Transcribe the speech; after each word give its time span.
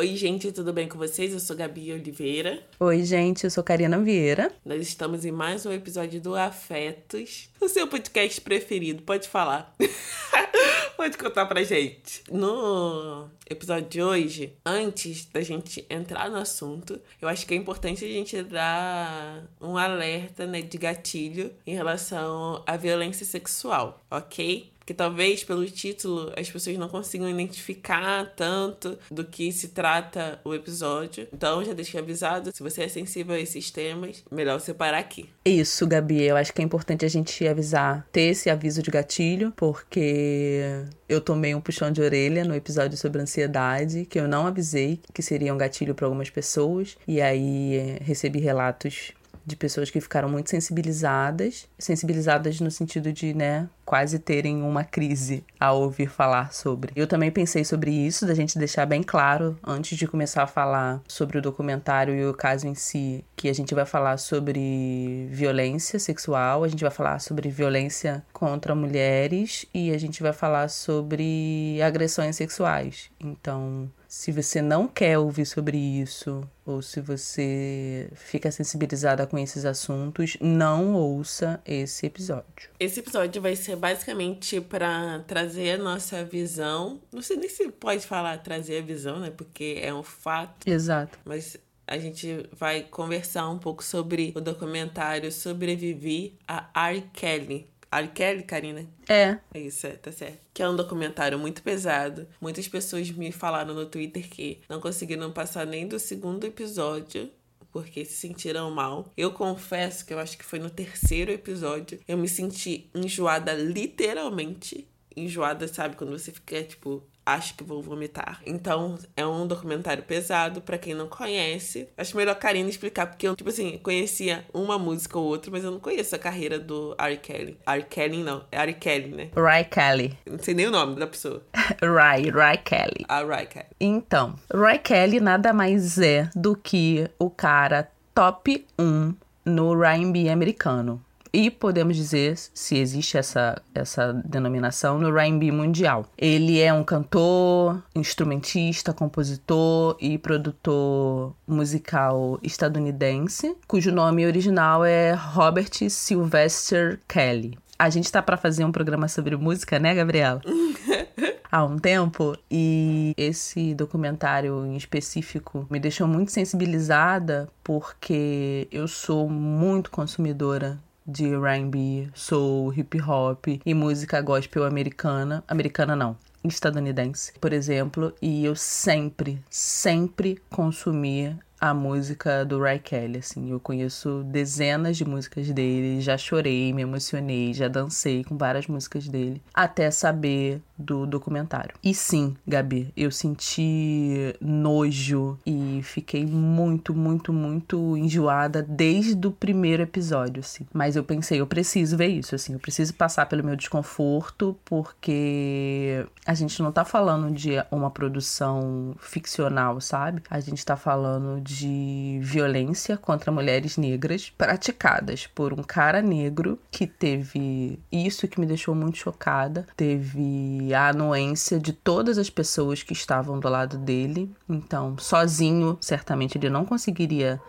Oi, 0.00 0.16
gente, 0.16 0.50
tudo 0.50 0.72
bem 0.72 0.88
com 0.88 0.96
vocês? 0.96 1.30
Eu 1.30 1.38
sou 1.38 1.54
Gabi 1.54 1.92
Oliveira. 1.92 2.62
Oi, 2.78 3.04
gente, 3.04 3.44
eu 3.44 3.50
sou 3.50 3.62
Karina 3.62 4.00
Vieira. 4.00 4.50
Nós 4.64 4.80
estamos 4.80 5.26
em 5.26 5.30
mais 5.30 5.66
um 5.66 5.72
episódio 5.72 6.18
do 6.22 6.34
Afetos, 6.34 7.50
o 7.60 7.68
seu 7.68 7.86
podcast 7.86 8.40
preferido. 8.40 9.02
Pode 9.02 9.28
falar. 9.28 9.76
Pode 10.96 11.18
contar 11.18 11.44
pra 11.44 11.62
gente. 11.62 12.22
No 12.30 13.28
episódio 13.48 13.90
de 13.90 14.02
hoje, 14.02 14.54
antes 14.64 15.26
da 15.26 15.42
gente 15.42 15.84
entrar 15.90 16.30
no 16.30 16.38
assunto, 16.38 16.98
eu 17.20 17.28
acho 17.28 17.46
que 17.46 17.52
é 17.52 17.56
importante 17.58 18.02
a 18.02 18.08
gente 18.08 18.42
dar 18.42 19.44
um 19.60 19.76
alerta 19.76 20.46
né, 20.46 20.62
de 20.62 20.78
gatilho 20.78 21.52
em 21.66 21.74
relação 21.74 22.62
à 22.66 22.74
violência 22.74 23.26
sexual, 23.26 24.00
ok? 24.10 24.72
Que 24.90 24.94
talvez 24.94 25.44
pelo 25.44 25.64
título 25.66 26.32
as 26.36 26.50
pessoas 26.50 26.76
não 26.76 26.88
consigam 26.88 27.30
identificar 27.30 28.24
tanto 28.34 28.98
do 29.08 29.24
que 29.24 29.52
se 29.52 29.68
trata 29.68 30.40
o 30.44 30.52
episódio. 30.52 31.28
Então 31.32 31.64
já 31.64 31.72
deixei 31.72 32.00
avisado, 32.00 32.50
se 32.52 32.60
você 32.60 32.82
é 32.82 32.88
sensível 32.88 33.36
a 33.36 33.38
esses 33.38 33.70
temas, 33.70 34.24
melhor 34.32 34.58
você 34.58 34.74
parar 34.74 34.98
aqui. 34.98 35.28
Isso, 35.44 35.86
Gabi, 35.86 36.24
eu 36.24 36.36
acho 36.36 36.52
que 36.52 36.60
é 36.60 36.64
importante 36.64 37.04
a 37.04 37.08
gente 37.08 37.46
avisar, 37.46 38.04
ter 38.10 38.32
esse 38.32 38.50
aviso 38.50 38.82
de 38.82 38.90
gatilho, 38.90 39.52
porque 39.54 40.84
eu 41.08 41.20
tomei 41.20 41.54
um 41.54 41.60
puxão 41.60 41.92
de 41.92 42.02
orelha 42.02 42.44
no 42.44 42.56
episódio 42.56 42.98
sobre 42.98 43.22
ansiedade, 43.22 44.06
que 44.06 44.18
eu 44.18 44.26
não 44.26 44.44
avisei 44.44 44.98
que 45.14 45.22
seria 45.22 45.54
um 45.54 45.58
gatilho 45.58 45.94
para 45.94 46.06
algumas 46.06 46.30
pessoas, 46.30 46.96
e 47.06 47.20
aí 47.20 47.96
recebi 48.00 48.40
relatos 48.40 49.12
de 49.44 49.56
pessoas 49.56 49.90
que 49.90 50.00
ficaram 50.00 50.28
muito 50.28 50.50
sensibilizadas, 50.50 51.68
sensibilizadas 51.78 52.60
no 52.60 52.70
sentido 52.70 53.12
de, 53.12 53.34
né, 53.34 53.68
quase 53.84 54.18
terem 54.18 54.62
uma 54.62 54.84
crise 54.84 55.44
ao 55.58 55.80
ouvir 55.80 56.08
falar 56.08 56.52
sobre. 56.52 56.92
Eu 56.94 57.06
também 57.06 57.30
pensei 57.30 57.64
sobre 57.64 57.90
isso, 57.90 58.26
da 58.26 58.34
gente 58.34 58.58
deixar 58.58 58.86
bem 58.86 59.02
claro 59.02 59.58
antes 59.66 59.98
de 59.98 60.06
começar 60.06 60.44
a 60.44 60.46
falar 60.46 61.02
sobre 61.08 61.38
o 61.38 61.42
documentário 61.42 62.14
e 62.14 62.24
o 62.24 62.34
caso 62.34 62.68
em 62.68 62.74
si, 62.74 63.24
que 63.34 63.48
a 63.48 63.52
gente 63.52 63.74
vai 63.74 63.84
falar 63.84 64.16
sobre 64.18 65.26
violência 65.30 65.98
sexual, 65.98 66.62
a 66.62 66.68
gente 66.68 66.82
vai 66.82 66.90
falar 66.90 67.18
sobre 67.18 67.48
violência 67.48 68.24
contra 68.32 68.74
mulheres 68.74 69.66
e 69.74 69.90
a 69.92 69.98
gente 69.98 70.22
vai 70.22 70.32
falar 70.32 70.68
sobre 70.68 71.80
agressões 71.82 72.36
sexuais. 72.36 73.10
Então, 73.18 73.90
se 74.10 74.32
você 74.32 74.60
não 74.60 74.88
quer 74.88 75.16
ouvir 75.18 75.46
sobre 75.46 75.78
isso, 75.78 76.42
ou 76.66 76.82
se 76.82 77.00
você 77.00 78.10
fica 78.12 78.50
sensibilizada 78.50 79.24
com 79.24 79.38
esses 79.38 79.64
assuntos, 79.64 80.36
não 80.40 80.94
ouça 80.94 81.62
esse 81.64 82.06
episódio. 82.06 82.70
Esse 82.80 82.98
episódio 82.98 83.40
vai 83.40 83.54
ser 83.54 83.76
basicamente 83.76 84.60
para 84.60 85.20
trazer 85.28 85.78
a 85.78 85.78
nossa 85.78 86.24
visão. 86.24 87.00
Não 87.12 87.22
sei 87.22 87.36
nem 87.36 87.48
se 87.48 87.68
pode 87.70 88.04
falar 88.04 88.38
trazer 88.38 88.78
a 88.78 88.82
visão, 88.82 89.20
né? 89.20 89.30
Porque 89.30 89.78
é 89.80 89.94
um 89.94 90.02
fato. 90.02 90.68
Exato. 90.68 91.16
Mas 91.24 91.56
a 91.86 91.96
gente 91.96 92.48
vai 92.52 92.82
conversar 92.82 93.48
um 93.48 93.58
pouco 93.58 93.84
sobre 93.84 94.32
o 94.34 94.40
documentário 94.40 95.30
Sobrevivi 95.30 96.36
a 96.48 96.68
R. 96.88 97.02
Kelly. 97.12 97.70
R. 97.90 98.08
Kelly, 98.08 98.42
Karina? 98.44 98.88
É. 99.08 99.38
É 99.52 99.60
isso, 99.60 99.86
é, 99.86 99.90
tá 99.90 100.12
certo. 100.12 100.38
Que 100.54 100.62
é 100.62 100.68
um 100.68 100.76
documentário 100.76 101.38
muito 101.38 101.62
pesado. 101.62 102.26
Muitas 102.40 102.68
pessoas 102.68 103.10
me 103.10 103.32
falaram 103.32 103.74
no 103.74 103.86
Twitter 103.86 104.28
que 104.28 104.60
não 104.68 104.80
conseguiram 104.80 105.32
passar 105.32 105.66
nem 105.66 105.86
do 105.88 105.98
segundo 105.98 106.44
episódio 106.44 107.30
porque 107.72 108.04
se 108.04 108.14
sentiram 108.14 108.70
mal. 108.70 109.12
Eu 109.16 109.32
confesso 109.32 110.04
que 110.04 110.12
eu 110.12 110.18
acho 110.18 110.36
que 110.36 110.44
foi 110.44 110.58
no 110.58 110.70
terceiro 110.70 111.30
episódio. 111.30 112.00
Eu 112.06 112.18
me 112.18 112.28
senti 112.28 112.90
enjoada, 112.94 113.52
literalmente. 113.52 114.88
Enjoada, 115.16 115.66
sabe? 115.68 115.96
Quando 115.96 116.10
você 116.10 116.32
fica, 116.32 116.62
tipo, 116.62 117.02
acho 117.24 117.54
que 117.54 117.64
vou 117.64 117.82
vomitar. 117.82 118.40
Então, 118.46 118.98
é 119.16 119.26
um 119.26 119.46
documentário 119.46 120.02
pesado 120.02 120.60
para 120.60 120.78
quem 120.78 120.94
não 120.94 121.08
conhece. 121.08 121.88
Acho 121.96 122.16
melhor 122.16 122.32
a 122.32 122.34
Karina 122.34 122.68
explicar, 122.68 123.06
porque 123.06 123.26
eu, 123.26 123.36
tipo 123.36 123.50
assim, 123.50 123.78
conhecia 123.78 124.44
uma 124.52 124.78
música 124.78 125.18
ou 125.18 125.26
outra, 125.26 125.50
mas 125.50 125.64
eu 125.64 125.70
não 125.70 125.80
conheço 125.80 126.14
a 126.14 126.18
carreira 126.18 126.58
do 126.58 126.94
R. 126.98 127.16
Kelly. 127.16 127.58
R. 127.66 127.82
Kelly 127.84 128.22
não, 128.22 128.44
é 128.50 128.58
R. 128.58 128.74
Kelly, 128.74 129.08
né? 129.08 129.30
Ry 129.36 129.64
Kelly. 129.64 130.18
Não 130.26 130.38
sei 130.38 130.54
nem 130.54 130.66
o 130.66 130.70
nome 130.70 130.98
da 130.98 131.06
pessoa. 131.06 131.42
Ry, 131.80 132.30
Ry 132.30 132.58
Kelly. 132.64 133.04
A 133.08 133.22
Ry 133.22 133.46
Kelly. 133.46 133.66
Então, 133.80 134.34
Ry 134.52 134.78
Kelly 134.78 135.20
nada 135.20 135.52
mais 135.52 135.98
é 135.98 136.28
do 136.34 136.56
que 136.56 137.08
o 137.18 137.30
cara 137.30 137.90
top 138.14 138.66
1 138.78 139.14
no 139.44 139.82
R&B 139.82 140.28
americano 140.28 141.02
e 141.32 141.50
podemos 141.50 141.96
dizer, 141.96 142.36
se 142.36 142.76
existe 142.76 143.16
essa, 143.16 143.60
essa 143.74 144.12
denominação, 144.24 144.98
no 144.98 145.16
R&B 145.16 145.50
mundial. 145.52 146.06
Ele 146.16 146.60
é 146.60 146.72
um 146.72 146.84
cantor, 146.84 147.82
instrumentista, 147.94 148.92
compositor 148.92 149.96
e 150.00 150.18
produtor 150.18 151.34
musical 151.46 152.38
estadunidense, 152.42 153.54
cujo 153.66 153.92
nome 153.92 154.26
original 154.26 154.84
é 154.84 155.12
Robert 155.12 155.88
Sylvester 155.88 157.00
Kelly. 157.08 157.58
A 157.78 157.88
gente 157.88 158.12
tá 158.12 158.20
para 158.20 158.36
fazer 158.36 158.64
um 158.64 158.72
programa 158.72 159.08
sobre 159.08 159.36
música, 159.36 159.78
né, 159.78 159.94
Gabriela? 159.94 160.42
há 161.50 161.64
um 161.64 161.78
tempo 161.78 162.36
e 162.50 163.12
esse 163.16 163.74
documentário 163.74 164.64
em 164.66 164.76
específico 164.76 165.66
me 165.68 165.80
deixou 165.80 166.06
muito 166.06 166.30
sensibilizada 166.30 167.48
porque 167.64 168.68
eu 168.70 168.86
sou 168.86 169.28
muito 169.28 169.90
consumidora 169.90 170.78
de 171.10 171.34
R&B, 171.34 172.08
soul, 172.14 172.72
hip 172.72 173.00
hop 173.02 173.46
e 173.64 173.74
música 173.74 174.20
gospel 174.20 174.64
americana, 174.64 175.42
americana 175.48 175.96
não, 175.96 176.16
estadunidense, 176.44 177.32
por 177.40 177.52
exemplo, 177.52 178.14
e 178.22 178.44
eu 178.44 178.54
sempre, 178.54 179.42
sempre 179.50 180.40
consumia 180.48 181.38
a 181.60 181.74
música 181.74 182.42
do 182.42 182.58
Ray 182.58 182.78
Kelly, 182.78 183.18
assim, 183.18 183.50
eu 183.50 183.60
conheço 183.60 184.22
dezenas 184.24 184.96
de 184.96 185.04
músicas 185.04 185.50
dele, 185.50 186.00
já 186.00 186.16
chorei, 186.16 186.72
me 186.72 186.80
emocionei, 186.80 187.52
já 187.52 187.68
dancei 187.68 188.24
com 188.24 188.38
várias 188.38 188.66
músicas 188.66 189.06
dele, 189.06 189.42
até 189.52 189.90
saber 189.90 190.62
do 190.80 191.06
documentário. 191.06 191.74
E 191.82 191.94
sim, 191.94 192.36
Gabi, 192.46 192.92
eu 192.96 193.10
senti 193.10 194.34
nojo 194.40 195.38
e 195.46 195.80
fiquei 195.82 196.26
muito, 196.26 196.94
muito, 196.94 197.32
muito 197.32 197.96
enjoada 197.96 198.62
desde 198.62 199.26
o 199.26 199.30
primeiro 199.30 199.82
episódio, 199.82 200.40
assim. 200.40 200.66
Mas 200.72 200.96
eu 200.96 201.04
pensei, 201.04 201.40
eu 201.40 201.46
preciso 201.46 201.96
ver 201.96 202.08
isso, 202.08 202.34
assim, 202.34 202.54
eu 202.54 202.58
preciso 202.58 202.94
passar 202.94 203.26
pelo 203.26 203.44
meu 203.44 203.56
desconforto, 203.56 204.56
porque 204.64 206.06
a 206.26 206.34
gente 206.34 206.62
não 206.62 206.72
tá 206.72 206.84
falando 206.84 207.30
de 207.32 207.52
uma 207.70 207.90
produção 207.90 208.94
ficcional, 208.98 209.80
sabe? 209.80 210.22
A 210.30 210.40
gente 210.40 210.64
tá 210.64 210.76
falando 210.76 211.40
de 211.40 212.18
violência 212.22 212.96
contra 212.96 213.30
mulheres 213.30 213.76
negras 213.76 214.30
praticadas 214.30 215.26
por 215.26 215.52
um 215.52 215.62
cara 215.62 216.00
negro 216.00 216.58
que 216.70 216.86
teve 216.86 217.78
isso 217.90 218.28
que 218.28 218.40
me 218.40 218.46
deixou 218.46 218.74
muito 218.74 218.98
chocada, 218.98 219.66
teve 219.76 220.69
a 220.74 220.88
anuência 220.88 221.58
de 221.58 221.72
todas 221.72 222.18
as 222.18 222.30
pessoas 222.30 222.82
que 222.82 222.92
estavam 222.92 223.38
do 223.38 223.48
lado 223.48 223.78
dele. 223.78 224.30
Então, 224.48 224.96
sozinho, 224.98 225.78
certamente 225.80 226.36
ele 226.36 226.50
não 226.50 226.64
conseguiria 226.64 227.40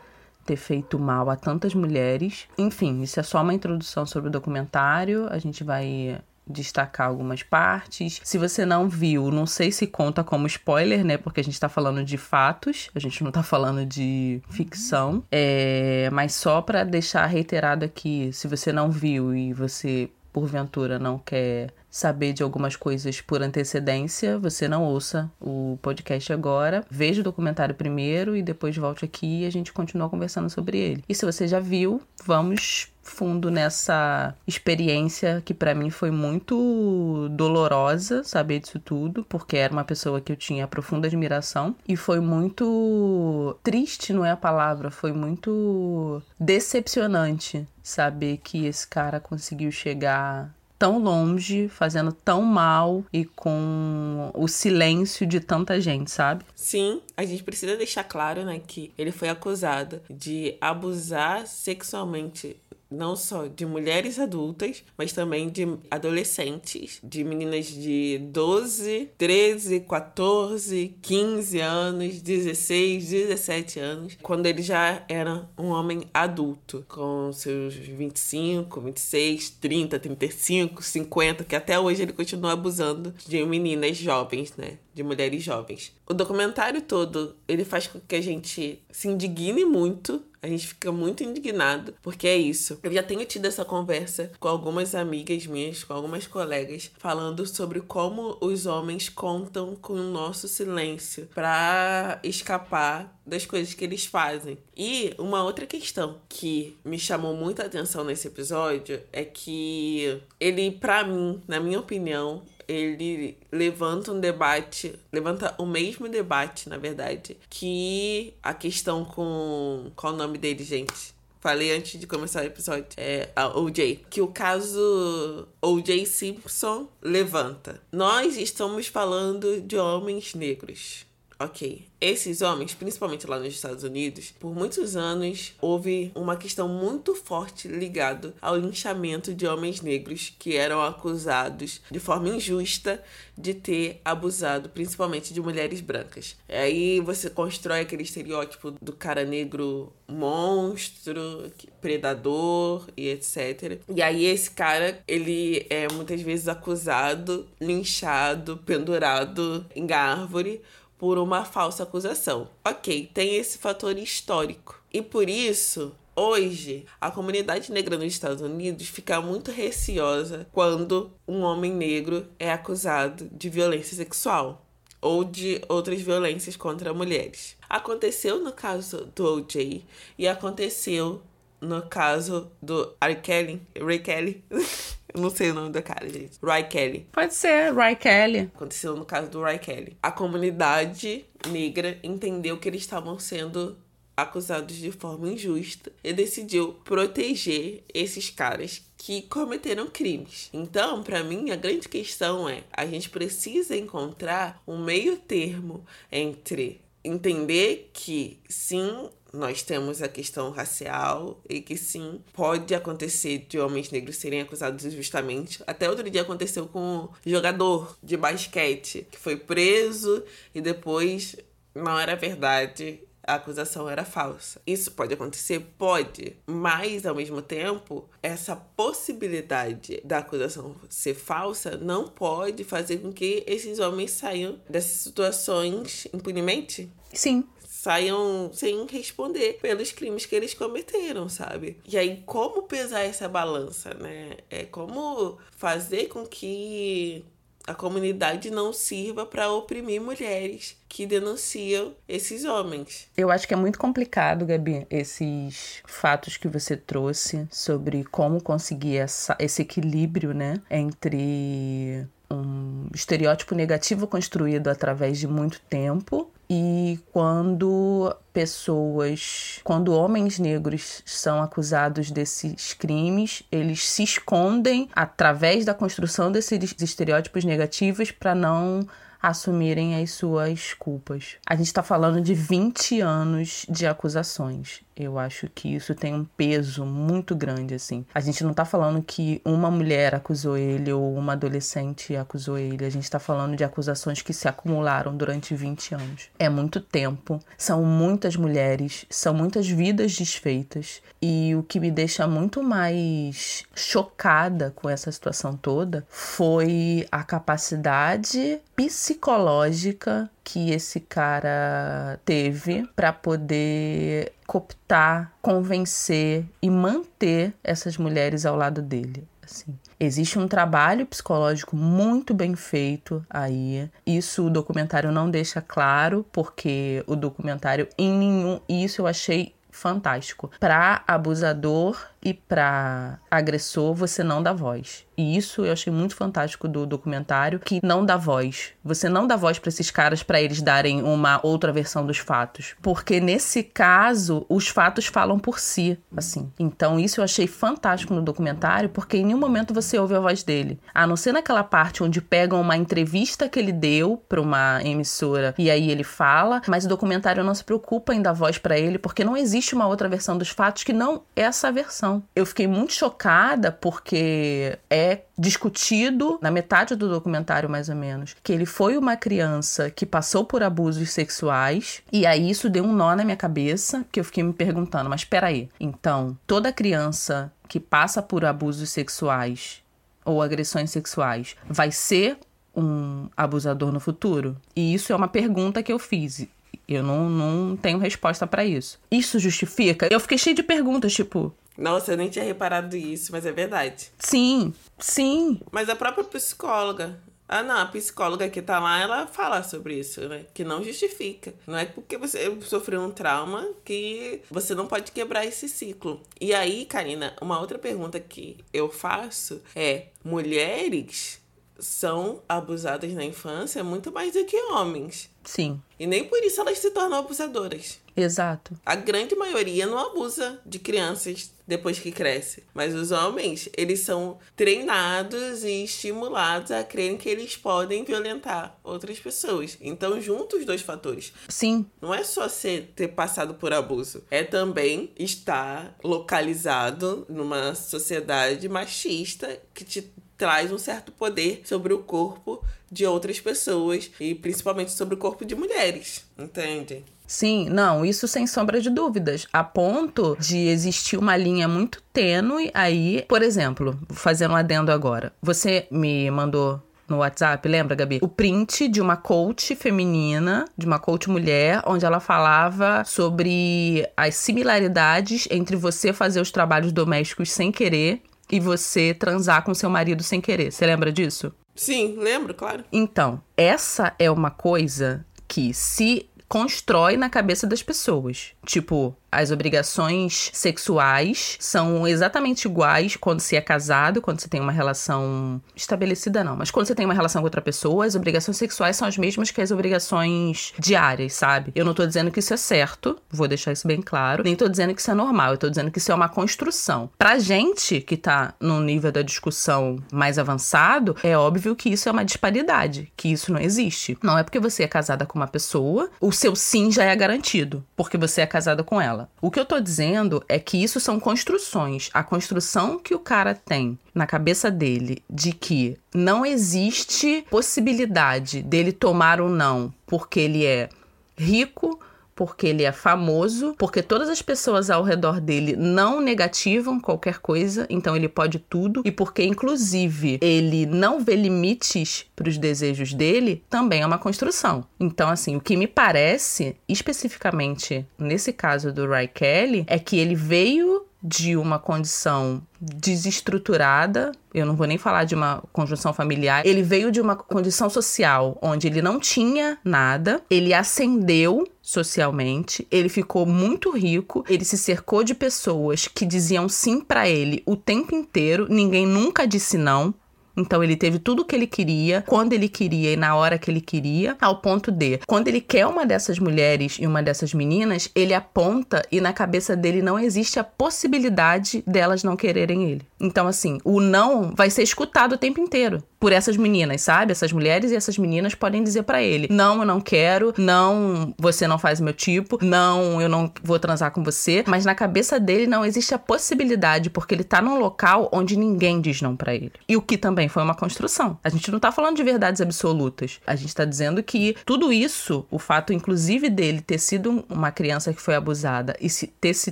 ter 0.45 0.55
feito 0.55 0.97
mal 0.97 1.29
a 1.29 1.35
tantas 1.35 1.73
mulheres. 1.73 2.47
Enfim, 2.57 3.01
isso 3.01 3.19
é 3.19 3.23
só 3.23 3.41
uma 3.41 3.53
introdução 3.53 4.05
sobre 4.05 4.29
o 4.29 4.31
documentário. 4.31 5.27
A 5.29 5.37
gente 5.37 5.63
vai 5.63 6.19
destacar 6.47 7.07
algumas 7.07 7.43
partes. 7.43 8.19
Se 8.23 8.37
você 8.37 8.65
não 8.65 8.89
viu, 8.89 9.31
não 9.31 9.45
sei 9.45 9.71
se 9.71 9.87
conta 9.87 10.23
como 10.23 10.47
spoiler, 10.47 11.05
né? 11.05 11.17
Porque 11.17 11.39
a 11.39 11.43
gente 11.43 11.59
tá 11.59 11.69
falando 11.69 12.03
de 12.03 12.17
fatos, 12.17 12.89
a 12.93 12.99
gente 12.99 13.23
não 13.23 13.31
tá 13.31 13.43
falando 13.43 13.85
de 13.85 14.41
ficção. 14.49 15.23
É, 15.31 16.09
mas 16.11 16.33
só 16.33 16.61
para 16.61 16.83
deixar 16.83 17.25
reiterado 17.27 17.85
aqui, 17.85 18.31
se 18.33 18.47
você 18.47 18.73
não 18.73 18.91
viu 18.91 19.33
e 19.35 19.53
você 19.53 20.09
porventura 20.33 20.97
não 20.97 21.17
quer 21.17 21.73
saber 21.91 22.31
de 22.31 22.41
algumas 22.41 22.77
coisas 22.77 23.19
por 23.19 23.43
antecedência, 23.43 24.39
você 24.39 24.67
não 24.67 24.85
ouça 24.85 25.29
o 25.39 25.77
podcast 25.81 26.31
agora. 26.31 26.85
Veja 26.89 27.19
o 27.19 27.23
documentário 27.23 27.75
primeiro 27.75 28.35
e 28.35 28.41
depois 28.41 28.75
volte 28.77 29.03
aqui 29.03 29.41
e 29.41 29.45
a 29.45 29.49
gente 29.51 29.73
continua 29.73 30.09
conversando 30.09 30.49
sobre 30.49 30.77
ele. 30.77 31.03
E 31.07 31.13
se 31.13 31.25
você 31.25 31.47
já 31.47 31.59
viu, 31.59 32.01
vamos 32.25 32.91
fundo 33.03 33.51
nessa 33.51 34.35
experiência 34.47 35.41
que 35.43 35.53
para 35.53 35.73
mim 35.73 35.89
foi 35.89 36.11
muito 36.11 37.27
dolorosa 37.31 38.23
saber 38.23 38.59
disso 38.59 38.79
tudo, 38.79 39.25
porque 39.27 39.57
era 39.57 39.73
uma 39.73 39.83
pessoa 39.83 40.21
que 40.21 40.31
eu 40.31 40.35
tinha 40.35 40.67
profunda 40.67 41.07
admiração 41.07 41.75
e 41.87 41.97
foi 41.97 42.19
muito 42.19 43.57
triste, 43.63 44.13
não 44.13 44.23
é 44.23 44.31
a 44.31 44.37
palavra, 44.37 44.91
foi 44.91 45.11
muito 45.11 46.21
decepcionante 46.39 47.67
saber 47.83 48.37
que 48.37 48.65
esse 48.65 48.87
cara 48.87 49.19
conseguiu 49.19 49.71
chegar 49.71 50.53
tão 50.81 50.97
longe, 50.97 51.67
fazendo 51.67 52.11
tão 52.11 52.41
mal 52.41 53.05
e 53.13 53.23
com 53.23 54.31
o 54.33 54.47
silêncio 54.47 55.27
de 55.27 55.39
tanta 55.39 55.79
gente, 55.79 56.09
sabe? 56.09 56.43
Sim, 56.55 56.99
a 57.15 57.23
gente 57.23 57.43
precisa 57.43 57.77
deixar 57.77 58.03
claro, 58.03 58.43
né, 58.43 58.59
que 58.65 58.91
ele 58.97 59.11
foi 59.11 59.29
acusado 59.29 60.01
de 60.09 60.55
abusar 60.59 61.45
sexualmente 61.45 62.57
não 62.91 63.15
só 63.15 63.47
de 63.47 63.65
mulheres 63.65 64.19
adultas, 64.19 64.83
mas 64.97 65.13
também 65.13 65.49
de 65.49 65.65
adolescentes, 65.89 66.99
de 67.03 67.23
meninas 67.23 67.67
de 67.67 68.19
12, 68.31 69.09
13, 69.17 69.79
14, 69.81 70.95
15 71.01 71.59
anos, 71.59 72.21
16, 72.21 73.09
17 73.09 73.79
anos, 73.79 74.17
quando 74.21 74.45
ele 74.45 74.61
já 74.61 75.03
era 75.07 75.49
um 75.57 75.67
homem 75.67 76.03
adulto, 76.13 76.85
com 76.87 77.31
seus 77.33 77.73
25, 77.75 78.81
26, 78.81 79.49
30, 79.51 79.99
35, 79.99 80.83
50, 80.83 81.43
que 81.45 81.55
até 81.55 81.79
hoje 81.79 82.01
ele 82.01 82.13
continua 82.13 82.53
abusando 82.53 83.13
de 83.25 83.43
meninas 83.45 83.97
jovens, 83.97 84.53
né? 84.57 84.77
De 84.93 85.03
mulheres 85.03 85.41
jovens. 85.41 85.93
O 86.07 86.13
documentário 86.13 86.81
todo, 86.81 87.35
ele 87.47 87.63
faz 87.63 87.87
com 87.87 87.99
que 87.99 88.15
a 88.15 88.21
gente 88.21 88.81
se 88.91 89.07
indigne 89.07 89.63
muito 89.63 90.21
a 90.41 90.47
gente 90.47 90.67
fica 90.67 90.91
muito 90.91 91.23
indignado, 91.23 91.93
porque 92.01 92.27
é 92.27 92.35
isso. 92.35 92.79
Eu 92.81 92.91
já 92.91 93.03
tenho 93.03 93.23
tido 93.25 93.45
essa 93.45 93.63
conversa 93.63 94.31
com 94.39 94.47
algumas 94.47 94.95
amigas 94.95 95.45
minhas, 95.45 95.83
com 95.83 95.93
algumas 95.93 96.25
colegas, 96.25 96.91
falando 96.97 97.45
sobre 97.45 97.79
como 97.81 98.37
os 98.41 98.65
homens 98.65 99.07
contam 99.07 99.75
com 99.75 99.93
o 99.93 100.11
nosso 100.11 100.47
silêncio 100.47 101.27
para 101.33 102.19
escapar 102.23 103.19
das 103.25 103.45
coisas 103.45 103.73
que 103.73 103.83
eles 103.83 104.05
fazem. 104.05 104.57
E 104.75 105.13
uma 105.19 105.43
outra 105.43 105.67
questão 105.67 106.17
que 106.27 106.75
me 106.83 106.97
chamou 106.97 107.35
muita 107.35 107.65
atenção 107.65 108.03
nesse 108.03 108.27
episódio 108.27 109.01
é 109.13 109.23
que 109.23 110.21
ele, 110.39 110.71
para 110.71 111.03
mim, 111.03 111.41
na 111.47 111.59
minha 111.59 111.79
opinião, 111.79 112.41
ele 112.71 113.37
levanta 113.51 114.11
um 114.11 114.19
debate, 114.19 114.93
levanta 115.11 115.53
o 115.57 115.65
mesmo 115.65 116.07
debate, 116.07 116.69
na 116.69 116.77
verdade, 116.77 117.37
que 117.49 118.33
a 118.41 118.53
questão 118.53 119.05
com. 119.05 119.91
Qual 119.95 120.13
o 120.13 120.17
nome 120.17 120.37
dele, 120.37 120.63
gente? 120.63 121.13
Falei 121.41 121.71
antes 121.75 121.99
de 121.99 122.05
começar 122.05 122.43
o 122.43 122.45
episódio. 122.45 122.85
É 122.95 123.29
a 123.35 123.57
OJ. 123.59 124.05
Que 124.11 124.21
o 124.21 124.27
caso 124.27 125.47
OJ 125.59 126.05
Simpson 126.05 126.87
levanta. 127.01 127.81
Nós 127.91 128.37
estamos 128.37 128.85
falando 128.85 129.59
de 129.59 129.75
homens 129.75 130.35
negros. 130.35 131.03
Ok. 131.43 131.87
Esses 131.99 132.41
homens, 132.41 132.73
principalmente 132.75 133.25
lá 133.25 133.39
nos 133.39 133.53
Estados 133.53 133.83
Unidos, 133.83 134.31
por 134.39 134.53
muitos 134.55 134.95
anos 134.95 135.53
houve 135.59 136.11
uma 136.13 136.35
questão 136.35 136.67
muito 136.67 137.15
forte 137.15 137.67
ligado 137.67 138.33
ao 138.41 138.57
linchamento 138.57 139.33
de 139.33 139.47
homens 139.47 139.81
negros 139.81 140.33
que 140.37 140.55
eram 140.55 140.83
acusados 140.83 141.81
de 141.89 141.99
forma 141.99 142.29
injusta 142.29 143.03
de 143.37 143.53
ter 143.55 144.01
abusado 144.05 144.69
principalmente 144.69 145.33
de 145.33 145.41
mulheres 145.41 145.81
brancas. 145.81 146.35
Aí 146.47 146.99
você 146.99 147.29
constrói 147.29 147.81
aquele 147.81 148.03
estereótipo 148.03 148.71
do 148.81 148.93
cara 148.93 149.23
negro 149.23 149.91
monstro, 150.07 151.51
predador 151.79 152.87
e 152.95 153.09
etc. 153.09 153.79
E 153.89 154.01
aí 154.01 154.25
esse 154.25 154.51
cara, 154.51 155.01
ele 155.07 155.65
é 155.69 155.87
muitas 155.91 156.21
vezes 156.21 156.47
acusado, 156.47 157.47
linchado, 157.59 158.57
pendurado 158.57 159.65
em 159.75 159.91
árvore 159.91 160.61
por 161.01 161.17
uma 161.17 161.43
falsa 161.43 161.81
acusação. 161.81 162.47
Ok, 162.63 163.09
tem 163.11 163.35
esse 163.35 163.57
fator 163.57 163.97
histórico. 163.97 164.79
E 164.93 165.01
por 165.01 165.27
isso, 165.27 165.95
hoje, 166.15 166.85
a 167.01 167.09
comunidade 167.09 167.71
negra 167.71 167.97
nos 167.97 168.13
Estados 168.13 168.39
Unidos 168.39 168.87
fica 168.87 169.19
muito 169.19 169.49
receosa 169.49 170.45
quando 170.51 171.11
um 171.27 171.41
homem 171.41 171.73
negro 171.73 172.27
é 172.37 172.51
acusado 172.51 173.27
de 173.31 173.49
violência 173.49 173.97
sexual 173.97 174.63
ou 175.01 175.23
de 175.23 175.59
outras 175.67 175.99
violências 175.99 176.55
contra 176.55 176.93
mulheres. 176.93 177.57
Aconteceu 177.67 178.39
no 178.39 178.51
caso 178.51 179.11
do 179.15 179.25
OJ 179.25 179.83
e 180.19 180.27
aconteceu 180.27 181.23
no 181.59 181.81
caso 181.81 182.51
do 182.61 182.93
R. 183.01 183.15
Kelly, 183.15 183.59
Ray 183.75 183.99
Kelly. 183.99 184.43
Eu 185.13 185.21
não 185.21 185.29
sei 185.29 185.51
o 185.51 185.53
nome 185.53 185.71
da 185.71 185.81
cara, 185.81 186.07
gente. 186.07 186.37
Ray 186.41 186.67
Kelly. 186.67 187.07
Pode 187.11 187.33
ser, 187.33 187.73
Ray 187.73 187.95
Kelly. 187.95 188.51
Aconteceu 188.55 188.95
no 188.95 189.05
caso 189.05 189.29
do 189.29 189.41
Ray 189.41 189.59
Kelly. 189.59 189.97
A 190.01 190.11
comunidade 190.11 191.25
negra 191.49 191.99
entendeu 192.03 192.57
que 192.57 192.69
eles 192.69 192.81
estavam 192.81 193.19
sendo 193.19 193.77
acusados 194.15 194.75
de 194.75 194.91
forma 194.91 195.29
injusta 195.29 195.91
e 196.03 196.13
decidiu 196.13 196.73
proteger 196.83 197.83
esses 197.93 198.29
caras 198.29 198.83
que 198.97 199.23
cometeram 199.23 199.87
crimes. 199.87 200.49
Então, 200.53 201.03
para 201.03 201.23
mim, 201.23 201.49
a 201.49 201.55
grande 201.55 201.89
questão 201.89 202.47
é: 202.47 202.63
a 202.71 202.85
gente 202.85 203.09
precisa 203.09 203.75
encontrar 203.75 204.61
um 204.67 204.83
meio 204.83 205.17
termo 205.17 205.85
entre 206.11 206.81
entender 207.03 207.89
que 207.93 208.39
sim, 208.47 209.09
nós 209.33 209.61
temos 209.61 210.01
a 210.01 210.07
questão 210.07 210.51
racial 210.51 211.41
e 211.49 211.61
que 211.61 211.77
sim, 211.77 212.21
pode 212.33 212.73
acontecer 212.75 213.45
de 213.49 213.59
homens 213.59 213.89
negros 213.91 214.17
serem 214.17 214.41
acusados 214.41 214.85
injustamente. 214.85 215.63
Até 215.65 215.89
outro 215.89 216.09
dia 216.09 216.21
aconteceu 216.21 216.67
com 216.67 216.79
um 216.79 217.09
jogador 217.25 217.97
de 218.03 218.17
basquete 218.17 219.07
que 219.09 219.17
foi 219.17 219.37
preso 219.37 220.23
e 220.53 220.61
depois 220.61 221.35
não 221.73 221.97
era 221.97 222.15
verdade. 222.15 223.01
A 223.23 223.35
acusação 223.35 223.87
era 223.87 224.03
falsa. 224.03 224.59
Isso 224.65 224.91
pode 224.91 225.13
acontecer? 225.13 225.59
Pode. 225.77 226.35
Mas, 226.47 227.05
ao 227.05 227.13
mesmo 227.13 227.39
tempo, 227.39 228.09
essa 228.21 228.55
possibilidade 228.55 230.01
da 230.03 230.17
acusação 230.17 230.75
ser 230.89 231.13
falsa 231.13 231.77
não 231.77 232.07
pode 232.07 232.63
fazer 232.63 232.97
com 232.97 233.13
que 233.13 233.43
esses 233.45 233.77
homens 233.77 234.11
saiam 234.11 234.59
dessas 234.67 234.97
situações 235.03 236.07
impunemente. 236.11 236.91
Sim 237.13 237.47
saiam 237.81 238.51
sem 238.53 238.85
responder 238.85 239.57
pelos 239.59 239.91
crimes 239.91 240.27
que 240.27 240.35
eles 240.35 240.53
cometeram, 240.53 241.27
sabe? 241.27 241.79
E 241.83 241.97
aí, 241.97 242.21
como 242.27 242.61
pesar 242.61 242.99
essa 242.99 243.27
balança, 243.27 243.91
né? 243.95 244.37
É 244.51 244.65
como 244.65 245.39
fazer 245.57 246.05
com 246.05 246.23
que 246.23 247.25
a 247.65 247.73
comunidade 247.73 248.51
não 248.51 248.71
sirva 248.71 249.25
para 249.25 249.51
oprimir 249.51 249.99
mulheres 249.99 250.77
que 250.87 251.07
denunciam 251.07 251.95
esses 252.07 252.45
homens. 252.45 253.09
Eu 253.17 253.31
acho 253.31 253.47
que 253.47 253.53
é 253.55 253.57
muito 253.57 253.79
complicado, 253.79 254.45
Gabi, 254.45 254.85
esses 254.87 255.81
fatos 255.87 256.37
que 256.37 256.47
você 256.47 256.77
trouxe 256.77 257.47
sobre 257.49 258.03
como 258.03 258.43
conseguir 258.43 258.97
essa, 258.97 259.35
esse 259.39 259.63
equilíbrio, 259.63 260.35
né, 260.35 260.61
entre 260.69 262.07
um 262.31 262.87
estereótipo 262.93 263.53
negativo 263.55 264.07
construído 264.07 264.67
através 264.67 265.19
de 265.19 265.27
muito 265.27 265.59
tempo 265.61 266.29
e 266.49 266.99
quando 267.13 268.13
pessoas, 268.33 269.61
quando 269.63 269.93
homens 269.93 270.37
negros 270.37 271.01
são 271.05 271.41
acusados 271.41 272.11
desses 272.11 272.73
crimes, 272.73 273.43
eles 273.49 273.87
se 273.87 274.03
escondem 274.03 274.89
através 274.93 275.63
da 275.63 275.73
construção 275.73 276.29
desses 276.29 276.75
estereótipos 276.81 277.45
negativos 277.45 278.11
para 278.11 278.35
não 278.35 278.85
assumirem 279.21 280.01
as 280.01 280.11
suas 280.11 280.73
culpas. 280.73 281.37
A 281.45 281.55
gente 281.55 281.67
está 281.67 281.83
falando 281.83 282.19
de 282.19 282.33
20 282.33 282.99
anos 282.99 283.65
de 283.69 283.85
acusações. 283.85 284.81
Eu 284.95 285.17
acho 285.17 285.49
que 285.53 285.75
isso 285.75 285.95
tem 285.95 286.13
um 286.13 286.25
peso 286.25 286.85
muito 286.85 287.35
grande, 287.35 287.73
assim. 287.73 288.05
A 288.13 288.19
gente 288.19 288.43
não 288.43 288.53
tá 288.53 288.65
falando 288.65 289.01
que 289.01 289.41
uma 289.45 289.71
mulher 289.71 290.13
acusou 290.13 290.57
ele 290.57 290.91
ou 290.91 291.15
uma 291.15 291.33
adolescente 291.33 292.15
acusou 292.15 292.57
ele. 292.57 292.85
A 292.85 292.89
gente 292.89 293.09
tá 293.09 293.19
falando 293.19 293.55
de 293.55 293.63
acusações 293.63 294.21
que 294.21 294.33
se 294.33 294.47
acumularam 294.47 295.15
durante 295.15 295.55
20 295.55 295.95
anos. 295.95 296.29
É 296.37 296.49
muito 296.49 296.79
tempo, 296.79 297.39
são 297.57 297.83
muitas 297.83 298.35
mulheres, 298.35 299.05
são 299.09 299.33
muitas 299.33 299.67
vidas 299.67 300.15
desfeitas. 300.15 301.01
E 301.21 301.55
o 301.55 301.63
que 301.63 301.79
me 301.79 301.91
deixa 301.91 302.27
muito 302.27 302.61
mais 302.63 303.63
chocada 303.75 304.71
com 304.75 304.89
essa 304.89 305.11
situação 305.11 305.55
toda 305.55 306.05
foi 306.09 307.07
a 307.11 307.23
capacidade 307.23 308.59
psicológica 308.75 310.29
que 310.51 310.69
esse 310.69 310.99
cara 310.99 312.19
teve 312.25 312.85
para 312.93 313.13
poder 313.13 314.33
cooptar, 314.45 315.31
convencer 315.41 316.45
e 316.61 316.69
manter 316.69 317.53
essas 317.63 317.97
mulheres 317.97 318.45
ao 318.45 318.57
lado 318.57 318.81
dele. 318.81 319.25
Assim. 319.41 319.73
Existe 319.97 320.37
um 320.37 320.49
trabalho 320.49 321.05
psicológico 321.05 321.77
muito 321.77 322.33
bem 322.33 322.53
feito 322.53 323.25
aí. 323.29 323.89
Isso 324.05 324.47
o 324.47 324.49
documentário 324.49 325.09
não 325.09 325.31
deixa 325.31 325.61
claro, 325.61 326.25
porque 326.33 327.01
o 327.07 327.15
documentário 327.15 327.87
em 327.97 328.11
nenhum. 328.11 328.59
Isso 328.67 329.01
eu 329.01 329.07
achei 329.07 329.55
fantástico. 329.71 330.51
Para 330.59 331.01
abusador 331.07 332.10
e 332.23 332.33
para 332.33 333.19
agressor, 333.29 333.93
você 333.93 334.23
não 334.23 334.43
dá 334.43 334.53
voz. 334.53 335.05
E 335.17 335.37
isso 335.37 335.63
eu 335.63 335.73
achei 335.73 335.91
muito 335.91 336.15
fantástico 336.15 336.67
do 336.67 336.85
documentário, 336.85 337.59
que 337.59 337.79
não 337.83 338.05
dá 338.05 338.17
voz. 338.17 338.73
Você 338.83 339.07
não 339.07 339.27
dá 339.27 339.35
voz 339.35 339.59
para 339.59 339.69
esses 339.69 339.91
caras 339.91 340.23
para 340.23 340.41
eles 340.41 340.61
darem 340.61 341.03
uma 341.03 341.39
outra 341.43 341.71
versão 341.71 342.05
dos 342.05 342.17
fatos, 342.17 342.75
porque 342.81 343.19
nesse 343.19 343.61
caso 343.61 344.45
os 344.49 344.67
fatos 344.67 345.05
falam 345.05 345.37
por 345.37 345.59
si, 345.59 345.97
assim. 346.15 346.51
Então 346.57 346.99
isso 346.99 347.19
eu 347.19 347.23
achei 347.23 347.45
fantástico 347.45 348.13
no 348.13 348.21
documentário, 348.21 348.89
porque 348.89 349.17
em 349.17 349.25
nenhum 349.25 349.39
momento 349.39 349.73
você 349.73 349.99
ouve 349.99 350.15
a 350.15 350.19
voz 350.19 350.43
dele, 350.43 350.79
a 350.93 351.05
não 351.05 351.15
ser 351.15 351.31
naquela 351.31 351.63
parte 351.63 352.03
onde 352.03 352.21
pegam 352.21 352.59
uma 352.59 352.77
entrevista 352.77 353.47
que 353.47 353.59
ele 353.59 353.71
deu 353.71 354.23
para 354.27 354.41
uma 354.41 354.81
emissora 354.83 355.53
e 355.57 355.69
aí 355.69 355.91
ele 355.91 356.03
fala, 356.03 356.61
mas 356.67 356.85
o 356.85 356.89
documentário 356.89 357.43
não 357.43 357.53
se 357.53 357.63
preocupa 357.63 358.13
em 358.13 358.21
dar 358.21 358.33
voz 358.33 358.57
para 358.57 358.77
ele, 358.77 358.97
porque 358.97 359.23
não 359.23 359.37
existe 359.37 359.75
uma 359.75 359.87
outra 359.87 360.09
versão 360.09 360.37
dos 360.37 360.49
fatos 360.49 360.83
que 360.83 360.93
não 360.93 361.21
essa 361.35 361.71
versão 361.71 362.10
não. 362.11 362.23
Eu 362.35 362.45
fiquei 362.45 362.67
muito 362.67 362.93
chocada 362.93 363.71
porque 363.71 364.77
é 364.89 365.19
discutido 365.37 366.37
na 366.41 366.51
metade 366.51 366.95
do 366.95 367.09
documentário, 367.09 367.69
mais 367.69 367.89
ou 367.89 367.95
menos, 367.95 368.35
que 368.43 368.51
ele 368.51 368.65
foi 368.65 368.97
uma 368.97 369.15
criança 369.15 369.89
que 369.89 370.05
passou 370.05 370.45
por 370.45 370.61
abusos 370.61 371.11
sexuais 371.11 372.01
e 372.11 372.25
aí 372.25 372.49
isso 372.49 372.69
deu 372.69 372.83
um 372.83 372.93
nó 372.93 373.15
na 373.15 373.23
minha 373.23 373.37
cabeça, 373.37 374.05
que 374.11 374.19
eu 374.19 374.23
fiquei 374.23 374.43
me 374.43 374.53
perguntando, 374.53 375.09
mas 375.09 375.23
peraí, 375.23 375.69
então 375.79 376.37
toda 376.45 376.71
criança 376.73 377.51
que 377.67 377.79
passa 377.79 378.21
por 378.21 378.43
abusos 378.43 378.89
sexuais 378.89 379.81
ou 380.25 380.41
agressões 380.41 380.91
sexuais 380.91 381.55
vai 381.67 381.91
ser 381.91 382.37
um 382.75 383.27
abusador 383.35 383.91
no 383.91 383.99
futuro? 383.99 384.57
E 384.75 384.93
isso 384.93 385.11
é 385.11 385.15
uma 385.15 385.27
pergunta 385.27 385.83
que 385.83 385.91
eu 385.91 385.99
fiz. 385.99 386.47
Eu 386.87 387.03
não, 387.03 387.29
não 387.29 387.77
tenho 387.77 387.97
resposta 387.97 388.45
para 388.45 388.65
isso. 388.65 388.99
Isso 389.09 389.39
justifica? 389.39 390.07
Eu 390.11 390.19
fiquei 390.19 390.37
cheio 390.37 390.55
de 390.55 390.63
perguntas, 390.63 391.13
tipo. 391.13 391.53
Nossa, 391.81 392.13
eu 392.13 392.17
nem 392.17 392.29
tinha 392.29 392.45
reparado 392.45 392.95
isso, 392.95 393.31
mas 393.31 393.45
é 393.45 393.51
verdade. 393.51 394.11
Sim, 394.19 394.73
sim. 394.99 395.59
Mas 395.71 395.89
a 395.89 395.95
própria 395.95 396.23
psicóloga. 396.23 397.19
Ah, 397.47 397.63
não, 397.63 397.79
a 397.79 397.85
psicóloga 397.87 398.49
que 398.49 398.61
tá 398.61 398.79
lá, 398.79 399.01
ela 399.01 399.27
fala 399.27 399.61
sobre 399.61 399.99
isso, 399.99 400.21
né? 400.29 400.45
Que 400.53 400.63
não 400.63 400.81
justifica. 400.83 401.53
Não 401.67 401.77
é 401.77 401.85
porque 401.85 402.17
você 402.17 402.55
sofreu 402.61 403.01
um 403.01 403.11
trauma 403.11 403.67
que 403.83 404.41
você 404.49 404.73
não 404.73 404.87
pode 404.87 405.11
quebrar 405.11 405.45
esse 405.45 405.67
ciclo. 405.67 406.21
E 406.39 406.53
aí, 406.53 406.85
Karina, 406.85 407.35
uma 407.41 407.59
outra 407.59 407.77
pergunta 407.77 408.19
que 408.21 408.57
eu 408.71 408.89
faço 408.89 409.61
é: 409.75 410.05
mulheres 410.23 411.41
são 411.77 412.41
abusadas 412.47 413.11
na 413.13 413.25
infância 413.25 413.83
muito 413.83 414.11
mais 414.11 414.33
do 414.33 414.45
que 414.45 414.55
homens. 414.71 415.29
Sim. 415.43 415.81
E 415.99 416.05
nem 416.05 416.23
por 416.23 416.41
isso 416.43 416.61
elas 416.61 416.77
se 416.77 416.91
tornam 416.91 417.19
abusadoras. 417.19 417.99
Exato. 418.15 418.77
A 418.85 418.95
grande 418.95 419.35
maioria 419.35 419.85
não 419.87 419.97
abusa 419.97 420.59
de 420.65 420.79
crianças 420.79 421.51
depois 421.71 421.99
que 421.99 422.11
cresce. 422.11 422.63
Mas 422.73 422.93
os 422.93 423.11
homens, 423.11 423.69
eles 423.77 424.01
são 424.01 424.37
treinados 424.55 425.63
e 425.63 425.85
estimulados 425.85 426.71
a 426.71 426.83
crerem 426.83 427.17
que 427.17 427.29
eles 427.29 427.55
podem 427.55 428.03
violentar 428.03 428.77
outras 428.83 429.19
pessoas. 429.19 429.77
Então, 429.79 430.19
juntos 430.19 430.59
os 430.59 430.65
dois 430.65 430.81
fatores. 430.81 431.31
Sim. 431.47 431.85
Não 432.01 432.13
é 432.13 432.23
só 432.23 432.49
ser, 432.49 432.91
ter 432.95 433.09
passado 433.09 433.53
por 433.53 433.71
abuso. 433.71 434.23
É 434.29 434.43
também 434.43 435.11
estar 435.17 435.95
localizado 436.03 437.25
numa 437.29 437.73
sociedade 437.73 438.67
machista 438.67 439.57
que 439.73 439.85
te 439.85 440.11
traz 440.41 440.71
um 440.71 440.77
certo 440.79 441.11
poder 441.11 441.61
sobre 441.65 441.93
o 441.93 441.99
corpo 441.99 442.65
de 442.91 443.05
outras 443.05 443.39
pessoas 443.39 444.09
e 444.19 444.33
principalmente 444.33 444.91
sobre 444.91 445.13
o 445.13 445.17
corpo 445.17 445.45
de 445.45 445.53
mulheres, 445.53 446.25
entende? 446.35 447.05
Sim, 447.27 447.69
não, 447.69 448.03
isso 448.03 448.27
sem 448.27 448.47
sombra 448.47 448.81
de 448.81 448.89
dúvidas. 448.89 449.47
A 449.53 449.63
ponto 449.63 450.35
de 450.39 450.57
existir 450.57 451.15
uma 451.15 451.37
linha 451.37 451.67
muito 451.67 452.01
tênue 452.11 452.71
aí, 452.73 453.23
por 453.29 453.43
exemplo, 453.43 453.95
fazendo 454.09 454.55
um 454.55 454.57
adendo 454.57 454.91
agora. 454.91 455.31
Você 455.43 455.85
me 455.91 456.31
mandou 456.31 456.81
no 457.07 457.17
WhatsApp, 457.17 457.69
lembra, 457.69 457.95
Gabi? 457.95 458.17
O 458.23 458.27
print 458.27 458.87
de 458.87 458.99
uma 458.99 459.17
coach 459.17 459.75
feminina, 459.75 460.65
de 460.75 460.87
uma 460.87 460.97
coach 460.97 461.29
mulher, 461.29 461.83
onde 461.85 462.03
ela 462.03 462.19
falava 462.19 463.03
sobre 463.05 464.09
as 464.17 464.33
similaridades 464.33 465.47
entre 465.51 465.75
você 465.75 466.11
fazer 466.11 466.41
os 466.41 466.49
trabalhos 466.49 466.91
domésticos 466.91 467.51
sem 467.51 467.71
querer 467.71 468.23
e 468.51 468.59
você 468.59 469.13
transar 469.13 469.63
com 469.63 469.73
seu 469.73 469.89
marido 469.89 470.21
sem 470.23 470.41
querer. 470.41 470.71
Você 470.71 470.85
lembra 470.85 471.11
disso? 471.11 471.53
Sim, 471.75 472.15
lembro, 472.17 472.53
claro. 472.53 472.83
Então, 472.91 473.41
essa 473.55 474.13
é 474.19 474.29
uma 474.29 474.51
coisa 474.51 475.25
que 475.47 475.73
se 475.73 476.29
constrói 476.47 477.15
na 477.15 477.29
cabeça 477.29 477.65
das 477.65 477.81
pessoas. 477.81 478.51
Tipo, 478.65 479.15
as 479.31 479.49
obrigações 479.51 480.49
sexuais 480.53 481.55
são 481.59 482.07
exatamente 482.07 482.65
iguais 482.65 483.15
quando 483.15 483.39
se 483.39 483.55
é 483.55 483.61
casado, 483.61 484.21
quando 484.21 484.41
você 484.41 484.47
tem 484.47 484.59
uma 484.59 484.71
relação 484.71 485.61
estabelecida, 485.75 486.43
não, 486.43 486.55
mas 486.55 486.69
quando 486.69 486.87
você 486.87 486.95
tem 486.95 487.05
uma 487.05 487.13
relação 487.13 487.41
com 487.41 487.45
outra 487.45 487.61
pessoa, 487.61 488.05
as 488.05 488.15
obrigações 488.15 488.57
sexuais 488.57 488.95
são 488.95 489.07
as 489.07 489.17
mesmas 489.17 489.49
que 489.51 489.61
as 489.61 489.71
obrigações 489.71 490.73
diárias, 490.77 491.33
sabe? 491.33 491.71
Eu 491.73 491.85
não 491.85 491.93
tô 491.93 492.05
dizendo 492.05 492.29
que 492.29 492.39
isso 492.39 492.53
é 492.53 492.57
certo, 492.57 493.17
vou 493.29 493.47
deixar 493.47 493.71
isso 493.71 493.87
bem 493.87 494.01
claro, 494.01 494.43
nem 494.43 494.55
tô 494.55 494.67
dizendo 494.67 494.93
que 494.93 495.01
isso 495.01 495.11
é 495.11 495.13
normal, 495.13 495.51
eu 495.51 495.57
tô 495.57 495.69
dizendo 495.69 495.91
que 495.91 495.97
isso 495.97 496.11
é 496.11 496.15
uma 496.15 496.27
construção. 496.27 497.09
Pra 497.17 497.39
gente 497.39 498.01
que 498.01 498.17
tá 498.17 498.53
num 498.59 498.81
nível 498.81 499.11
da 499.11 499.21
discussão 499.21 499.97
mais 500.11 500.37
avançado, 500.37 501.15
é 501.23 501.37
óbvio 501.37 501.75
que 501.75 501.89
isso 501.89 502.09
é 502.09 502.11
uma 502.11 502.25
disparidade, 502.25 503.11
que 503.15 503.31
isso 503.31 503.53
não 503.53 503.59
existe. 503.59 504.17
Não 504.21 504.37
é 504.37 504.43
porque 504.43 504.59
você 504.59 504.83
é 504.83 504.87
casada 504.87 505.25
com 505.25 505.39
uma 505.39 505.47
pessoa, 505.47 506.09
o 506.19 506.31
seu 506.31 506.55
sim 506.55 506.91
já 506.91 507.05
é 507.05 507.15
garantido, 507.15 507.85
porque 507.95 508.17
você 508.17 508.41
é 508.41 508.45
casada 508.45 508.83
com 508.83 508.99
ela. 508.99 509.20
O 509.41 509.51
que 509.51 509.59
eu 509.59 509.65
tô 509.65 509.79
dizendo 509.79 510.43
é 510.47 510.59
que 510.59 510.81
isso 510.81 510.99
são 510.99 511.19
construções. 511.19 512.09
A 512.13 512.23
construção 512.23 512.99
que 512.99 513.13
o 513.13 513.19
cara 513.19 513.53
tem 513.53 513.97
na 514.13 514.27
cabeça 514.27 514.69
dele 514.69 515.23
de 515.29 515.51
que 515.51 515.97
não 516.13 516.45
existe 516.45 517.45
possibilidade 517.49 518.61
dele 518.61 518.91
tomar 518.91 519.41
um 519.41 519.49
não 519.49 519.93
porque 520.05 520.39
ele 520.39 520.65
é 520.65 520.89
rico, 521.37 521.99
porque 522.41 522.65
ele 522.65 522.81
é 522.81 522.91
famoso, 522.91 523.75
porque 523.77 524.01
todas 524.01 524.27
as 524.27 524.41
pessoas 524.41 524.89
ao 524.89 525.03
redor 525.03 525.39
dele 525.39 525.75
não 525.75 526.19
negativam 526.19 526.99
qualquer 526.99 527.37
coisa, 527.37 527.85
então 527.87 528.15
ele 528.15 528.27
pode 528.27 528.57
tudo, 528.57 529.03
e 529.05 529.11
porque, 529.11 529.43
inclusive, 529.43 530.39
ele 530.41 530.87
não 530.87 531.19
vê 531.23 531.35
limites 531.35 532.25
para 532.35 532.49
os 532.49 532.57
desejos 532.57 533.13
dele, 533.13 533.63
também 533.69 534.01
é 534.01 534.05
uma 534.07 534.17
construção. 534.17 534.83
Então, 534.99 535.29
assim, 535.29 535.55
o 535.55 535.61
que 535.61 535.77
me 535.77 535.85
parece, 535.85 536.75
especificamente 536.89 538.07
nesse 538.17 538.51
caso 538.51 538.91
do 538.91 539.07
Ray 539.07 539.27
Kelly, 539.27 539.83
é 539.85 539.99
que 539.99 540.17
ele 540.17 540.33
veio 540.33 541.05
de 541.23 541.55
uma 541.55 541.77
condição 541.77 542.61
desestruturada, 542.79 544.31
eu 544.53 544.65
não 544.65 544.75
vou 544.75 544.87
nem 544.87 544.97
falar 544.97 545.23
de 545.23 545.35
uma 545.35 545.63
conjunção 545.71 546.13
familiar, 546.13 546.65
ele 546.65 546.81
veio 546.81 547.11
de 547.11 547.21
uma 547.21 547.35
condição 547.35 547.89
social 547.89 548.57
onde 548.61 548.87
ele 548.87 549.01
não 549.01 549.19
tinha 549.19 549.77
nada, 549.83 550.41
ele 550.49 550.73
ascendeu 550.73 551.67
socialmente, 551.81 552.87
ele 552.89 553.09
ficou 553.09 553.45
muito 553.45 553.91
rico, 553.91 554.43
ele 554.49 554.65
se 554.65 554.77
cercou 554.77 555.23
de 555.23 555.35
pessoas 555.35 556.07
que 556.07 556.25
diziam 556.25 556.67
sim 556.67 557.01
para 557.01 557.29
ele 557.29 557.61
o 557.65 557.75
tempo 557.75 558.15
inteiro, 558.15 558.67
ninguém 558.69 559.05
nunca 559.05 559.45
disse 559.47 559.77
não. 559.77 560.13
Então 560.55 560.83
ele 560.83 560.95
teve 560.95 561.19
tudo 561.19 561.41
o 561.41 561.45
que 561.45 561.55
ele 561.55 561.67
queria, 561.67 562.23
quando 562.27 562.53
ele 562.53 562.67
queria 562.67 563.13
e 563.13 563.17
na 563.17 563.35
hora 563.35 563.57
que 563.57 563.69
ele 563.69 563.81
queria, 563.81 564.35
ao 564.41 564.57
ponto 564.57 564.91
de, 564.91 565.19
quando 565.27 565.47
ele 565.47 565.61
quer 565.61 565.85
uma 565.85 566.05
dessas 566.05 566.39
mulheres 566.39 566.97
e 566.99 567.07
uma 567.07 567.23
dessas 567.23 567.53
meninas, 567.53 568.09
ele 568.15 568.33
aponta 568.33 569.01
e 569.11 569.21
na 569.21 569.33
cabeça 569.33 569.75
dele 569.75 570.01
não 570.01 570.19
existe 570.19 570.59
a 570.59 570.63
possibilidade 570.63 571.83
delas 571.87 572.23
não 572.23 572.35
quererem 572.35 572.89
ele. 572.89 573.01
Então 573.19 573.47
assim, 573.47 573.79
o 573.83 573.99
não 573.99 574.51
vai 574.55 574.69
ser 574.69 574.83
escutado 574.83 575.33
o 575.33 575.37
tempo 575.37 575.59
inteiro 575.59 576.03
por 576.19 576.31
essas 576.31 576.55
meninas, 576.55 577.01
sabe? 577.01 577.31
Essas 577.31 577.51
mulheres 577.51 577.91
e 577.91 577.95
essas 577.95 578.17
meninas 578.17 578.53
podem 578.53 578.83
dizer 578.83 579.03
para 579.03 579.23
ele: 579.23 579.47
"Não, 579.49 579.79
eu 579.79 579.85
não 579.85 579.99
quero, 579.99 580.53
não, 580.57 581.33
você 581.37 581.67
não 581.67 581.79
faz 581.79 581.99
meu 581.99 582.13
tipo, 582.13 582.63
não, 582.63 583.19
eu 583.19 583.27
não 583.27 583.51
vou 583.63 583.79
transar 583.79 584.11
com 584.11 584.23
você", 584.23 584.63
mas 584.67 584.85
na 584.85 584.93
cabeça 584.93 585.39
dele 585.39 585.65
não 585.65 585.83
existe 585.83 586.13
a 586.13 586.19
possibilidade 586.19 587.09
porque 587.09 587.33
ele 587.33 587.43
tá 587.43 587.61
num 587.61 587.79
local 587.79 588.29
onde 588.31 588.57
ninguém 588.57 589.01
diz 589.01 589.21
não 589.21 589.35
para 589.35 589.55
ele. 589.55 589.73
E 589.89 589.97
o 589.97 590.01
que 590.01 590.17
também 590.17 590.40
foi 590.47 590.63
uma 590.63 590.75
construção. 590.75 591.37
A 591.43 591.49
gente 591.49 591.71
não 591.71 591.79
tá 591.79 591.91
falando 591.91 592.15
de 592.15 592.23
verdades 592.23 592.61
absolutas. 592.61 593.39
A 593.45 593.55
gente 593.55 593.73
tá 593.73 593.85
dizendo 593.85 594.21
que 594.23 594.55
tudo 594.65 594.91
isso, 594.91 595.45
o 595.49 595.59
fato 595.59 595.93
inclusive 595.93 596.49
dele 596.49 596.81
ter 596.81 596.99
sido 596.99 597.45
uma 597.49 597.71
criança 597.71 598.13
que 598.13 598.21
foi 598.21 598.35
abusada 598.35 598.95
e 598.99 599.09
se, 599.09 599.27
ter 599.27 599.53
se 599.53 599.71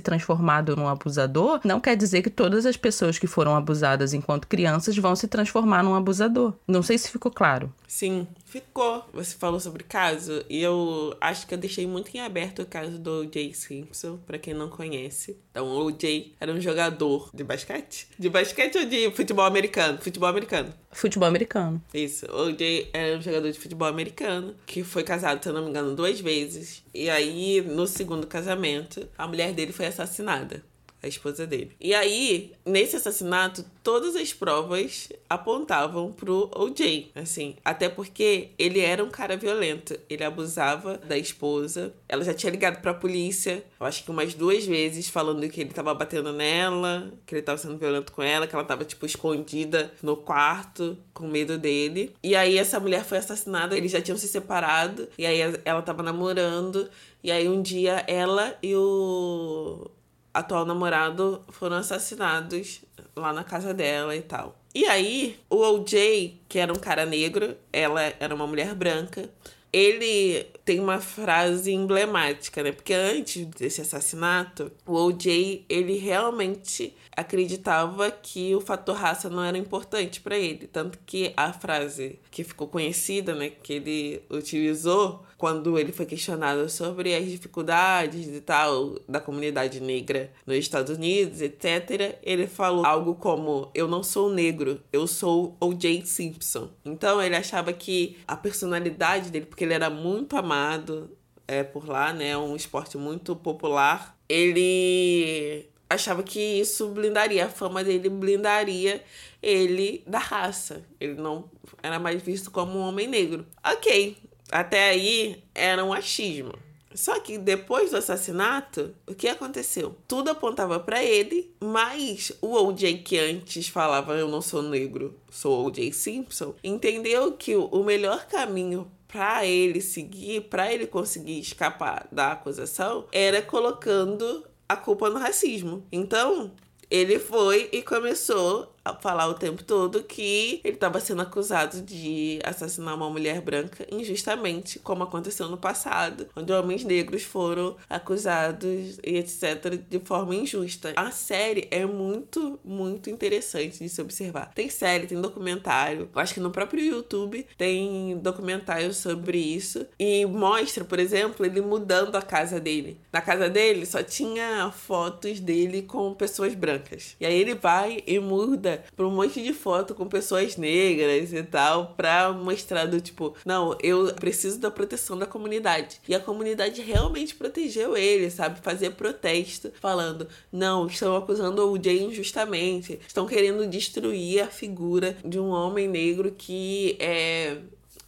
transformado 0.00 0.76
num 0.76 0.88
abusador, 0.88 1.60
não 1.64 1.80
quer 1.80 1.96
dizer 1.96 2.22
que 2.22 2.30
todas 2.30 2.66
as 2.66 2.76
pessoas 2.76 3.18
que 3.18 3.26
foram 3.26 3.54
abusadas 3.54 4.12
enquanto 4.12 4.48
crianças 4.48 4.96
vão 4.96 5.14
se 5.16 5.28
transformar 5.28 5.82
num 5.82 5.94
abusador. 5.94 6.54
Não 6.66 6.82
sei 6.82 6.98
se 6.98 7.10
ficou 7.10 7.30
claro. 7.30 7.72
Sim, 7.86 8.26
ficou. 8.50 9.04
Você 9.12 9.36
falou 9.36 9.60
sobre 9.60 9.84
caso 9.84 10.44
e 10.48 10.60
eu 10.60 11.16
acho 11.20 11.46
que 11.46 11.54
eu 11.54 11.58
deixei 11.58 11.86
muito 11.86 12.14
em 12.14 12.20
aberto 12.20 12.62
o 12.62 12.66
caso 12.66 12.98
do 12.98 13.28
Jay 13.32 13.54
Simpson, 13.54 14.18
para 14.26 14.38
quem 14.38 14.52
não 14.52 14.68
conhece. 14.68 15.38
Então, 15.50 15.68
o 15.68 15.90
Jay 15.98 16.34
era 16.40 16.52
um 16.52 16.60
jogador 16.60 17.30
de 17.32 17.44
basquete? 17.44 18.08
De 18.18 18.28
basquete 18.28 18.78
ou 18.78 18.84
de 18.84 19.10
futebol 19.12 19.44
americano? 19.44 19.98
Futebol 20.00 20.28
americano. 20.28 20.74
Futebol 20.90 21.28
americano. 21.28 21.82
Isso. 21.94 22.26
O 22.26 22.56
Jay 22.56 22.90
era 22.92 23.16
um 23.16 23.22
jogador 23.22 23.50
de 23.50 23.58
futebol 23.58 23.88
americano 23.88 24.54
que 24.66 24.82
foi 24.82 25.04
casado, 25.04 25.42
se 25.42 25.48
eu 25.48 25.52
não 25.52 25.64
me 25.64 25.70
engano, 25.70 25.94
duas 25.94 26.20
vezes. 26.20 26.82
E 26.92 27.08
aí, 27.08 27.60
no 27.60 27.86
segundo 27.86 28.26
casamento, 28.26 29.08
a 29.16 29.26
mulher 29.26 29.52
dele 29.52 29.72
foi 29.72 29.86
assassinada 29.86 30.62
a 31.02 31.08
esposa 31.08 31.46
dele. 31.46 31.72
E 31.80 31.94
aí, 31.94 32.52
nesse 32.64 32.96
assassinato, 32.96 33.64
todas 33.82 34.14
as 34.16 34.32
provas 34.32 35.08
apontavam 35.28 36.12
pro 36.12 36.50
OJ, 36.54 37.10
assim, 37.14 37.56
até 37.64 37.88
porque 37.88 38.50
ele 38.58 38.80
era 38.80 39.02
um 39.02 39.10
cara 39.10 39.36
violento, 39.36 39.98
ele 40.08 40.24
abusava 40.24 40.98
da 40.98 41.16
esposa. 41.16 41.94
Ela 42.08 42.24
já 42.24 42.34
tinha 42.34 42.50
ligado 42.50 42.80
pra 42.80 42.92
polícia, 42.92 43.64
eu 43.78 43.86
acho 43.86 44.04
que 44.04 44.10
umas 44.10 44.34
duas 44.34 44.64
vezes, 44.64 45.08
falando 45.08 45.48
que 45.48 45.60
ele 45.60 45.70
tava 45.70 45.94
batendo 45.94 46.32
nela, 46.32 47.12
que 47.26 47.34
ele 47.34 47.42
tava 47.42 47.58
sendo 47.58 47.78
violento 47.78 48.12
com 48.12 48.22
ela, 48.22 48.46
que 48.46 48.54
ela 48.54 48.64
tava 48.64 48.84
tipo 48.84 49.06
escondida 49.06 49.92
no 50.02 50.16
quarto 50.16 50.98
com 51.14 51.26
medo 51.26 51.58
dele. 51.58 52.14
E 52.22 52.36
aí 52.36 52.58
essa 52.58 52.78
mulher 52.78 53.04
foi 53.04 53.18
assassinada, 53.18 53.76
eles 53.76 53.90
já 53.90 54.00
tinham 54.00 54.18
se 54.18 54.28
separado, 54.28 55.08
e 55.16 55.24
aí 55.24 55.40
ela 55.64 55.82
tava 55.82 56.02
namorando, 56.02 56.88
e 57.22 57.30
aí 57.30 57.48
um 57.48 57.62
dia 57.62 58.04
ela 58.06 58.56
e 58.62 58.74
o 58.74 59.90
atual 60.32 60.64
namorado 60.64 61.44
foram 61.48 61.76
assassinados 61.76 62.82
lá 63.16 63.32
na 63.32 63.44
casa 63.44 63.74
dela 63.74 64.14
e 64.14 64.22
tal. 64.22 64.56
E 64.74 64.84
aí, 64.86 65.38
o 65.48 65.56
OJ, 65.56 66.40
que 66.48 66.58
era 66.58 66.72
um 66.72 66.76
cara 66.76 67.04
negro, 67.04 67.56
ela 67.72 68.02
era 68.20 68.34
uma 68.34 68.46
mulher 68.46 68.74
branca, 68.74 69.28
ele 69.72 70.44
tem 70.64 70.78
uma 70.80 71.00
frase 71.00 71.72
emblemática, 71.72 72.62
né? 72.62 72.72
Porque 72.72 72.94
antes 72.94 73.46
desse 73.46 73.80
assassinato, 73.80 74.70
o 74.86 74.94
OJ, 74.94 75.64
ele 75.68 75.98
realmente 75.98 76.94
acreditava 77.16 78.10
que 78.10 78.54
o 78.54 78.60
fator 78.60 78.96
raça 78.96 79.28
não 79.28 79.42
era 79.42 79.58
importante 79.58 80.20
para 80.20 80.38
ele, 80.38 80.66
tanto 80.66 80.98
que 81.04 81.32
a 81.36 81.52
frase 81.52 82.18
que 82.30 82.44
ficou 82.44 82.68
conhecida, 82.68 83.34
né, 83.34 83.50
que 83.50 83.74
ele 83.74 84.22
utilizou 84.30 85.24
quando 85.36 85.78
ele 85.78 85.90
foi 85.90 86.06
questionado 86.06 86.68
sobre 86.68 87.14
as 87.14 87.24
dificuldades 87.24 88.26
e 88.28 88.40
tal 88.40 88.98
da 89.08 89.20
comunidade 89.20 89.80
negra 89.80 90.30
nos 90.46 90.56
Estados 90.56 90.96
Unidos, 90.96 91.40
etc, 91.40 92.18
ele 92.22 92.46
falou 92.46 92.84
algo 92.84 93.14
como: 93.14 93.70
"Eu 93.74 93.88
não 93.88 94.02
sou 94.02 94.30
negro, 94.30 94.80
eu 94.92 95.06
sou 95.06 95.56
O.J. 95.60 96.04
Simpson". 96.04 96.70
Então 96.84 97.22
ele 97.22 97.36
achava 97.36 97.72
que 97.72 98.18
a 98.28 98.36
personalidade 98.36 99.30
dele, 99.30 99.46
porque 99.46 99.64
ele 99.64 99.74
era 99.74 99.88
muito 99.88 100.36
amado 100.36 101.10
é, 101.48 101.64
por 101.64 101.88
lá, 101.88 102.12
né, 102.12 102.36
um 102.36 102.54
esporte 102.54 102.96
muito 102.96 103.34
popular, 103.34 104.16
ele 104.28 105.68
achava 105.90 106.22
que 106.22 106.40
isso 106.40 106.88
blindaria, 106.88 107.46
a 107.46 107.48
fama 107.48 107.82
dele 107.82 108.08
blindaria 108.08 109.02
ele 109.42 110.02
da 110.06 110.18
raça. 110.18 110.82
Ele 111.00 111.14
não 111.14 111.50
era 111.82 111.98
mais 111.98 112.22
visto 112.22 112.50
como 112.50 112.78
um 112.78 112.82
homem 112.82 113.08
negro. 113.08 113.44
Ok, 113.64 114.16
até 114.50 114.90
aí 114.90 115.42
era 115.54 115.84
um 115.84 115.92
achismo. 115.92 116.52
Só 116.92 117.20
que 117.20 117.38
depois 117.38 117.90
do 117.90 117.96
assassinato, 117.96 118.92
o 119.06 119.14
que 119.14 119.28
aconteceu? 119.28 119.96
Tudo 120.08 120.30
apontava 120.30 120.80
para 120.80 121.02
ele, 121.02 121.54
mas 121.60 122.32
o 122.40 122.56
O.J. 122.66 122.98
que 122.98 123.16
antes 123.16 123.68
falava 123.68 124.14
eu 124.14 124.28
não 124.28 124.42
sou 124.42 124.60
negro, 124.60 125.16
sou 125.30 125.66
O.J. 125.66 125.92
Simpson, 125.92 126.54
entendeu 126.64 127.32
que 127.32 127.54
o 127.54 127.84
melhor 127.84 128.26
caminho 128.26 128.90
para 129.06 129.46
ele 129.46 129.80
seguir, 129.80 130.42
para 130.42 130.72
ele 130.72 130.86
conseguir 130.86 131.38
escapar 131.38 132.08
da 132.10 132.32
acusação, 132.32 133.06
era 133.12 133.40
colocando 133.40 134.44
a 134.70 134.76
culpa 134.76 135.10
no 135.10 135.18
racismo. 135.18 135.84
Então, 135.90 136.52
ele 136.88 137.18
foi 137.18 137.68
e 137.72 137.82
começou 137.82 138.69
falar 139.00 139.28
o 139.28 139.34
tempo 139.34 139.62
todo 139.62 140.02
que 140.02 140.60
ele 140.64 140.74
estava 140.74 141.00
sendo 141.00 141.22
acusado 141.22 141.82
de 141.82 142.38
assassinar 142.44 142.94
uma 142.94 143.10
mulher 143.10 143.40
branca 143.40 143.86
injustamente, 143.90 144.78
como 144.78 145.02
aconteceu 145.02 145.48
no 145.48 145.56
passado, 145.56 146.28
onde 146.34 146.52
homens 146.52 146.84
negros 146.84 147.22
foram 147.22 147.76
acusados 147.88 148.98
e 149.04 149.16
etc. 149.16 149.78
de 149.88 149.98
forma 150.00 150.34
injusta. 150.34 150.92
A 150.96 151.10
série 151.10 151.68
é 151.70 151.84
muito, 151.84 152.58
muito 152.64 153.10
interessante 153.10 153.78
de 153.78 153.88
se 153.88 154.00
observar. 154.00 154.52
Tem 154.54 154.68
série, 154.68 155.06
tem 155.06 155.20
documentário. 155.20 156.08
Eu 156.14 156.20
acho 156.20 156.34
que 156.34 156.40
no 156.40 156.50
próprio 156.50 156.84
YouTube 156.84 157.46
tem 157.56 158.18
documentário 158.18 158.92
sobre 158.94 159.38
isso 159.38 159.86
e 159.98 160.24
mostra, 160.26 160.84
por 160.84 160.98
exemplo, 160.98 161.44
ele 161.44 161.60
mudando 161.60 162.16
a 162.16 162.22
casa 162.22 162.58
dele. 162.58 163.00
Na 163.12 163.20
casa 163.20 163.48
dele 163.48 163.84
só 163.84 164.02
tinha 164.02 164.70
fotos 164.70 165.40
dele 165.40 165.82
com 165.82 166.14
pessoas 166.14 166.54
brancas. 166.54 167.16
E 167.20 167.26
aí 167.26 167.38
ele 167.38 167.54
vai 167.54 168.02
e 168.06 168.18
muda 168.18 168.69
vida 168.70 168.84
pra 168.94 169.06
um 169.06 169.10
monte 169.10 169.42
de 169.42 169.52
foto 169.52 169.94
com 169.94 170.06
pessoas 170.06 170.56
negras 170.56 171.32
e 171.32 171.42
tal, 171.42 171.94
pra 171.96 172.32
mostrar 172.32 172.86
do 172.86 173.00
tipo, 173.00 173.34
não, 173.44 173.76
eu 173.82 174.12
preciso 174.14 174.58
da 174.58 174.70
proteção 174.70 175.18
da 175.18 175.26
comunidade. 175.26 176.00
E 176.08 176.14
a 176.14 176.20
comunidade 176.20 176.80
realmente 176.82 177.34
protegeu 177.34 177.96
ele, 177.96 178.30
sabe? 178.30 178.60
Fazer 178.60 178.90
protesto, 178.90 179.72
falando, 179.80 180.28
não, 180.52 180.86
estão 180.86 181.16
acusando 181.16 181.70
o 181.70 181.82
Jay 181.82 182.02
injustamente, 182.02 183.00
estão 183.06 183.26
querendo 183.26 183.66
destruir 183.66 184.42
a 184.42 184.46
figura 184.46 185.16
de 185.24 185.38
um 185.38 185.48
homem 185.48 185.88
negro 185.88 186.34
que 186.36 186.96
é 187.00 187.58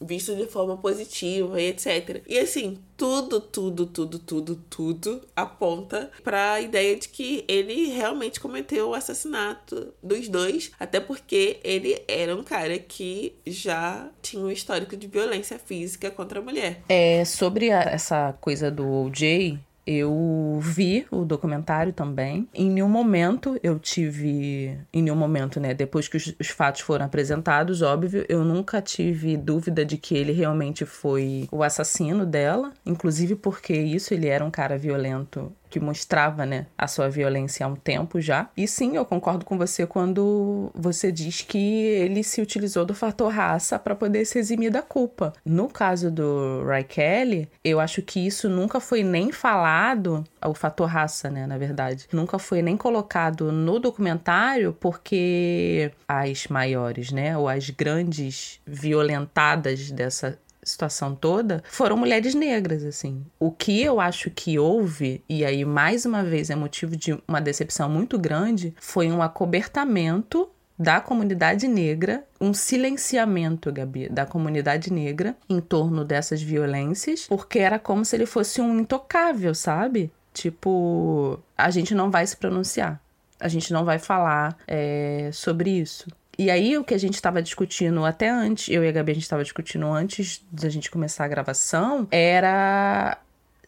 visto 0.03 0.35
de 0.35 0.47
forma 0.47 0.77
positiva 0.77 1.61
e 1.61 1.69
etc. 1.69 2.23
E 2.27 2.39
assim, 2.39 2.79
tudo, 2.97 3.41
tudo, 3.41 3.87
tudo, 3.87 4.19
tudo, 4.19 4.57
tudo 4.71 5.23
aponta 5.35 6.11
para 6.23 6.53
a 6.53 6.61
ideia 6.61 6.97
de 6.97 7.09
que 7.09 7.45
ele 7.49 7.89
realmente 7.89 8.39
cometeu 8.39 8.91
o 8.91 8.95
assassinato 8.95 9.93
dos 10.03 10.29
dois, 10.29 10.71
até 10.79 11.01
porque 11.01 11.59
ele 11.65 12.03
era 12.07 12.37
um 12.37 12.45
cara 12.45 12.79
que 12.79 13.35
já 13.47 14.09
tinha 14.21 14.45
um 14.45 14.51
histórico 14.51 14.97
de 14.97 15.07
violência 15.07 15.59
física 15.59 16.11
contra 16.11 16.39
a 16.39 16.43
mulher. 16.43 16.83
É, 16.89 17.25
sobre 17.25 17.71
a, 17.71 17.81
essa 17.81 18.33
coisa 18.41 18.71
do 18.71 18.89
OJ, 18.89 19.59
eu 19.87 20.59
vi 20.61 21.07
o 21.11 21.25
documentário 21.25 21.93
também. 21.93 22.49
Em 22.55 22.71
nenhum 22.71 22.89
momento 22.89 23.59
eu 23.63 23.79
tive. 23.79 24.79
Em 24.93 25.03
nenhum 25.03 25.17
momento, 25.17 25.59
né? 25.59 25.75
Depois 25.75 26.09
que 26.09 26.17
os, 26.17 26.35
os, 26.39 26.49
fatos 26.49 26.83
foram 26.83 27.07
apresentados, 27.07 27.83
óbvio, 27.83 28.25
eu 28.29 28.45
nunca 28.45 28.81
tive 28.81 29.37
dúvida 29.37 29.85
de 29.85 29.97
que 29.97 30.17
ele 30.17 30.33
realmente 30.33 30.85
foi 30.85 31.49
o 31.51 31.63
assassino 31.63 32.25
dela. 32.25 32.73
Inclusive 32.87 33.35
porque 33.35 33.75
isso, 33.75 34.15
ele 34.15 34.29
era 34.29 34.45
um 34.45 34.51
cara 34.51 34.79
violento 34.79 35.53
que 35.73 35.81
mostrava, 35.81 36.45
né, 36.45 36.67
a 36.77 36.87
sua 36.87 37.09
violência 37.09 37.65
há 37.65 37.69
um 37.69 37.75
tempo 37.75 38.21
já. 38.21 38.51
E 38.55 38.69
sim, 38.69 38.95
eu 38.95 39.07
concordo 39.07 39.47
com 39.47 39.57
você 39.57 39.87
quando 39.87 40.71
você 40.75 41.11
diz 41.11 41.41
que 41.41 41.59
ele 41.59 42.23
se 42.23 42.43
utilizou 42.43 42.85
do 42.85 42.95
fator 42.95 43.33
raça 43.33 43.79
para 43.79 43.95
poder 43.95 44.27
se 44.27 44.39
eximir 44.39 44.71
da 44.71 44.83
culpa. 44.83 45.33
No 45.43 45.69
caso 45.69 46.11
do 46.11 46.63
Ray 46.67 46.85
Kelly, 46.85 47.49
eu 47.65 47.81
acho 47.81 48.03
que 48.03 48.21
isso 48.27 48.51
nunca 48.51 48.81
foi 48.81 49.03
nem 49.03 49.33
falado, 49.33 50.23
o 50.45 50.53
fator 50.53 50.87
raça, 50.87 51.31
né, 51.31 51.47
na 51.47 51.57
verdade, 51.57 52.07
nunca 52.13 52.39
foi 52.39 52.61
nem 52.61 52.77
colocado 52.77 53.51
no 53.51 53.79
documentário 53.79 54.77
porque 54.79 55.91
as 56.07 56.47
maiores, 56.49 57.11
né, 57.11 57.37
ou 57.39 57.49
as 57.49 57.71
grandes 57.71 58.61
violentadas 58.67 59.91
dessa 59.91 60.39
situação 60.63 61.15
toda 61.15 61.63
foram 61.69 61.97
mulheres 61.97 62.35
negras, 62.35 62.85
assim. 62.85 63.25
O 63.39 63.51
que 63.51 63.83
eu 63.83 64.01
acho 64.01 64.31
que 64.31 64.59
houve, 64.59 65.23
e 65.29 65.45
aí 65.45 65.65
mais 65.65 66.07
uma 66.07 66.23
vez 66.23 66.51
é 66.51 66.55
motivo 66.55 66.97
de 66.97 67.19
uma 67.27 67.41
decepção 67.41 67.89
muito 67.89 68.19
grande, 68.19 68.75
foi 68.81 69.11
um 69.11 69.23
acobertamento 69.23 70.49
da 70.79 71.01
comunidade 71.01 71.69
negra, 71.69 72.25
um 72.41 72.53
silenciamento, 72.53 73.71
Gabi, 73.73 74.09
da 74.09 74.27
comunidade 74.27 74.93
negra 74.93 75.37
em 75.49 75.61
torno 75.61 76.05
dessas 76.05 76.43
violências, 76.43 77.27
porque 77.29 77.59
era 77.59 77.79
como 77.79 78.05
se 78.05 78.17
ele 78.17 78.27
fosse 78.27 78.61
um 78.61 78.81
intocável, 78.81 79.55
sabe? 79.55 80.11
Tipo, 80.33 81.39
a 81.57 81.71
gente 81.71 81.95
não 81.95 82.11
vai 82.11 82.27
se 82.27 82.37
pronunciar, 82.37 83.01
a 83.39 83.49
gente 83.49 83.73
não 83.73 83.85
vai 83.85 83.99
falar 83.99 84.57
é, 84.67 85.31
sobre 85.33 85.71
isso. 85.71 86.07
E 86.39 86.51
aí, 86.51 86.79
o 86.79 86.85
que 86.85 86.95
a 86.95 86.99
gente 86.99 87.15
estava 87.15 87.43
discutindo 87.43 88.05
até 88.05 88.29
antes, 88.29 88.69
eu 88.69 88.83
e 88.83 88.89
a 88.89 88.93
Gabi, 88.93 89.13
a 89.13 89.15
gente 89.15 89.25
estava 89.25 89.43
discutindo 89.43 89.87
antes 89.87 90.45
da 90.51 90.69
gente 90.69 90.91
começar 90.91 91.25
a 91.25 91.29
gravação, 91.29 92.09
era 92.11 93.19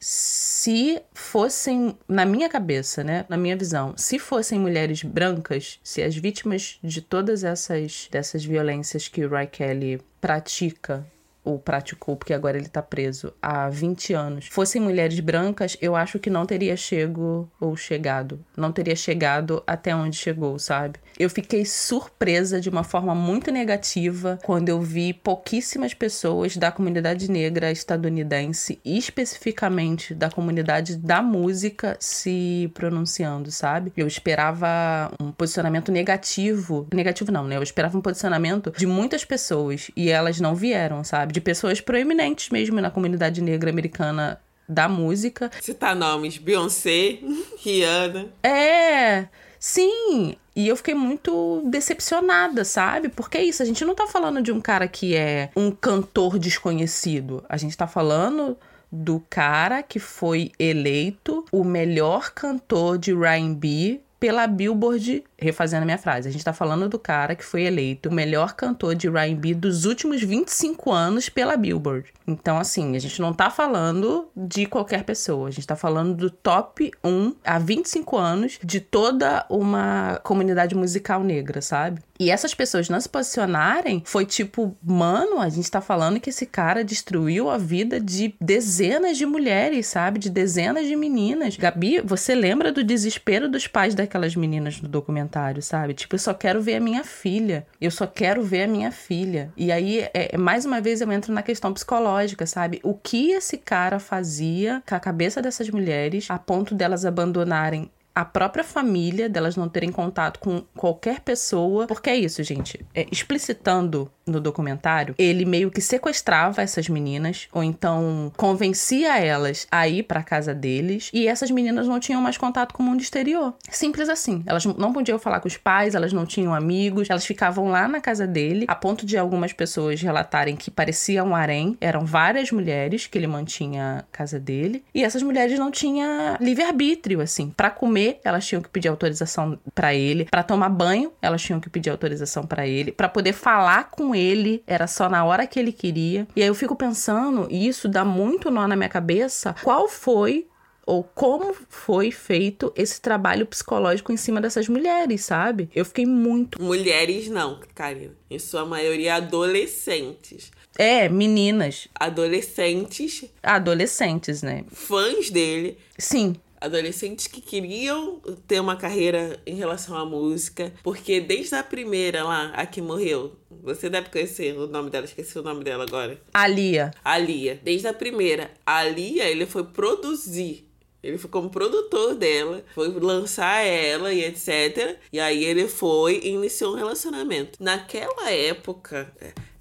se 0.00 1.00
fossem, 1.14 1.96
na 2.06 2.26
minha 2.26 2.48
cabeça, 2.48 3.02
né, 3.02 3.24
na 3.28 3.38
minha 3.38 3.56
visão, 3.56 3.94
se 3.96 4.18
fossem 4.18 4.58
mulheres 4.58 5.02
brancas, 5.02 5.78
se 5.82 6.02
as 6.02 6.14
vítimas 6.14 6.78
de 6.82 7.00
todas 7.00 7.42
essas 7.42 8.08
dessas 8.10 8.44
violências 8.44 9.08
que 9.08 9.24
o 9.24 9.30
Ray 9.30 9.46
Kelly 9.46 10.02
pratica 10.20 11.06
ou 11.44 11.58
praticou, 11.58 12.16
porque 12.16 12.32
agora 12.32 12.56
ele 12.56 12.68
tá 12.68 12.82
preso 12.82 13.32
há 13.40 13.68
20 13.68 14.14
anos, 14.14 14.48
fossem 14.50 14.80
mulheres 14.80 15.20
brancas, 15.20 15.76
eu 15.80 15.94
acho 15.94 16.18
que 16.18 16.30
não 16.30 16.46
teria 16.46 16.76
chego 16.76 17.50
ou 17.60 17.76
chegado. 17.76 18.44
Não 18.56 18.72
teria 18.72 18.96
chegado 18.96 19.62
até 19.66 19.94
onde 19.94 20.16
chegou, 20.16 20.58
sabe? 20.58 20.98
Eu 21.18 21.30
fiquei 21.30 21.64
surpresa 21.64 22.60
de 22.60 22.68
uma 22.68 22.82
forma 22.82 23.14
muito 23.14 23.50
negativa 23.50 24.38
quando 24.42 24.68
eu 24.68 24.80
vi 24.80 25.12
pouquíssimas 25.12 25.94
pessoas 25.94 26.56
da 26.56 26.72
comunidade 26.72 27.30
negra 27.30 27.70
estadunidense, 27.70 28.80
especificamente 28.84 30.14
da 30.14 30.30
comunidade 30.30 30.96
da 30.96 31.22
música, 31.22 31.96
se 32.00 32.70
pronunciando, 32.74 33.50
sabe? 33.50 33.92
Eu 33.96 34.06
esperava 34.06 35.12
um 35.20 35.30
posicionamento 35.30 35.92
negativo. 35.92 36.86
Negativo 36.92 37.30
não, 37.30 37.46
né? 37.46 37.56
Eu 37.56 37.62
esperava 37.62 37.96
um 37.96 38.00
posicionamento 38.00 38.72
de 38.76 38.86
muitas 38.86 39.24
pessoas 39.24 39.90
e 39.96 40.10
elas 40.10 40.40
não 40.40 40.54
vieram, 40.54 41.04
sabe? 41.04 41.33
De 41.34 41.40
pessoas 41.40 41.80
proeminentes 41.80 42.48
mesmo 42.48 42.80
na 42.80 42.90
comunidade 42.90 43.42
negra 43.42 43.68
americana 43.68 44.40
da 44.68 44.88
música. 44.88 45.50
Citar 45.60 45.96
nomes: 45.96 46.38
Beyoncé, 46.38 47.18
Rihanna. 47.58 48.28
É, 48.42 49.26
sim. 49.58 50.36
E 50.56 50.68
eu 50.68 50.76
fiquei 50.76 50.94
muito 50.94 51.62
decepcionada, 51.66 52.64
sabe? 52.64 53.08
Porque 53.08 53.38
é 53.38 53.42
isso, 53.42 53.60
a 53.60 53.66
gente 53.66 53.84
não 53.84 53.96
tá 53.96 54.06
falando 54.06 54.40
de 54.40 54.52
um 54.52 54.60
cara 54.60 54.86
que 54.86 55.16
é 55.16 55.50
um 55.56 55.72
cantor 55.72 56.38
desconhecido. 56.38 57.44
A 57.48 57.56
gente 57.56 57.76
tá 57.76 57.88
falando 57.88 58.56
do 58.90 59.20
cara 59.28 59.82
que 59.82 59.98
foi 59.98 60.52
eleito 60.56 61.44
o 61.50 61.64
melhor 61.64 62.30
cantor 62.30 62.96
de 62.96 63.10
R&B 63.10 64.00
pela 64.18 64.46
Billboard, 64.46 65.24
refazendo 65.38 65.82
a 65.82 65.84
minha 65.84 65.98
frase, 65.98 66.28
a 66.28 66.32
gente 66.32 66.44
tá 66.44 66.52
falando 66.52 66.88
do 66.88 66.98
cara 66.98 67.34
que 67.34 67.44
foi 67.44 67.62
eleito 67.62 68.08
o 68.08 68.12
melhor 68.12 68.54
cantor 68.54 68.94
de 68.94 69.08
R&B 69.08 69.54
dos 69.54 69.84
últimos 69.84 70.22
25 70.22 70.92
anos 70.92 71.28
pela 71.28 71.56
Billboard. 71.56 72.12
Então, 72.26 72.58
assim, 72.58 72.96
a 72.96 72.98
gente 72.98 73.20
não 73.20 73.32
tá 73.32 73.50
falando 73.50 74.28
de 74.34 74.66
qualquer 74.66 75.04
pessoa, 75.04 75.48
a 75.48 75.50
gente 75.50 75.66
tá 75.66 75.76
falando 75.76 76.14
do 76.14 76.30
top 76.30 76.90
1 77.04 77.34
há 77.44 77.58
25 77.58 78.16
anos 78.16 78.58
de 78.62 78.80
toda 78.80 79.44
uma 79.50 80.20
comunidade 80.22 80.74
musical 80.74 81.22
negra, 81.22 81.60
sabe? 81.60 82.00
E 82.18 82.30
essas 82.30 82.54
pessoas 82.54 82.88
não 82.88 83.00
se 83.00 83.08
posicionarem 83.08 84.02
foi 84.04 84.24
tipo, 84.24 84.76
mano, 84.82 85.40
a 85.40 85.48
gente 85.48 85.70
tá 85.70 85.80
falando 85.80 86.20
que 86.20 86.30
esse 86.30 86.46
cara 86.46 86.84
destruiu 86.84 87.50
a 87.50 87.58
vida 87.58 88.00
de 88.00 88.34
dezenas 88.40 89.16
de 89.18 89.26
mulheres, 89.26 89.86
sabe? 89.88 90.18
De 90.18 90.30
dezenas 90.30 90.86
de 90.86 90.94
meninas. 90.94 91.56
Gabi, 91.56 92.00
você 92.00 92.34
lembra 92.34 92.70
do 92.70 92.84
desespero 92.84 93.48
dos 93.48 93.66
pais 93.66 93.94
daquelas 93.94 94.36
meninas 94.36 94.80
no 94.80 94.88
documentário, 94.88 95.62
sabe? 95.62 95.94
Tipo, 95.94 96.14
eu 96.14 96.20
só 96.20 96.32
quero 96.32 96.62
ver 96.62 96.76
a 96.76 96.80
minha 96.80 97.02
filha. 97.02 97.66
Eu 97.80 97.90
só 97.90 98.06
quero 98.06 98.42
ver 98.42 98.64
a 98.64 98.68
minha 98.68 98.92
filha. 98.92 99.52
E 99.56 99.72
aí, 99.72 100.08
é, 100.14 100.36
mais 100.36 100.64
uma 100.64 100.80
vez, 100.80 101.00
eu 101.00 101.10
entro 101.10 101.32
na 101.32 101.42
questão 101.42 101.72
psicológica, 101.72 102.46
sabe? 102.46 102.80
O 102.82 102.94
que 102.94 103.32
esse 103.32 103.58
cara 103.58 103.98
fazia 103.98 104.82
com 104.88 104.94
a 104.94 105.00
cabeça 105.00 105.42
dessas 105.42 105.68
mulheres 105.68 106.30
a 106.30 106.38
ponto 106.38 106.74
delas 106.74 107.04
abandonarem 107.04 107.90
a 108.14 108.24
própria 108.24 108.62
família, 108.62 109.28
delas 109.28 109.56
não 109.56 109.68
terem 109.68 109.90
contato 109.90 110.38
com 110.38 110.62
qualquer 110.76 111.20
pessoa. 111.20 111.86
Porque 111.86 112.10
é 112.10 112.16
isso, 112.16 112.42
gente. 112.42 112.84
É, 112.94 113.06
explicitando 113.10 114.10
no 114.26 114.40
documentário, 114.40 115.14
ele 115.18 115.44
meio 115.44 115.70
que 115.70 115.80
sequestrava 115.80 116.62
essas 116.62 116.88
meninas, 116.88 117.46
ou 117.52 117.62
então 117.62 118.32
convencia 118.36 119.18
elas 119.18 119.66
a 119.70 119.86
ir 119.86 120.04
para 120.04 120.22
casa 120.22 120.54
deles, 120.54 121.10
e 121.12 121.28
essas 121.28 121.50
meninas 121.50 121.86
não 121.86 122.00
tinham 122.00 122.22
mais 122.22 122.38
contato 122.38 122.72
com 122.72 122.82
o 122.82 122.86
mundo 122.86 123.02
exterior. 123.02 123.54
Simples 123.70 124.08
assim. 124.08 124.42
Elas 124.46 124.64
não 124.64 124.92
podiam 124.92 125.18
falar 125.18 125.40
com 125.40 125.48
os 125.48 125.56
pais, 125.56 125.94
elas 125.94 126.12
não 126.12 126.24
tinham 126.24 126.54
amigos, 126.54 127.10
elas 127.10 127.26
ficavam 127.26 127.68
lá 127.68 127.86
na 127.86 128.00
casa 128.00 128.26
dele, 128.26 128.64
a 128.68 128.74
ponto 128.74 129.04
de 129.04 129.18
algumas 129.18 129.52
pessoas 129.52 130.00
relatarem 130.00 130.56
que 130.56 130.70
parecia 130.70 131.22
um 131.22 131.34
harém, 131.34 131.76
eram 131.80 132.06
várias 132.06 132.50
mulheres 132.50 133.06
que 133.06 133.18
ele 133.18 133.26
mantinha 133.26 133.98
a 133.98 134.02
casa 134.16 134.40
dele, 134.40 134.82
e 134.94 135.04
essas 135.04 135.22
mulheres 135.22 135.58
não 135.58 135.70
tinham 135.70 136.36
livre-arbítrio, 136.40 137.20
assim, 137.20 137.50
para 137.50 137.70
comer 137.70 138.03
comer, 138.04 138.20
elas 138.24 138.46
tinham 138.46 138.60
que 138.60 138.68
pedir 138.68 138.88
autorização 138.88 139.58
para 139.74 139.94
ele. 139.94 140.26
Para 140.26 140.42
tomar 140.42 140.68
banho, 140.68 141.12
elas 141.22 141.42
tinham 141.42 141.60
que 141.60 141.70
pedir 141.70 141.90
autorização 141.90 142.44
para 142.44 142.66
ele. 142.66 142.92
Para 142.92 143.08
poder 143.08 143.32
falar 143.32 143.90
com 143.90 144.14
ele, 144.14 144.62
era 144.66 144.86
só 144.86 145.08
na 145.08 145.24
hora 145.24 145.46
que 145.46 145.58
ele 145.58 145.72
queria. 145.72 146.26
E 146.36 146.42
aí 146.42 146.48
eu 146.48 146.54
fico 146.54 146.76
pensando, 146.76 147.46
e 147.50 147.66
isso 147.66 147.88
dá 147.88 148.04
muito 148.04 148.50
nó 148.50 148.66
na 148.66 148.76
minha 148.76 148.88
cabeça, 148.88 149.54
qual 149.62 149.88
foi 149.88 150.46
ou 150.86 151.02
como 151.02 151.56
foi 151.70 152.10
feito 152.10 152.70
esse 152.76 153.00
trabalho 153.00 153.46
psicológico 153.46 154.12
em 154.12 154.18
cima 154.18 154.38
dessas 154.38 154.68
mulheres, 154.68 155.24
sabe? 155.24 155.70
Eu 155.74 155.82
fiquei 155.82 156.04
muito. 156.04 156.62
Mulheres 156.62 157.26
não, 157.28 157.58
Karina. 157.74 158.12
Em 158.30 158.38
sua 158.38 158.66
maioria 158.66 159.14
adolescentes. 159.14 160.50
É, 160.76 161.08
meninas. 161.08 161.88
Adolescentes. 161.98 163.24
Adolescentes, 163.42 164.42
né? 164.42 164.64
Fãs 164.70 165.30
dele. 165.30 165.78
Sim 165.96 166.36
adolescentes 166.64 167.26
que 167.26 167.40
queriam 167.40 168.20
ter 168.46 168.60
uma 168.60 168.76
carreira 168.76 169.40
em 169.46 169.54
relação 169.54 169.96
à 169.96 170.04
música, 170.04 170.72
porque 170.82 171.20
desde 171.20 171.54
a 171.54 171.62
primeira 171.62 172.24
lá, 172.24 172.52
a 172.54 172.66
que 172.66 172.80
morreu, 172.80 173.36
você 173.62 173.88
deve 173.88 174.08
conhecer 174.10 174.56
o 174.56 174.66
nome 174.66 174.90
dela, 174.90 175.04
esqueci 175.04 175.38
o 175.38 175.42
nome 175.42 175.62
dela 175.62 175.84
agora. 175.84 176.20
Alia. 176.32 176.90
Alia. 177.04 177.60
Desde 177.62 177.86
a 177.86 177.92
primeira, 177.92 178.50
a 178.66 178.78
Alia, 178.78 179.24
ele 179.24 179.46
foi 179.46 179.64
produzir 179.64 180.68
ele 181.04 181.18
foi 181.18 181.28
como 181.28 181.50
produtor 181.50 182.14
dela, 182.14 182.64
foi 182.74 182.88
lançar 182.88 183.62
ela 183.62 184.10
e 184.10 184.24
etc. 184.24 184.96
E 185.12 185.20
aí 185.20 185.44
ele 185.44 185.68
foi 185.68 186.18
e 186.24 186.30
iniciou 186.30 186.72
um 186.72 186.76
relacionamento. 186.76 187.62
Naquela 187.62 188.30
época, 188.30 189.12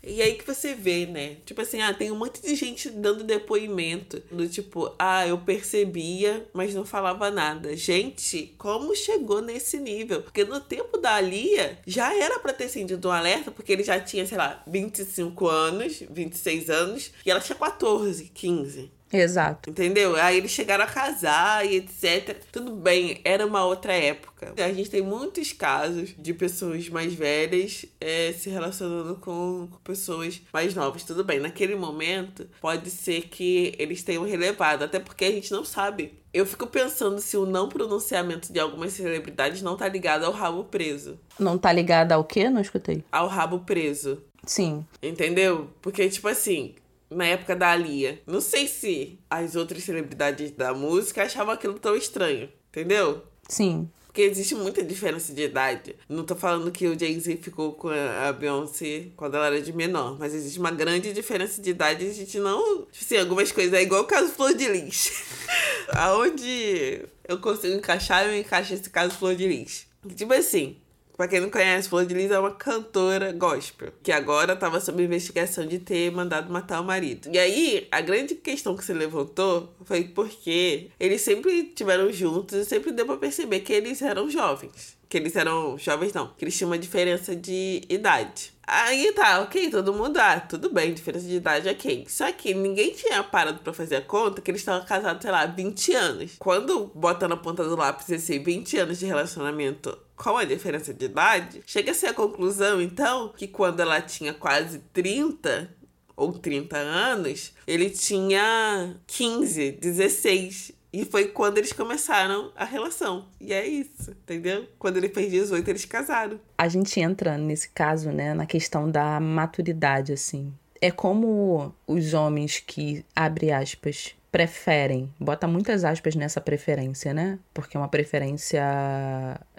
e 0.03 0.21
aí 0.21 0.35
que 0.35 0.45
você 0.45 0.73
vê, 0.73 1.05
né? 1.05 1.37
Tipo 1.45 1.61
assim, 1.61 1.81
ah, 1.81 1.93
tem 1.93 2.11
um 2.11 2.15
monte 2.15 2.41
de 2.41 2.55
gente 2.55 2.89
dando 2.89 3.23
depoimento 3.23 4.21
do 4.31 4.47
tipo, 4.47 4.93
ah, 4.99 5.25
eu 5.25 5.37
percebia, 5.37 6.45
mas 6.53 6.75
não 6.75 6.85
falava 6.85 7.31
nada. 7.31 7.75
Gente, 7.75 8.53
como 8.57 8.95
chegou 8.95 9.41
nesse 9.41 9.79
nível? 9.79 10.21
Porque 10.21 10.43
no 10.43 10.59
tempo 10.59 10.97
da 10.97 11.15
Alia 11.15 11.79
já 11.87 12.13
era 12.15 12.39
pra 12.39 12.51
ter 12.53 12.67
sentido 12.67 13.07
um 13.07 13.11
alerta, 13.11 13.51
porque 13.51 13.71
ele 13.71 13.83
já 13.83 13.99
tinha, 13.99 14.25
sei 14.25 14.37
lá, 14.37 14.61
25 14.67 15.47
anos, 15.47 16.03
26 16.09 16.69
anos, 16.69 17.11
e 17.25 17.31
ela 17.31 17.39
tinha 17.39 17.57
14, 17.57 18.25
15. 18.25 18.91
Exato. 19.13 19.69
Entendeu? 19.69 20.15
Aí 20.15 20.37
eles 20.37 20.51
chegaram 20.51 20.83
a 20.83 20.87
casar 20.87 21.65
e 21.65 21.77
etc. 21.77 22.37
Tudo 22.51 22.75
bem, 22.75 23.21
era 23.23 23.45
uma 23.45 23.63
outra 23.63 23.93
época. 23.93 24.53
A 24.57 24.73
gente 24.73 24.89
tem 24.89 25.01
muitos 25.01 25.53
casos 25.53 26.13
de 26.17 26.33
pessoas 26.33 26.89
mais 26.89 27.13
velhas 27.13 27.85
é, 28.01 28.33
se 28.33 28.49
relacionando 28.49 29.15
com, 29.15 29.69
pessoas 29.83 30.41
mais 30.51 30.73
novas. 30.73 31.03
Tudo 31.03 31.23
bem, 31.23 31.39
naquele 31.39 31.75
momento 31.75 32.47
pode 32.59 32.89
ser 32.89 33.23
que 33.23 33.75
eles 33.77 34.03
tenham 34.03 34.23
relevado, 34.23 34.83
até 34.83 34.99
porque 34.99 35.25
a 35.25 35.31
gente 35.31 35.51
não 35.51 35.63
sabe. 35.63 36.19
Eu 36.33 36.47
fico 36.47 36.65
pensando 36.65 37.21
se 37.21 37.37
o 37.37 37.45
não 37.45 37.69
pronunciamento 37.69 38.51
de 38.51 38.59
algumas 38.59 38.93
celebridades 38.93 39.61
não 39.61 39.77
tá 39.77 39.87
ligado 39.87 40.25
ao 40.25 40.31
rabo 40.31 40.63
preso. 40.63 41.19
Não 41.37 41.59
tá 41.59 41.71
ligado 41.71 42.11
ao 42.11 42.23
quê? 42.23 42.49
Não 42.49 42.59
escutei. 42.59 43.03
Ao 43.11 43.27
rabo 43.27 43.59
preso. 43.59 44.23
Sim. 44.45 44.85
Entendeu? 45.01 45.69
Porque, 45.81 46.09
tipo 46.09 46.27
assim, 46.27 46.75
na 47.15 47.25
época 47.25 47.55
da 47.55 47.71
Alia. 47.71 48.21
Não 48.25 48.41
sei 48.41 48.67
se 48.67 49.19
as 49.29 49.55
outras 49.55 49.83
celebridades 49.83 50.51
da 50.51 50.73
música 50.73 51.23
achavam 51.23 51.53
aquilo 51.53 51.79
tão 51.79 51.95
estranho, 51.95 52.49
entendeu? 52.69 53.23
Sim. 53.47 53.89
Porque 54.13 54.21
existe 54.21 54.53
muita 54.53 54.83
diferença 54.83 55.33
de 55.33 55.41
idade. 55.41 55.95
Não 56.07 56.23
tô 56.23 56.35
falando 56.35 56.71
que 56.71 56.85
o 56.85 56.97
Jay-Z 56.97 57.37
ficou 57.37 57.73
com 57.73 57.89
a 57.89 58.31
Beyoncé 58.31 59.07
quando 59.15 59.35
ela 59.35 59.47
era 59.47 59.59
de 59.59 59.73
menor, 59.73 60.19
mas 60.19 60.35
existe 60.35 60.59
uma 60.59 60.69
grande 60.69 61.11
diferença 61.11 61.59
de 61.59 61.71
idade. 61.71 62.05
A 62.05 62.13
gente 62.13 62.37
não. 62.37 62.83
Tipo 62.91 63.05
assim, 63.05 63.17
algumas 63.17 63.51
coisas. 63.51 63.73
É 63.73 63.81
igual 63.81 64.03
o 64.03 64.05
caso 64.05 64.31
Flor 64.31 64.53
de 64.53 64.67
Lis. 64.67 65.23
Aonde 65.97 67.05
eu 67.27 67.39
consigo 67.39 67.73
encaixar, 67.73 68.27
eu 68.27 68.37
encaixo 68.37 68.75
esse 68.75 68.87
caso 68.87 69.17
Flor 69.17 69.35
de 69.35 69.47
Lis. 69.47 69.87
Tipo 70.15 70.33
assim, 70.33 70.77
Pra 71.15 71.27
quem 71.27 71.39
não 71.39 71.49
conhece, 71.49 71.89
Flor 71.89 72.05
de 72.05 72.13
Lis 72.13 72.31
é 72.31 72.39
uma 72.39 72.51
cantora 72.51 73.31
gospel, 73.31 73.93
que 74.01 74.11
agora 74.11 74.53
estava 74.53 74.79
sob 74.79 75.03
investigação 75.03 75.65
de 75.65 75.77
ter 75.77 76.11
mandado 76.11 76.51
matar 76.51 76.81
o 76.81 76.83
marido. 76.83 77.29
E 77.31 77.37
aí, 77.37 77.87
a 77.91 78.01
grande 78.01 78.33
questão 78.33 78.75
que 78.75 78.83
se 78.83 78.93
levantou 78.93 79.71
foi 79.85 80.05
porque 80.05 80.89
eles 80.99 81.21
sempre 81.21 81.65
tiveram 81.75 82.11
juntos 82.11 82.57
e 82.57 82.65
sempre 82.65 82.91
deu 82.91 83.05
pra 83.05 83.17
perceber 83.17 83.59
que 83.59 83.71
eles 83.71 84.01
eram 84.01 84.27
jovens. 84.27 84.97
Que 85.07 85.17
eles 85.17 85.35
eram 85.35 85.77
jovens, 85.77 86.13
não, 86.13 86.33
que 86.35 86.43
eles 86.43 86.57
tinham 86.57 86.71
uma 86.71 86.79
diferença 86.79 87.35
de 87.35 87.83
idade. 87.87 88.51
Aí 88.65 89.11
tá, 89.11 89.41
ok, 89.41 89.69
todo 89.69 89.93
mundo, 89.93 90.17
ah, 90.17 90.39
tudo 90.39 90.69
bem, 90.71 90.93
diferença 90.93 91.27
de 91.27 91.35
idade, 91.35 91.69
ok. 91.69 92.05
Só 92.07 92.31
que 92.31 92.53
ninguém 92.53 92.91
tinha 92.91 93.21
parado 93.21 93.59
pra 93.59 93.73
fazer 93.73 93.97
a 93.97 94.01
conta 94.01 94.41
que 94.41 94.49
eles 94.49 94.61
estavam 94.61 94.87
casados, 94.87 95.21
sei 95.21 95.29
lá, 95.29 95.45
20 95.45 95.93
anos. 95.93 96.31
Quando 96.39 96.89
bota 96.95 97.27
na 97.27 97.37
ponta 97.37 97.63
do 97.63 97.75
lápis 97.75 98.09
esse 98.09 98.39
20 98.39 98.77
anos 98.77 98.97
de 98.99 99.05
relacionamento 99.05 99.95
com 100.23 100.37
a 100.37 100.45
diferença 100.45 100.93
de 100.93 101.03
idade, 101.03 101.61
chega-se 101.65 102.05
à 102.05 102.13
conclusão, 102.13 102.81
então, 102.81 103.33
que 103.35 103.45
quando 103.45 103.81
ela 103.81 103.99
tinha 103.99 104.33
quase 104.33 104.79
30 104.93 105.69
ou 106.15 106.31
30 106.31 106.77
anos, 106.77 107.53
ele 107.67 107.89
tinha 107.89 108.95
15, 109.05 109.73
16. 109.73 110.71
E 110.93 111.03
foi 111.03 111.27
quando 111.27 111.57
eles 111.57 111.73
começaram 111.73 112.53
a 112.55 112.63
relação. 112.63 113.25
E 113.41 113.51
é 113.51 113.67
isso, 113.67 114.11
entendeu? 114.11 114.65
Quando 114.79 114.95
ele 114.95 115.09
fez 115.09 115.29
18, 115.29 115.67
eles 115.67 115.83
casaram. 115.83 116.39
A 116.57 116.69
gente 116.69 117.01
entra 117.01 117.37
nesse 117.37 117.67
caso, 117.69 118.09
né, 118.09 118.33
na 118.33 118.45
questão 118.45 118.89
da 118.89 119.19
maturidade, 119.19 120.13
assim. 120.13 120.53
É 120.79 120.89
como 120.89 121.75
os 121.85 122.13
homens 122.13 122.63
que, 122.65 123.03
abre 123.13 123.51
aspas, 123.51 124.15
preferem, 124.33 125.13
bota 125.19 125.47
muitas 125.47 125.85
aspas 125.85 126.15
nessa 126.15 126.41
preferência, 126.41 127.13
né? 127.13 127.37
Porque 127.53 127.77
é 127.77 127.79
uma 127.79 127.87
preferência 127.87 128.63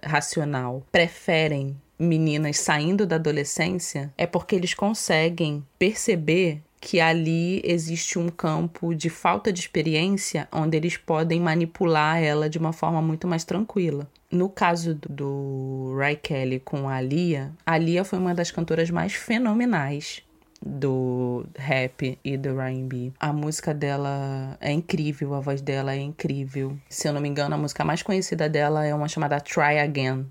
racional. 0.02 0.82
Preferem 0.90 1.80
meninas 1.96 2.58
saindo 2.58 3.06
da 3.06 3.14
adolescência 3.14 4.12
é 4.18 4.26
porque 4.26 4.56
eles 4.56 4.74
conseguem 4.74 5.64
perceber 5.78 6.60
que 6.80 7.00
ali 7.00 7.62
existe 7.64 8.18
um 8.18 8.28
campo 8.28 8.92
de 8.94 9.08
falta 9.08 9.52
de 9.52 9.60
experiência 9.60 10.48
onde 10.52 10.76
eles 10.76 10.96
podem 10.96 11.40
manipular 11.40 12.20
ela 12.20 12.50
de 12.50 12.58
uma 12.58 12.72
forma 12.72 13.00
muito 13.00 13.28
mais 13.28 13.44
tranquila. 13.44 14.10
No 14.28 14.48
caso 14.48 14.92
do 15.08 15.94
Ray 15.96 16.16
Kelly 16.16 16.58
com 16.58 16.88
a 16.88 17.00
Lia, 17.00 17.52
a 17.64 17.78
Lia 17.78 18.04
foi 18.04 18.18
uma 18.18 18.34
das 18.34 18.50
cantoras 18.50 18.90
mais 18.90 19.14
fenomenais 19.14 20.23
do 20.64 21.44
rap 21.57 22.18
e 22.24 22.37
do 22.37 22.61
R&B. 22.61 23.12
A 23.20 23.33
música 23.33 23.74
dela 23.74 24.57
é 24.61 24.72
incrível, 24.72 25.35
a 25.35 25.40
voz 25.40 25.61
dela 25.61 25.92
é 25.92 25.98
incrível. 25.98 26.77
Se 26.88 27.07
eu 27.07 27.12
não 27.12 27.20
me 27.20 27.29
engano, 27.29 27.55
a 27.55 27.59
música 27.59 27.85
mais 27.85 28.03
conhecida 28.03 28.48
dela 28.48 28.85
é 28.85 28.94
uma 28.94 29.09
chamada 29.09 29.38
Try 29.40 29.79
Again, 29.79 30.27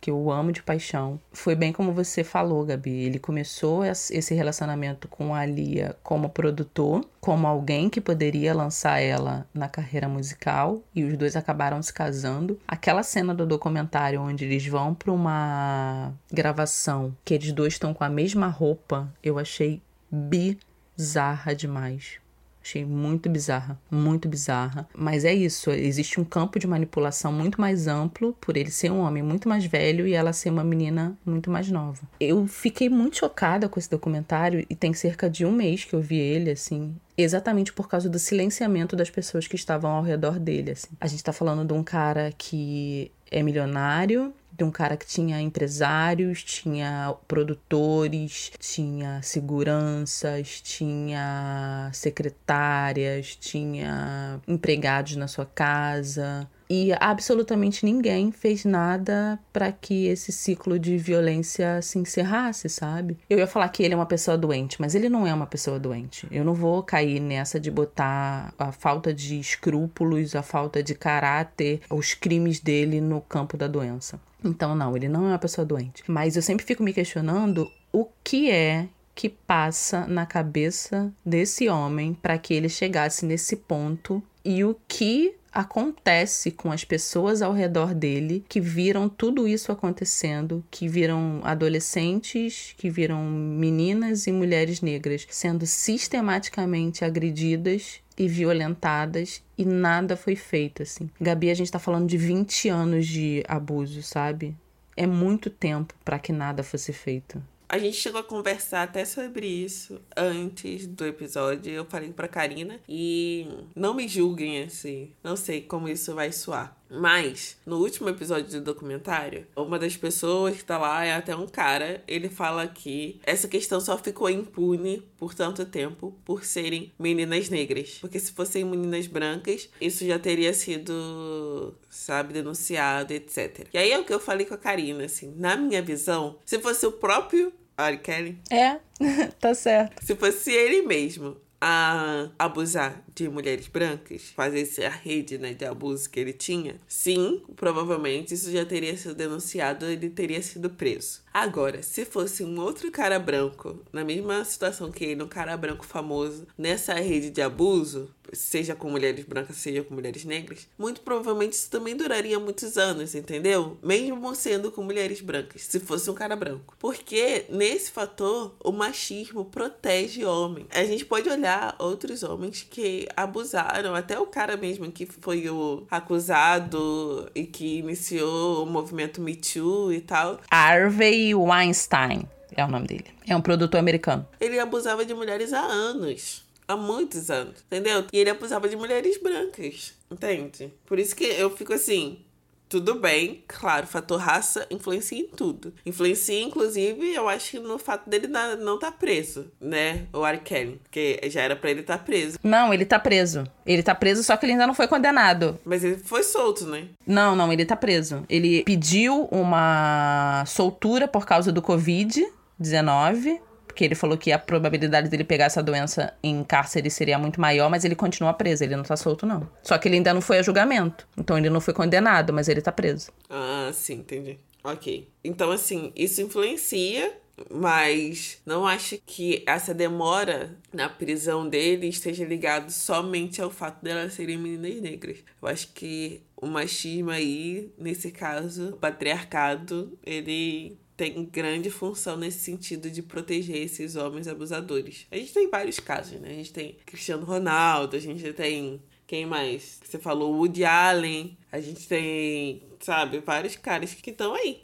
que 0.00 0.10
eu 0.10 0.30
amo 0.30 0.52
de 0.52 0.62
paixão. 0.62 1.20
Foi 1.32 1.54
bem 1.54 1.72
como 1.72 1.92
você 1.92 2.22
falou, 2.22 2.64
Gabi. 2.64 3.04
Ele 3.04 3.18
começou 3.18 3.84
esse 3.84 4.34
relacionamento 4.34 5.08
com 5.08 5.34
a 5.34 5.44
Lia 5.44 5.96
como 6.02 6.30
produtor, 6.30 7.04
como 7.20 7.46
alguém 7.46 7.88
que 7.88 8.00
poderia 8.00 8.54
lançar 8.54 9.00
ela 9.00 9.46
na 9.52 9.68
carreira 9.68 10.08
musical, 10.08 10.82
e 10.94 11.04
os 11.04 11.16
dois 11.16 11.36
acabaram 11.36 11.82
se 11.82 11.92
casando. 11.92 12.58
Aquela 12.66 13.02
cena 13.02 13.34
do 13.34 13.46
documentário 13.46 14.20
onde 14.20 14.44
eles 14.44 14.66
vão 14.66 14.94
para 14.94 15.12
uma 15.12 16.12
gravação 16.32 17.16
que 17.24 17.34
eles 17.34 17.52
dois 17.52 17.74
estão 17.74 17.92
com 17.92 18.04
a 18.04 18.08
mesma 18.08 18.48
roupa, 18.48 19.12
eu 19.22 19.38
achei 19.38 19.82
bizarra 20.10 21.54
demais. 21.54 22.18
Achei 22.66 22.84
muito 22.84 23.30
bizarra, 23.30 23.78
muito 23.88 24.28
bizarra. 24.28 24.88
Mas 24.92 25.24
é 25.24 25.32
isso, 25.32 25.70
existe 25.70 26.20
um 26.20 26.24
campo 26.24 26.58
de 26.58 26.66
manipulação 26.66 27.32
muito 27.32 27.60
mais 27.60 27.86
amplo 27.86 28.36
por 28.40 28.56
ele 28.56 28.72
ser 28.72 28.90
um 28.90 28.98
homem 28.98 29.22
muito 29.22 29.48
mais 29.48 29.64
velho 29.64 30.04
e 30.04 30.14
ela 30.14 30.32
ser 30.32 30.50
uma 30.50 30.64
menina 30.64 31.16
muito 31.24 31.48
mais 31.48 31.70
nova. 31.70 32.00
Eu 32.18 32.44
fiquei 32.48 32.88
muito 32.88 33.18
chocada 33.18 33.68
com 33.68 33.78
esse 33.78 33.88
documentário 33.88 34.66
e 34.68 34.74
tem 34.74 34.92
cerca 34.92 35.30
de 35.30 35.46
um 35.46 35.52
mês 35.52 35.84
que 35.84 35.94
eu 35.94 36.00
vi 36.00 36.18
ele, 36.18 36.50
assim, 36.50 36.96
exatamente 37.16 37.72
por 37.72 37.88
causa 37.88 38.10
do 38.10 38.18
silenciamento 38.18 38.96
das 38.96 39.10
pessoas 39.10 39.46
que 39.46 39.54
estavam 39.54 39.92
ao 39.92 40.02
redor 40.02 40.40
dele. 40.40 40.72
Assim. 40.72 40.88
A 41.00 41.06
gente 41.06 41.22
tá 41.22 41.32
falando 41.32 41.64
de 41.64 41.72
um 41.72 41.84
cara 41.84 42.32
que 42.36 43.12
é 43.30 43.44
milionário, 43.44 44.34
de 44.56 44.64
um 44.64 44.70
cara 44.70 44.96
que 44.96 45.06
tinha 45.06 45.40
empresários, 45.40 46.42
tinha 46.42 47.14
produtores, 47.28 48.50
tinha 48.58 49.20
seguranças, 49.22 50.60
tinha 50.62 51.90
secretárias, 51.92 53.36
tinha 53.36 54.40
empregados 54.48 55.16
na 55.16 55.28
sua 55.28 55.44
casa. 55.46 56.48
E 56.68 56.92
absolutamente 56.98 57.84
ninguém 57.84 58.32
fez 58.32 58.64
nada 58.64 59.38
para 59.52 59.70
que 59.70 60.06
esse 60.06 60.32
ciclo 60.32 60.78
de 60.78 60.98
violência 60.98 61.80
se 61.80 61.98
encerrasse, 61.98 62.68
sabe? 62.68 63.16
Eu 63.30 63.38
ia 63.38 63.46
falar 63.46 63.68
que 63.68 63.82
ele 63.82 63.94
é 63.94 63.96
uma 63.96 64.06
pessoa 64.06 64.36
doente, 64.36 64.80
mas 64.80 64.94
ele 64.94 65.08
não 65.08 65.26
é 65.26 65.32
uma 65.32 65.46
pessoa 65.46 65.78
doente. 65.78 66.26
Eu 66.30 66.44
não 66.44 66.54
vou 66.54 66.82
cair 66.82 67.20
nessa 67.20 67.60
de 67.60 67.70
botar 67.70 68.52
a 68.58 68.72
falta 68.72 69.14
de 69.14 69.38
escrúpulos, 69.38 70.34
a 70.34 70.42
falta 70.42 70.82
de 70.82 70.94
caráter, 70.94 71.80
os 71.90 72.14
crimes 72.14 72.60
dele 72.60 73.00
no 73.00 73.20
campo 73.20 73.56
da 73.56 73.66
doença. 73.66 74.20
Então, 74.44 74.74
não, 74.74 74.96
ele 74.96 75.08
não 75.08 75.26
é 75.26 75.28
uma 75.28 75.38
pessoa 75.38 75.64
doente. 75.64 76.02
Mas 76.06 76.36
eu 76.36 76.42
sempre 76.42 76.64
fico 76.64 76.82
me 76.82 76.92
questionando 76.92 77.70
o 77.92 78.06
que 78.22 78.50
é 78.50 78.88
que 79.16 79.30
passa 79.30 80.06
na 80.06 80.26
cabeça 80.26 81.10
desse 81.24 81.70
homem 81.70 82.12
para 82.12 82.36
que 82.36 82.52
ele 82.52 82.68
chegasse 82.68 83.24
nesse 83.24 83.56
ponto 83.56 84.22
e 84.44 84.62
o 84.62 84.76
que 84.86 85.34
acontece 85.50 86.50
com 86.50 86.70
as 86.70 86.84
pessoas 86.84 87.40
ao 87.40 87.54
redor 87.54 87.94
dele 87.94 88.44
que 88.46 88.60
viram 88.60 89.08
tudo 89.08 89.48
isso 89.48 89.72
acontecendo, 89.72 90.62
que 90.70 90.86
viram 90.86 91.40
adolescentes, 91.42 92.74
que 92.76 92.90
viram 92.90 93.24
meninas 93.24 94.26
e 94.26 94.32
mulheres 94.32 94.82
negras 94.82 95.26
sendo 95.30 95.64
sistematicamente 95.64 97.02
agredidas 97.02 98.00
e 98.18 98.28
violentadas 98.28 99.42
e 99.56 99.64
nada 99.64 100.14
foi 100.14 100.36
feito, 100.36 100.82
assim. 100.82 101.08
Gabi, 101.18 101.50
a 101.50 101.54
gente 101.54 101.72
tá 101.72 101.78
falando 101.78 102.06
de 102.06 102.18
20 102.18 102.68
anos 102.68 103.06
de 103.06 103.42
abuso, 103.48 104.02
sabe? 104.02 104.54
É 104.94 105.06
muito 105.06 105.48
tempo 105.48 105.94
para 106.04 106.18
que 106.18 106.34
nada 106.34 106.62
fosse 106.62 106.92
feito. 106.92 107.42
A 107.68 107.78
gente 107.78 107.96
chegou 107.96 108.20
a 108.20 108.24
conversar 108.24 108.82
até 108.82 109.04
sobre 109.04 109.46
isso 109.46 110.00
antes 110.16 110.86
do 110.86 111.04
episódio. 111.04 111.72
Eu 111.72 111.84
falei 111.84 112.12
pra 112.12 112.28
Karina 112.28 112.80
e 112.88 113.48
não 113.74 113.92
me 113.92 114.06
julguem 114.06 114.62
assim. 114.62 115.12
Não 115.22 115.36
sei 115.36 115.62
como 115.62 115.88
isso 115.88 116.14
vai 116.14 116.30
soar. 116.30 116.75
Mas, 116.90 117.56
no 117.66 117.78
último 117.78 118.08
episódio 118.08 118.50
do 118.50 118.60
documentário, 118.60 119.46
uma 119.56 119.78
das 119.78 119.96
pessoas 119.96 120.56
que 120.56 120.64
tá 120.64 120.78
lá 120.78 121.04
é 121.04 121.14
até 121.14 121.34
um 121.34 121.46
cara. 121.46 122.02
Ele 122.06 122.28
fala 122.28 122.66
que 122.66 123.20
essa 123.24 123.48
questão 123.48 123.80
só 123.80 123.98
ficou 123.98 124.30
impune 124.30 125.02
por 125.16 125.34
tanto 125.34 125.64
tempo 125.64 126.16
por 126.24 126.44
serem 126.44 126.92
meninas 126.98 127.48
negras. 127.48 127.98
Porque 128.00 128.18
se 128.18 128.32
fossem 128.32 128.64
meninas 128.64 129.06
brancas, 129.06 129.68
isso 129.80 130.06
já 130.06 130.18
teria 130.18 130.52
sido, 130.54 131.74
sabe, 131.90 132.34
denunciado, 132.34 133.12
etc. 133.12 133.66
E 133.72 133.78
aí 133.78 133.90
é 133.90 133.98
o 133.98 134.04
que 134.04 134.12
eu 134.12 134.20
falei 134.20 134.46
com 134.46 134.54
a 134.54 134.58
Karina, 134.58 135.04
assim. 135.04 135.34
Na 135.36 135.56
minha 135.56 135.82
visão, 135.82 136.38
se 136.44 136.58
fosse 136.58 136.86
o 136.86 136.92
próprio 136.92 137.52
Ari 137.76 137.98
Kelly. 137.98 138.38
É, 138.50 138.78
tá 139.38 139.54
certo. 139.54 140.04
Se 140.04 140.14
fosse 140.14 140.50
ele 140.50 140.82
mesmo 140.82 141.36
a 141.60 142.28
abusar 142.38 143.02
de 143.14 143.28
mulheres 143.28 143.68
brancas, 143.68 144.30
fazer 144.34 144.60
essa 144.60 144.88
rede 144.88 145.38
né, 145.38 145.54
de 145.54 145.64
abuso 145.64 146.08
que 146.08 146.20
ele 146.20 146.32
tinha, 146.32 146.80
sim, 146.86 147.42
provavelmente 147.56 148.34
isso 148.34 148.50
já 148.50 148.64
teria 148.64 148.96
sido 148.96 149.14
denunciado, 149.14 149.86
ele 149.86 150.10
teria 150.10 150.42
sido 150.42 150.70
preso. 150.70 151.24
Agora, 151.32 151.82
se 151.82 152.04
fosse 152.04 152.42
um 152.42 152.58
outro 152.60 152.90
cara 152.90 153.18
branco, 153.18 153.82
na 153.92 154.04
mesma 154.04 154.42
situação 154.44 154.90
que 154.90 155.04
ele, 155.04 155.22
um 155.22 155.28
cara 155.28 155.56
branco 155.56 155.84
famoso, 155.84 156.46
nessa 156.56 156.94
rede 156.94 157.30
de 157.30 157.42
abuso, 157.42 158.10
seja 158.32 158.74
com 158.74 158.90
mulheres 158.90 159.24
brancas, 159.24 159.56
seja 159.56 159.82
com 159.82 159.94
mulheres 159.94 160.24
negras, 160.24 160.68
muito 160.78 161.00
provavelmente 161.00 161.54
isso 161.54 161.70
também 161.70 161.96
duraria 161.96 162.38
muitos 162.38 162.76
anos, 162.76 163.14
entendeu? 163.14 163.76
Mesmo 163.82 164.34
sendo 164.34 164.70
com 164.70 164.82
mulheres 164.82 165.20
brancas, 165.20 165.62
se 165.62 165.80
fosse 165.80 166.10
um 166.10 166.14
cara 166.14 166.36
branco. 166.36 166.74
Porque 166.78 167.46
nesse 167.48 167.90
fator, 167.90 168.54
o 168.62 168.72
machismo 168.72 169.44
protege 169.44 170.24
homem. 170.24 170.66
A 170.70 170.84
gente 170.84 171.04
pode 171.04 171.28
olhar 171.28 171.74
outros 171.78 172.22
homens 172.22 172.66
que 172.68 173.08
abusaram, 173.16 173.94
até 173.94 174.18
o 174.18 174.26
cara 174.26 174.56
mesmo 174.56 174.90
que 174.90 175.06
foi 175.06 175.48
o 175.48 175.86
acusado 175.90 177.30
e 177.34 177.44
que 177.44 177.78
iniciou 177.78 178.64
o 178.64 178.66
movimento 178.66 179.20
Me 179.20 179.36
Too 179.36 179.92
e 179.92 180.00
tal. 180.00 180.40
Harvey 180.50 181.34
Weinstein 181.34 182.28
é 182.56 182.64
o 182.64 182.68
nome 182.68 182.86
dele. 182.86 183.06
É 183.26 183.36
um 183.36 183.40
produtor 183.40 183.78
americano. 183.78 184.26
Ele 184.40 184.58
abusava 184.58 185.04
de 185.04 185.14
mulheres 185.14 185.52
há 185.52 185.60
anos 185.60 186.45
há 186.68 186.76
muitos 186.76 187.30
anos, 187.30 187.64
entendeu? 187.66 188.04
E 188.12 188.18
ele 188.18 188.30
abusava 188.30 188.68
de 188.68 188.76
mulheres 188.76 189.20
brancas, 189.20 189.94
entende? 190.10 190.72
Por 190.84 190.98
isso 190.98 191.14
que 191.14 191.24
eu 191.24 191.50
fico 191.50 191.72
assim, 191.72 192.24
tudo 192.68 192.96
bem, 192.96 193.44
claro, 193.46 193.86
fator 193.86 194.18
raça 194.18 194.66
influencia 194.70 195.18
em 195.18 195.28
tudo. 195.28 195.72
Influencia, 195.84 196.42
inclusive, 196.42 197.14
eu 197.14 197.28
acho 197.28 197.60
no 197.60 197.78
fato 197.78 198.10
dele 198.10 198.26
não 198.26 198.74
estar 198.74 198.90
tá 198.90 198.92
preso, 198.92 199.50
né? 199.60 200.06
O 200.12 200.26
R. 200.26 200.38
Kelly. 200.38 200.80
Porque 200.82 201.20
já 201.26 201.42
era 201.42 201.54
pra 201.54 201.70
ele 201.70 201.80
estar 201.80 201.98
tá 201.98 202.04
preso. 202.04 202.38
Não, 202.42 202.74
ele 202.74 202.84
tá 202.84 202.98
preso. 202.98 203.44
Ele 203.64 203.82
tá 203.82 203.94
preso, 203.94 204.24
só 204.24 204.36
que 204.36 204.46
ele 204.46 204.52
ainda 204.52 204.66
não 204.66 204.74
foi 204.74 204.88
condenado. 204.88 205.58
Mas 205.64 205.84
ele 205.84 205.98
foi 205.98 206.24
solto, 206.24 206.66
né? 206.66 206.88
Não, 207.06 207.36
não, 207.36 207.52
ele 207.52 207.64
tá 207.64 207.76
preso. 207.76 208.24
Ele 208.28 208.64
pediu 208.64 209.28
uma 209.30 210.44
soltura 210.46 211.06
por 211.06 211.24
causa 211.24 211.52
do 211.52 211.62
Covid-19 211.62 213.40
porque 213.76 213.84
ele 213.84 213.94
falou 213.94 214.16
que 214.16 214.32
a 214.32 214.38
probabilidade 214.38 215.10
dele 215.10 215.22
pegar 215.22 215.44
essa 215.44 215.62
doença 215.62 216.14
em 216.22 216.42
cárcere 216.42 216.90
seria 216.90 217.18
muito 217.18 217.38
maior, 217.38 217.68
mas 217.68 217.84
ele 217.84 217.94
continua 217.94 218.32
preso, 218.32 218.64
ele 218.64 218.74
não 218.74 218.82
tá 218.82 218.96
solto, 218.96 219.26
não. 219.26 219.46
Só 219.62 219.76
que 219.76 219.86
ele 219.86 219.96
ainda 219.96 220.14
não 220.14 220.22
foi 220.22 220.38
a 220.38 220.42
julgamento. 220.42 221.06
Então 221.14 221.36
ele 221.36 221.50
não 221.50 221.60
foi 221.60 221.74
condenado, 221.74 222.32
mas 222.32 222.48
ele 222.48 222.62
tá 222.62 222.72
preso. 222.72 223.12
Ah, 223.28 223.70
sim, 223.74 223.96
entendi. 223.96 224.38
Ok. 224.64 225.06
Então, 225.22 225.50
assim, 225.50 225.92
isso 225.94 226.22
influencia 226.22 227.12
mas 227.50 228.40
não 228.46 228.66
acho 228.66 228.98
que 229.04 229.44
essa 229.46 229.74
demora 229.74 230.56
na 230.72 230.88
prisão 230.88 231.46
dele 231.46 231.86
esteja 231.86 232.24
ligado 232.24 232.70
somente 232.70 233.42
ao 233.42 233.50
fato 233.50 233.82
delas 233.84 234.14
serem 234.14 234.38
meninas 234.38 234.80
negras. 234.80 235.18
Eu 235.42 235.46
acho 235.46 235.68
que 235.74 236.22
o 236.34 236.46
machismo 236.46 237.10
aí, 237.10 237.70
nesse 237.76 238.10
caso, 238.10 238.70
o 238.70 238.76
patriarcado, 238.78 239.98
ele 240.02 240.78
tem 240.96 241.24
grande 241.24 241.70
função 241.70 242.16
nesse 242.16 242.38
sentido 242.38 242.90
de 242.90 243.02
proteger 243.02 243.56
esses 243.56 243.96
homens 243.96 244.26
abusadores. 244.26 245.06
A 245.10 245.16
gente 245.16 245.32
tem 245.32 245.50
vários 245.50 245.78
casos, 245.78 246.18
né? 246.20 246.30
A 246.30 246.34
gente 246.34 246.52
tem 246.52 246.76
Cristiano 246.86 247.24
Ronaldo, 247.24 247.96
a 247.96 248.00
gente 248.00 248.32
tem 248.32 248.80
quem 249.06 249.26
mais? 249.26 249.78
Você 249.84 249.98
falou 249.98 250.34
Woody 250.34 250.64
Allen, 250.64 251.36
a 251.52 251.60
gente 251.60 251.86
tem, 251.86 252.62
sabe, 252.80 253.20
vários 253.20 253.54
caras 253.56 253.94
que 253.94 254.10
estão 254.10 254.34
aí. 254.34 254.62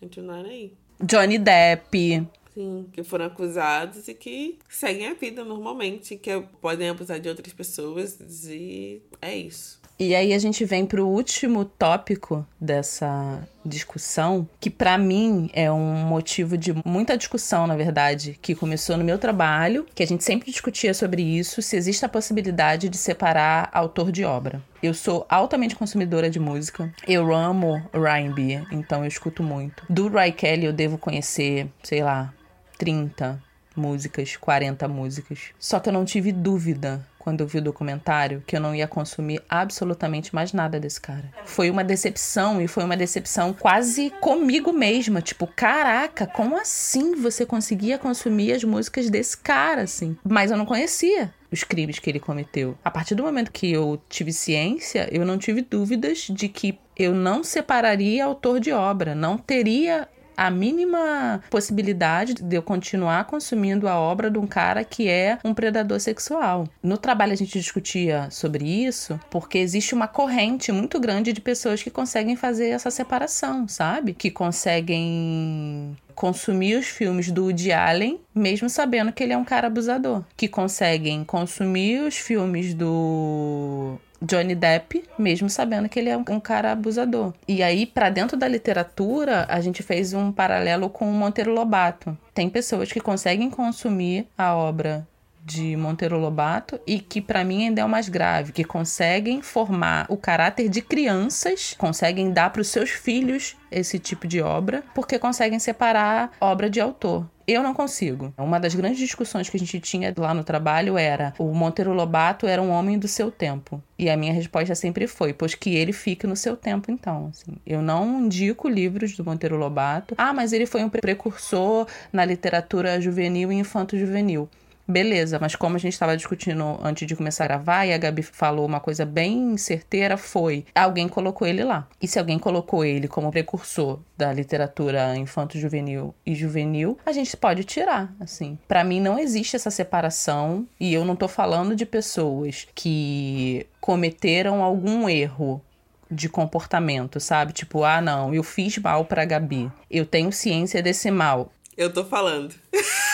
Continuaram 0.00 0.48
aí. 0.48 0.72
Johnny 1.00 1.38
Depp. 1.38 2.26
Sim, 2.54 2.88
que 2.92 3.04
foram 3.04 3.26
acusados 3.26 4.08
e 4.08 4.14
que 4.14 4.58
seguem 4.68 5.06
a 5.06 5.14
vida 5.14 5.44
normalmente, 5.44 6.16
que 6.16 6.40
podem 6.60 6.88
abusar 6.88 7.20
de 7.20 7.28
outras 7.28 7.52
pessoas 7.52 8.18
e 8.48 9.00
é 9.22 9.36
isso. 9.36 9.80
E 10.00 10.14
aí 10.14 10.32
a 10.32 10.38
gente 10.38 10.64
vem 10.64 10.86
para 10.86 11.02
o 11.02 11.08
último 11.08 11.64
tópico 11.64 12.46
dessa 12.60 13.42
discussão, 13.64 14.48
que 14.60 14.70
para 14.70 14.96
mim 14.96 15.50
é 15.52 15.72
um 15.72 15.94
motivo 16.06 16.56
de 16.56 16.72
muita 16.84 17.18
discussão, 17.18 17.66
na 17.66 17.74
verdade, 17.74 18.38
que 18.40 18.54
começou 18.54 18.96
no 18.96 19.02
meu 19.02 19.18
trabalho, 19.18 19.84
que 19.96 20.02
a 20.02 20.06
gente 20.06 20.22
sempre 20.22 20.52
discutia 20.52 20.94
sobre 20.94 21.22
isso, 21.22 21.60
se 21.60 21.76
existe 21.76 22.04
a 22.04 22.08
possibilidade 22.08 22.88
de 22.88 22.96
separar 22.96 23.70
autor 23.72 24.12
de 24.12 24.24
obra. 24.24 24.62
Eu 24.80 24.94
sou 24.94 25.26
altamente 25.28 25.74
consumidora 25.74 26.30
de 26.30 26.38
música. 26.38 26.94
Eu 27.06 27.34
amo 27.34 27.82
R&B, 27.92 28.64
então 28.70 29.02
eu 29.02 29.08
escuto 29.08 29.42
muito. 29.42 29.82
Do 29.90 30.08
Ray 30.08 30.30
Kelly 30.30 30.66
eu 30.66 30.72
devo 30.72 30.96
conhecer, 30.96 31.66
sei 31.82 32.04
lá, 32.04 32.32
30 32.78 33.42
músicas, 33.74 34.36
40 34.36 34.86
músicas. 34.86 35.38
Só 35.58 35.80
que 35.80 35.88
eu 35.88 35.92
não 35.92 36.04
tive 36.04 36.30
dúvida 36.30 37.04
quando 37.28 37.42
eu 37.42 37.46
vi 37.46 37.58
o 37.58 37.62
documentário 37.62 38.42
que 38.46 38.56
eu 38.56 38.60
não 38.60 38.74
ia 38.74 38.88
consumir 38.88 39.42
absolutamente 39.50 40.34
mais 40.34 40.54
nada 40.54 40.80
desse 40.80 40.98
cara. 40.98 41.30
Foi 41.44 41.68
uma 41.68 41.84
decepção 41.84 42.58
e 42.58 42.66
foi 42.66 42.82
uma 42.82 42.96
decepção 42.96 43.52
quase 43.52 44.08
comigo 44.18 44.72
mesma, 44.72 45.20
tipo, 45.20 45.46
caraca, 45.46 46.26
como 46.26 46.58
assim 46.58 47.14
você 47.16 47.44
conseguia 47.44 47.98
consumir 47.98 48.54
as 48.54 48.64
músicas 48.64 49.10
desse 49.10 49.36
cara 49.36 49.82
assim? 49.82 50.16
Mas 50.24 50.50
eu 50.50 50.56
não 50.56 50.64
conhecia 50.64 51.30
os 51.52 51.62
crimes 51.62 51.98
que 51.98 52.08
ele 52.08 52.18
cometeu. 52.18 52.78
A 52.82 52.90
partir 52.90 53.14
do 53.14 53.22
momento 53.22 53.52
que 53.52 53.70
eu 53.70 54.00
tive 54.08 54.32
ciência, 54.32 55.06
eu 55.12 55.26
não 55.26 55.36
tive 55.36 55.60
dúvidas 55.60 56.28
de 56.30 56.48
que 56.48 56.78
eu 56.96 57.14
não 57.14 57.44
separaria 57.44 58.24
autor 58.24 58.58
de 58.58 58.72
obra, 58.72 59.14
não 59.14 59.36
teria 59.36 60.08
a 60.38 60.52
mínima 60.52 61.42
possibilidade 61.50 62.34
de 62.34 62.54
eu 62.56 62.62
continuar 62.62 63.24
consumindo 63.24 63.88
a 63.88 63.98
obra 63.98 64.30
de 64.30 64.38
um 64.38 64.46
cara 64.46 64.84
que 64.84 65.08
é 65.08 65.36
um 65.44 65.52
predador 65.52 65.98
sexual. 65.98 66.68
No 66.80 66.96
trabalho 66.96 67.32
a 67.32 67.36
gente 67.36 67.58
discutia 67.58 68.28
sobre 68.30 68.64
isso 68.64 69.18
porque 69.30 69.58
existe 69.58 69.94
uma 69.94 70.06
corrente 70.06 70.70
muito 70.70 71.00
grande 71.00 71.32
de 71.32 71.40
pessoas 71.40 71.82
que 71.82 71.90
conseguem 71.90 72.36
fazer 72.36 72.68
essa 72.68 72.88
separação, 72.88 73.66
sabe? 73.66 74.14
Que 74.14 74.30
conseguem 74.30 75.96
consumir 76.14 76.76
os 76.76 76.86
filmes 76.86 77.32
do 77.32 77.44
Woody 77.44 77.72
Allen, 77.72 78.20
mesmo 78.32 78.68
sabendo 78.68 79.12
que 79.12 79.22
ele 79.22 79.32
é 79.32 79.36
um 79.36 79.44
cara 79.44 79.66
abusador. 79.66 80.22
Que 80.36 80.46
conseguem 80.46 81.24
consumir 81.24 82.00
os 82.00 82.16
filmes 82.16 82.74
do 82.74 83.98
Johnny 84.20 84.54
Depp, 84.54 85.04
mesmo 85.18 85.48
sabendo 85.48 85.88
que 85.88 85.98
ele 85.98 86.10
é 86.10 86.16
um 86.16 86.40
cara 86.40 86.72
abusador. 86.72 87.32
E 87.46 87.62
aí, 87.62 87.86
para 87.86 88.10
dentro 88.10 88.36
da 88.36 88.48
literatura, 88.48 89.46
a 89.48 89.60
gente 89.60 89.82
fez 89.82 90.12
um 90.12 90.32
paralelo 90.32 90.90
com 90.90 91.08
o 91.08 91.14
Monteiro 91.14 91.52
Lobato. 91.52 92.16
Tem 92.34 92.48
pessoas 92.48 92.92
que 92.92 93.00
conseguem 93.00 93.50
consumir 93.50 94.26
a 94.36 94.54
obra 94.54 95.06
de 95.48 95.76
Monteiro 95.76 96.18
Lobato 96.18 96.78
e 96.86 97.00
que 97.00 97.22
para 97.22 97.42
mim 97.42 97.64
ainda 97.64 97.80
é 97.80 97.84
o 97.84 97.88
mais 97.88 98.08
grave, 98.08 98.52
que 98.52 98.62
conseguem 98.62 99.40
formar 99.40 100.06
o 100.10 100.16
caráter 100.16 100.68
de 100.68 100.82
crianças, 100.82 101.74
conseguem 101.78 102.30
dar 102.30 102.50
para 102.50 102.60
os 102.60 102.68
seus 102.68 102.90
filhos 102.90 103.56
esse 103.70 103.98
tipo 103.98 104.26
de 104.26 104.40
obra, 104.42 104.84
porque 104.94 105.18
conseguem 105.18 105.58
separar 105.58 106.32
obra 106.40 106.68
de 106.68 106.80
autor. 106.80 107.26
Eu 107.48 107.62
não 107.62 107.72
consigo. 107.72 108.34
Uma 108.36 108.60
das 108.60 108.74
grandes 108.74 108.98
discussões 108.98 109.48
que 109.48 109.56
a 109.56 109.60
gente 109.60 109.80
tinha 109.80 110.12
lá 110.18 110.34
no 110.34 110.44
trabalho 110.44 110.98
era: 110.98 111.32
o 111.38 111.54
Monteiro 111.54 111.94
Lobato 111.94 112.46
era 112.46 112.60
um 112.60 112.68
homem 112.68 112.98
do 112.98 113.08
seu 113.08 113.30
tempo. 113.30 113.82
E 113.98 114.10
a 114.10 114.18
minha 114.18 114.34
resposta 114.34 114.74
sempre 114.74 115.06
foi: 115.06 115.32
pois 115.32 115.54
que 115.54 115.74
ele 115.74 115.94
fique 115.94 116.26
no 116.26 116.36
seu 116.36 116.58
tempo, 116.58 116.90
então. 116.90 117.30
Assim, 117.32 117.56
eu 117.66 117.80
não 117.80 118.20
indico 118.20 118.68
livros 118.68 119.16
do 119.16 119.24
Monteiro 119.24 119.56
Lobato. 119.56 120.14
Ah, 120.18 120.34
mas 120.34 120.52
ele 120.52 120.66
foi 120.66 120.84
um 120.84 120.90
precursor 120.90 121.86
na 122.12 122.22
literatura 122.22 123.00
juvenil 123.00 123.50
e 123.50 123.54
infanto-juvenil. 123.54 124.46
Beleza, 124.90 125.38
mas 125.38 125.54
como 125.54 125.76
a 125.76 125.78
gente 125.78 125.92
estava 125.92 126.16
discutindo 126.16 126.80
antes 126.82 127.06
de 127.06 127.14
começar 127.14 127.44
a 127.44 127.48
gravar 127.48 127.84
e 127.84 127.92
a 127.92 127.98
Gabi 127.98 128.22
falou 128.22 128.64
uma 128.64 128.80
coisa 128.80 129.04
bem 129.04 129.54
certeira, 129.58 130.16
foi 130.16 130.64
alguém 130.74 131.06
colocou 131.06 131.46
ele 131.46 131.62
lá. 131.62 131.86
E 132.00 132.08
se 132.08 132.18
alguém 132.18 132.38
colocou 132.38 132.82
ele 132.82 133.06
como 133.06 133.30
precursor 133.30 134.00
da 134.16 134.32
literatura 134.32 135.14
infanto-juvenil 135.14 136.14
e 136.24 136.34
juvenil, 136.34 136.96
a 137.04 137.12
gente 137.12 137.36
pode 137.36 137.64
tirar, 137.64 138.10
assim. 138.18 138.58
Para 138.66 138.82
mim 138.82 138.98
não 138.98 139.18
existe 139.18 139.56
essa 139.56 139.70
separação 139.70 140.66
e 140.80 140.94
eu 140.94 141.04
não 141.04 141.14
tô 141.14 141.28
falando 141.28 141.76
de 141.76 141.84
pessoas 141.84 142.66
que 142.74 143.66
cometeram 143.82 144.62
algum 144.62 145.06
erro 145.06 145.62
de 146.10 146.30
comportamento, 146.30 147.20
sabe? 147.20 147.52
Tipo, 147.52 147.84
ah, 147.84 148.00
não, 148.00 148.34
eu 148.34 148.42
fiz 148.42 148.78
mal 148.78 149.04
pra 149.04 149.26
Gabi. 149.26 149.70
Eu 149.90 150.06
tenho 150.06 150.32
ciência 150.32 150.82
desse 150.82 151.10
mal. 151.10 151.52
Eu 151.76 151.92
tô 151.92 152.04
falando. 152.06 152.54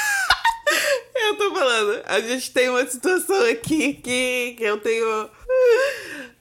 falando. 1.75 2.03
A 2.07 2.21
gente 2.21 2.51
tem 2.53 2.69
uma 2.69 2.87
situação 2.87 3.45
aqui 3.47 3.95
que, 3.95 4.55
que 4.57 4.65
eu 4.65 4.79
tenho. 4.79 5.29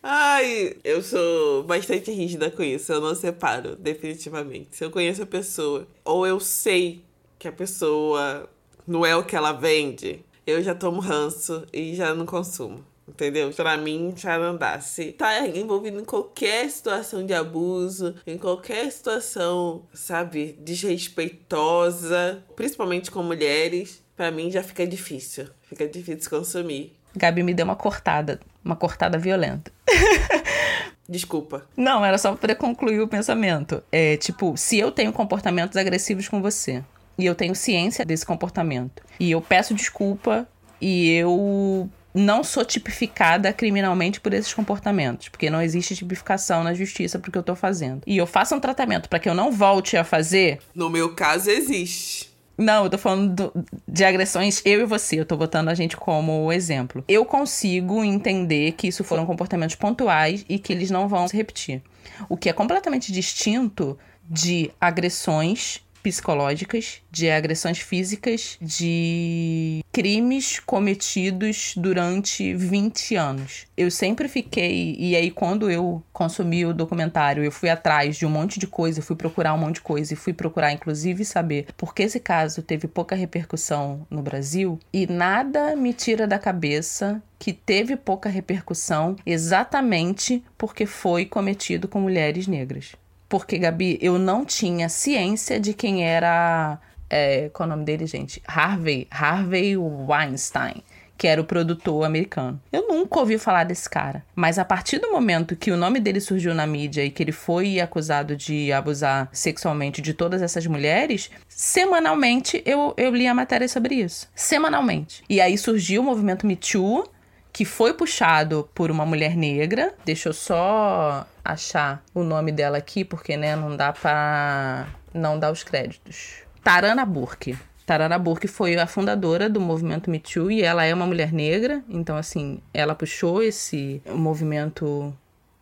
Ai, 0.02 0.76
eu 0.84 1.02
sou 1.02 1.63
bastante 1.63 2.12
rígida 2.12 2.52
com 2.52 2.62
isso. 2.62 2.91
Eu 2.91 3.02
não 3.02 3.15
separo, 3.15 3.76
definitivamente. 3.76 4.76
Se 4.76 4.84
eu 4.84 4.91
conheço 4.91 5.24
a 5.24 5.26
pessoa, 5.26 5.88
ou 6.04 6.28
eu 6.28 6.39
sei 6.39 7.04
que 7.39 7.48
a 7.48 7.52
pessoa 7.52 8.50
não 8.86 9.06
é 9.06 9.15
o 9.15 9.24
que 9.24 9.36
ela 9.36 9.54
vende, 9.54 10.24
eu 10.46 10.62
já 10.62 10.76
tomo 10.76 11.00
ranço 11.00 11.65
e 11.72 11.96
já 11.96 12.13
não 12.13 12.26
consumo. 12.26 12.86
Entendeu? 13.06 13.52
Pra 13.52 13.76
mim, 13.76 14.13
já 14.15 14.39
não 14.39 14.56
dá. 14.56 14.80
Se 14.80 15.12
tá 15.12 15.46
envolvido 15.46 16.00
em 16.00 16.06
qualquer 16.06 16.69
situação 16.69 17.26
de 17.26 17.34
abuso, 17.34 18.15
em 18.26 18.38
qualquer 18.38 18.89
situação, 18.91 19.86
sabe, 19.93 20.58
desrespeitosa, 20.60 22.41
principalmente 22.56 23.12
com 23.12 23.22
mulheres, 23.22 24.03
para 24.15 24.32
mim 24.32 24.52
já 24.52 24.63
fica 24.63 24.86
difícil. 24.86 25.47
Fica 25.63 25.88
difícil 25.88 26.30
consumir. 26.30 26.95
Gabi 27.15 27.43
me 27.43 27.54
deu 27.54 27.65
uma 27.65 27.76
cortada, 27.76 28.39
uma 28.63 28.76
cortada 28.76 29.17
violenta. 29.17 29.71
Desculpa. 31.08 31.67
Não, 31.76 32.04
era 32.04 32.17
só 32.17 32.34
para 32.34 32.56
concluir 32.56 33.02
o 33.02 33.08
pensamento. 33.08 33.84
É 33.91 34.17
tipo, 34.17 34.56
se 34.58 34.80
eu 34.80 34.91
tenho 34.91 35.12
comportamentos 35.12 35.78
agressivos 35.78 36.28
com 36.28 36.41
você 36.41 36.84
e 37.17 37.26
eu 37.26 37.36
tenho 37.36 37.54
ciência 37.56 38.06
desse 38.06 38.26
comportamento 38.26 39.04
e 39.19 39.32
eu 39.32 39.41
peço 39.41 39.73
desculpa 39.73 40.47
e 40.82 41.12
eu 41.12 41.89
não 42.13 42.43
sou 42.43 42.63
tipificada 42.63 43.52
criminalmente 43.52 44.21
por 44.21 44.34
esses 44.34 44.54
comportamentos, 44.54 45.30
porque 45.30 45.49
não 45.49 45.62
existe 45.62 45.95
tipificação 45.95 46.63
na 46.63 46.73
justiça 46.73 47.17
porque 47.17 47.38
eu 47.38 47.43
tô 47.43 47.56
fazendo. 47.56 48.02
E 48.06 48.17
eu 48.17 48.28
faço 48.28 48.56
um 48.56 48.60
tratamento 48.60 49.10
para 49.10 49.19
que 49.19 49.28
eu 49.28 49.34
não 49.34 49.52
volte 49.52 49.97
a 49.97 50.04
fazer. 50.04 50.60
No 50.76 50.89
meu 50.89 51.13
caso 51.15 51.49
existe. 51.49 52.33
Não, 52.58 52.84
eu 52.84 52.89
tô 52.89 52.98
falando 52.98 53.34
do, 53.34 53.66
de 53.88 54.04
agressões 54.04 54.62
eu 54.63 54.82
e 54.82 54.86
você. 54.86 55.20
Eu 55.20 55.26
tô 55.26 55.36
botando 55.36 55.70
a 55.70 55.74
gente 55.74 55.98
como 55.98 56.52
exemplo. 56.52 57.04
Eu 57.08 57.26
consigo 57.26 58.04
entender 58.04 58.74
que 58.74 58.88
isso 58.88 59.04
foram 59.04 59.26
comportamentos 59.26 59.76
pontuais 59.76 60.46
e 60.48 60.60
que 60.60 60.72
eles 60.72 60.92
não 60.92 61.08
vão 61.08 61.28
se 61.28 61.36
repetir. 61.36 61.82
O 62.30 62.38
que 62.38 62.50
é 62.50 62.54
completamente 62.54 63.12
distinto 63.12 63.98
de 64.30 64.72
agressões 64.80 65.83
psicológicas, 66.04 67.02
de 67.10 67.30
agressões 67.30 67.80
físicas, 67.80 68.58
de 68.62 69.84
crimes 69.92 70.60
cometidos 70.60 71.74
durante 71.78 72.54
20 72.54 73.16
anos. 73.16 73.66
Eu 73.78 73.89
sempre 73.89 74.28
fiquei, 74.28 74.96
e 75.00 75.16
aí 75.16 75.32
quando 75.32 75.72
eu 75.72 76.04
consumi 76.12 76.66
o 76.66 76.74
documentário, 76.74 77.44
eu 77.44 77.52
fui 77.52 77.70
atrás 77.70 78.18
de 78.18 78.26
um 78.26 78.30
monte 78.30 78.60
de 78.60 78.68
coisa, 78.68 79.02
fui 79.02 79.16
procurar 79.16 79.54
um 79.54 79.58
monte 79.58 79.76
de 79.76 79.82
coisa 79.82 80.13
e 80.13 80.18
fui 80.18 80.34
procurar 80.34 80.74
inclusive 80.74 81.24
saber 81.24 81.68
por 81.78 81.96
que 81.96 82.04
esse 82.04 82.20
caso 82.20 82.62
teve 82.62 82.88
pouca 82.88 83.16
repercussão 83.16 84.06
no 84.10 84.22
Brasil 84.22 84.78
e 84.92 85.08
nada 85.08 85.76
me 85.76 85.94
tira 85.94 86.28
da 86.28 86.38
cabeça 86.38 87.22
que 87.39 87.54
teve 87.54 87.96
pouca 87.96 88.30
repercussão 88.30 89.16
exatamente 89.26 90.44
porque 90.58 90.86
foi 90.86 91.26
cometido 91.26 91.88
com 91.88 92.00
mulheres 92.00 92.48
negras. 92.48 92.94
Porque, 93.34 93.58
Gabi, 93.58 93.98
eu 94.00 94.19
não 94.19 94.46
tinha 94.46 94.88
ciência 94.88 95.60
de 95.60 95.74
quem 95.74 96.08
era. 96.08 96.78
É, 97.10 97.50
qual 97.50 97.65
o 97.65 97.69
nome 97.72 97.84
dele, 97.84 98.06
gente? 98.06 98.39
Harvey. 98.48 99.08
Harvey 99.10 99.76
Weinstein 99.76 100.84
que 101.17 101.28
era 101.28 101.39
o 101.39 101.46
produtor 101.46 102.06
americano. 102.06 102.60
Eu 102.72 102.88
nunca 102.88 103.19
ouvi 103.19 103.38
falar 103.38 103.63
desse 103.63 103.89
cara. 103.89 104.26
Mas 104.36 104.60
a 104.60 104.65
partir 104.65 105.00
do 105.00 105.12
momento 105.12 105.56
que 105.56 105.72
o 105.72 105.78
nome 105.78 106.00
dele 106.00 106.19
surgiu 106.19 106.54
na 106.54 106.67
mídia 106.67 107.06
e 107.06 107.10
que 107.10 107.24
ele 107.24 107.32
foi 107.32 107.80
acusado 107.80 108.36
de 108.36 108.74
abusar 108.74 109.30
sexualmente 109.32 110.02
de 110.02 110.13
todas 110.13 110.41
essas 110.41 110.67
mulheres, 110.67 111.32
semanalmente 111.48 112.62
eu, 112.65 112.93
eu 112.98 113.15
li 113.15 113.26
a 113.26 113.34
matéria 113.34 113.67
sobre 113.69 113.96
isso. 113.96 114.28
Semanalmente. 114.36 115.24
E 115.30 115.39
aí 115.39 115.58
surgiu 115.58 116.02
o 116.02 116.06
movimento 116.06 116.46
Me 116.46 116.56
Too, 116.56 117.08
que 117.54 117.63
foi 117.63 117.94
puxado 117.94 118.68
por 118.74 118.89
uma 118.89 119.06
mulher 119.06 119.38
negra. 119.38 119.94
Deixa 120.04 120.30
eu 120.30 120.34
só 120.34 121.26
achar 121.46 122.04
o 122.13 122.24
nome 122.24 122.52
dela 122.52 122.80
aqui, 122.80 123.06
porque 123.06 123.38
né, 123.38 123.56
não 123.56 123.78
dá 123.78 123.94
para 123.94 124.88
não 125.13 125.38
dar 125.38 125.52
os 125.52 125.63
créditos. 125.63 126.42
Tarana 126.63 127.06
Burke. 127.06 127.56
Tarana 127.86 128.18
Burke 128.18 128.48
foi 128.48 128.76
a 128.76 128.88
fundadora 128.88 129.48
do 129.50 129.62
movimento 129.62 130.10
Me 130.10 130.20
Too 130.20 130.50
e 130.50 130.63
ela 130.63 130.84
é 130.84 130.94
uma 130.94 131.06
mulher 131.06 131.32
negra, 131.32 131.84
então 131.89 132.16
assim, 132.16 132.60
ela 132.74 132.96
puxou 132.96 133.44
esse 133.44 134.02
movimento 134.10 135.13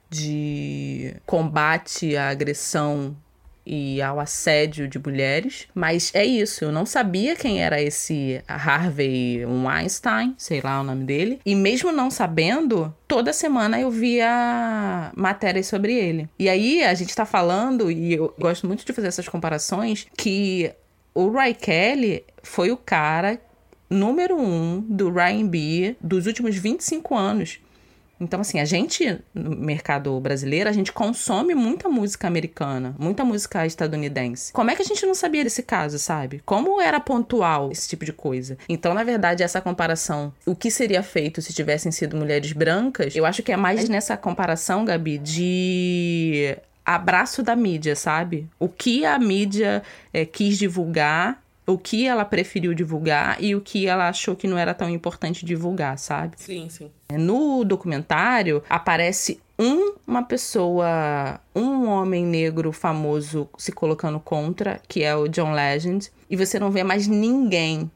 de 0.08 1.16
combate 1.26 2.16
à 2.16 2.30
agressão 2.30 3.16
e 3.72 4.02
ao 4.02 4.20
assédio 4.20 4.86
de 4.86 5.00
mulheres. 5.00 5.66
Mas 5.74 6.12
é 6.14 6.26
isso, 6.26 6.66
eu 6.66 6.72
não 6.74 6.86
sabia 6.86 7.38
quem 7.38 7.64
era 7.64 7.82
esse 7.82 8.44
Harvey 8.46 9.46
Weinstein, 9.46 10.36
sei 10.38 10.60
lá 10.60 10.82
o 10.82 10.84
nome 10.84 11.06
dele. 11.06 11.40
E 11.46 11.56
mesmo 11.56 11.90
não 11.90 12.12
sabendo, 12.12 12.94
toda 13.08 13.32
semana 13.32 13.80
eu 13.80 13.90
via 13.90 15.10
matérias 15.16 15.68
sobre 15.68 15.96
ele. 15.96 16.28
E 16.38 16.50
aí 16.50 16.84
a 16.84 16.94
gente 16.94 17.16
tá 17.16 17.26
falando, 17.26 17.90
e 17.90 18.14
eu 18.14 18.36
gosto 18.38 18.68
muito 18.68 18.86
de 18.86 18.92
fazer 18.92 19.08
essas 19.08 19.30
comparações, 19.30 20.06
que 20.18 20.70
o 21.16 21.30
Ray 21.30 21.54
Kelly 21.54 22.26
foi 22.44 22.72
o 22.72 22.78
cara 22.78 23.40
número 23.90 24.38
um 24.38 24.82
do 24.82 25.10
Ryan 25.12 25.48
B 25.48 25.96
dos 26.02 26.26
últimos 26.26 26.56
25 26.56 27.16
anos 27.16 27.60
Então, 28.22 28.40
assim, 28.40 28.60
a 28.60 28.66
gente, 28.66 29.20
no 29.34 29.56
mercado 29.56 30.18
brasileiro, 30.20 30.70
a 30.70 30.72
gente 30.72 30.92
consome 30.94 31.56
muita 31.56 31.90
música 31.90 32.28
americana, 32.28 32.96
muita 33.00 33.26
música 33.26 33.66
estadunidense. 33.66 34.54
Como 34.54 34.70
é 34.70 34.76
que 34.76 34.84
a 34.84 34.86
gente 34.86 35.06
não 35.08 35.16
sabia 35.16 35.44
desse 35.44 35.64
caso, 35.64 35.98
sabe? 35.98 36.42
Como 36.46 36.80
era 36.80 37.00
pontual 37.00 37.72
esse 37.72 37.90
tipo 37.90 38.06
de 38.06 38.14
coisa? 38.14 38.60
Então, 38.70 38.94
na 38.94 39.04
verdade, 39.04 39.42
essa 39.42 39.60
comparação, 39.60 40.32
o 40.46 40.56
que 40.56 40.70
seria 40.70 41.02
feito 41.02 41.42
se 41.42 41.52
tivessem 41.52 41.92
sido 41.92 42.16
mulheres 42.16 42.52
brancas, 42.52 43.16
eu 43.16 43.26
acho 43.26 43.42
que 43.42 43.52
é 43.52 43.58
mais 43.58 43.90
nessa 43.90 44.16
comparação, 44.16 44.86
Gabi, 44.86 45.18
de 45.18 46.56
abraço 46.86 47.42
da 47.42 47.56
mídia, 47.56 47.96
sabe? 47.96 48.48
O 48.60 48.70
que 48.70 49.04
a 49.04 49.18
mídia 49.18 49.82
é, 50.14 50.26
quis 50.26 50.58
divulgar 50.58 51.42
o 51.74 51.78
que 51.78 52.08
ela 52.08 52.26
preferiu 52.26 52.74
divulgar 52.74 53.42
e 53.42 53.56
o 53.56 53.62
que 53.62 53.88
ela 53.88 54.10
achou 54.10 54.36
que 54.36 54.48
não 54.48 54.58
era 54.58 54.74
tão 54.74 54.90
importante 54.90 55.46
divulgar, 55.46 55.98
sabe? 55.98 56.36
Sim, 56.38 56.70
sim. 56.70 56.92
No 57.12 57.64
documentário 57.64 58.64
aparece 58.70 59.40
um, 59.60 59.94
uma 60.08 60.24
pessoa, 60.24 61.40
um 61.56 61.88
homem 61.88 62.26
negro 62.26 62.72
famoso 62.72 63.48
se 63.58 63.72
colocando 63.72 64.20
contra, 64.20 64.82
que 64.88 65.04
é 65.04 65.16
o 65.16 65.28
John 65.28 65.54
Legend, 65.54 66.12
e 66.30 66.36
você 66.36 66.60
não 66.60 66.72
vê 66.72 66.84
mais 66.84 67.08
ninguém 67.08 67.92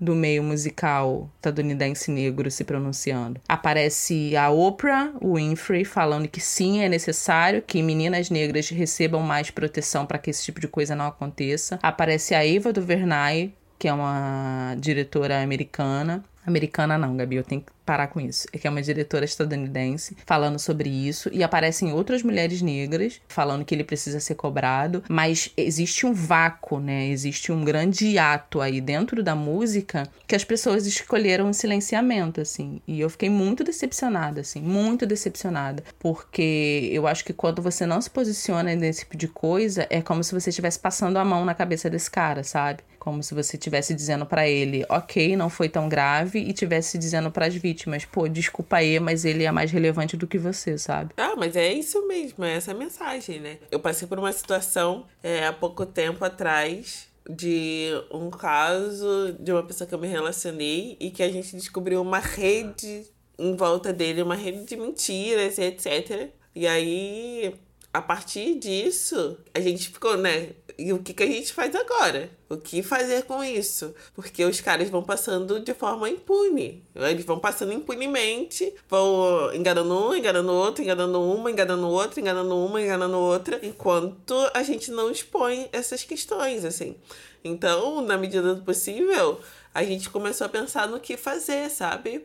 do 0.00 0.14
meio 0.14 0.42
musical 0.42 1.30
estadunidense 1.36 2.10
negro 2.10 2.50
se 2.50 2.64
pronunciando. 2.64 3.40
Aparece 3.48 4.36
a 4.36 4.50
Oprah 4.50 5.12
Winfrey 5.22 5.84
falando 5.84 6.28
que 6.28 6.40
sim, 6.40 6.80
é 6.80 6.88
necessário 6.88 7.62
que 7.62 7.82
meninas 7.82 8.30
negras 8.30 8.68
recebam 8.68 9.22
mais 9.22 9.50
proteção 9.50 10.06
para 10.06 10.18
que 10.18 10.30
esse 10.30 10.44
tipo 10.44 10.60
de 10.60 10.68
coisa 10.68 10.94
não 10.94 11.06
aconteça. 11.06 11.78
Aparece 11.82 12.34
a 12.34 12.46
Eva 12.46 12.72
DuVernay, 12.72 13.52
que 13.78 13.88
é 13.88 13.92
uma 13.92 14.74
diretora 14.78 15.42
americana. 15.42 16.24
Americana 16.48 16.98
não, 16.98 17.16
Gabi, 17.16 17.36
eu 17.36 17.44
tenho 17.44 17.60
que 17.60 17.72
parar 17.88 18.08
com 18.08 18.20
isso. 18.20 18.46
É 18.52 18.58
que 18.58 18.66
é 18.66 18.70
uma 18.70 18.82
diretora 18.82 19.24
estadunidense 19.24 20.14
falando 20.26 20.58
sobre 20.58 20.90
isso 20.90 21.30
e 21.32 21.42
aparecem 21.42 21.90
outras 21.90 22.22
mulheres 22.22 22.60
negras 22.60 23.20
falando 23.28 23.64
que 23.64 23.74
ele 23.74 23.84
precisa 23.84 24.20
ser 24.20 24.34
cobrado, 24.34 25.02
mas 25.08 25.50
existe 25.56 26.04
um 26.04 26.12
vácuo, 26.12 26.80
né? 26.80 27.08
Existe 27.08 27.50
um 27.50 27.64
grande 27.64 28.18
ato 28.18 28.60
aí 28.60 28.78
dentro 28.80 29.22
da 29.22 29.34
música 29.34 30.06
que 30.26 30.36
as 30.36 30.44
pessoas 30.44 30.86
escolheram 30.86 31.48
o 31.48 31.54
silenciamento, 31.54 32.42
assim. 32.42 32.82
E 32.86 33.00
eu 33.00 33.08
fiquei 33.08 33.30
muito 33.30 33.64
decepcionada, 33.64 34.42
assim, 34.42 34.60
muito 34.60 35.06
decepcionada, 35.06 35.82
porque 35.98 36.90
eu 36.92 37.06
acho 37.06 37.24
que 37.24 37.32
quando 37.32 37.62
você 37.62 37.86
não 37.86 38.02
se 38.02 38.10
posiciona 38.10 38.74
nesse 38.74 39.00
tipo 39.00 39.16
de 39.16 39.28
coisa, 39.28 39.86
é 39.88 40.02
como 40.02 40.22
se 40.22 40.34
você 40.34 40.50
estivesse 40.50 40.78
passando 40.78 41.16
a 41.16 41.24
mão 41.24 41.44
na 41.44 41.54
cabeça 41.54 41.88
desse 41.88 42.10
cara, 42.10 42.44
sabe? 42.44 42.82
Como 43.08 43.22
se 43.22 43.32
você 43.32 43.56
estivesse 43.56 43.94
dizendo 43.94 44.26
para 44.26 44.46
ele, 44.46 44.84
ok, 44.86 45.34
não 45.34 45.48
foi 45.48 45.66
tão 45.66 45.88
grave, 45.88 46.40
e 46.40 46.50
estivesse 46.50 46.98
dizendo 46.98 47.30
para 47.30 47.46
as 47.46 47.54
vítimas. 47.54 48.04
Pô, 48.04 48.28
desculpa 48.28 48.76
aí, 48.76 49.00
mas 49.00 49.24
ele 49.24 49.44
é 49.44 49.50
mais 49.50 49.70
relevante 49.70 50.14
do 50.14 50.26
que 50.26 50.36
você, 50.36 50.76
sabe? 50.76 51.14
Ah, 51.16 51.34
mas 51.34 51.56
é 51.56 51.72
isso 51.72 52.06
mesmo, 52.06 52.44
é 52.44 52.52
essa 52.52 52.74
mensagem, 52.74 53.40
né? 53.40 53.56
Eu 53.70 53.80
passei 53.80 54.06
por 54.06 54.18
uma 54.18 54.30
situação 54.30 55.06
é, 55.22 55.46
há 55.46 55.54
pouco 55.54 55.86
tempo 55.86 56.22
atrás 56.22 57.08
de 57.26 57.88
um 58.12 58.28
caso 58.28 59.34
de 59.40 59.52
uma 59.52 59.62
pessoa 59.62 59.88
que 59.88 59.94
eu 59.94 59.98
me 59.98 60.06
relacionei 60.06 60.98
e 61.00 61.10
que 61.10 61.22
a 61.22 61.32
gente 61.32 61.56
descobriu 61.56 62.02
uma 62.02 62.18
rede 62.18 63.06
em 63.38 63.56
volta 63.56 63.90
dele, 63.90 64.20
uma 64.20 64.34
rede 64.34 64.66
de 64.66 64.76
mentiras 64.76 65.56
e 65.56 65.62
etc. 65.62 66.28
E 66.54 66.66
aí, 66.66 67.54
a 67.90 68.02
partir 68.02 68.58
disso, 68.58 69.38
a 69.54 69.60
gente 69.60 69.88
ficou, 69.88 70.14
né? 70.18 70.50
E 70.78 70.92
o 70.92 71.02
que, 71.02 71.12
que 71.12 71.24
a 71.24 71.26
gente 71.26 71.52
faz 71.52 71.74
agora? 71.74 72.30
O 72.48 72.56
que 72.56 72.84
fazer 72.84 73.24
com 73.24 73.42
isso? 73.42 73.92
Porque 74.14 74.44
os 74.44 74.60
caras 74.60 74.88
vão 74.88 75.02
passando 75.02 75.58
de 75.58 75.74
forma 75.74 76.08
impune. 76.08 76.84
Eles 76.94 77.24
vão 77.24 77.40
passando 77.40 77.72
impunemente, 77.72 78.72
vão 78.88 79.52
enganando 79.52 79.92
um, 79.92 80.14
enganando 80.14 80.52
outro, 80.52 80.80
enganando 80.80 81.20
uma, 81.20 81.50
enganando 81.50 81.88
outra, 81.88 82.20
enganando 82.20 82.56
uma, 82.56 82.80
enganando 82.80 83.18
outra, 83.18 83.58
enquanto 83.60 84.34
a 84.54 84.62
gente 84.62 84.92
não 84.92 85.10
expõe 85.10 85.68
essas 85.72 86.04
questões, 86.04 86.64
assim. 86.64 86.94
Então, 87.42 88.00
na 88.00 88.16
medida 88.16 88.54
do 88.54 88.62
possível, 88.62 89.40
a 89.74 89.82
gente 89.82 90.08
começou 90.08 90.44
a 90.44 90.48
pensar 90.48 90.86
no 90.86 91.00
que 91.00 91.16
fazer, 91.16 91.68
sabe? 91.70 92.24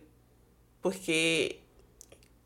Porque, 0.80 1.56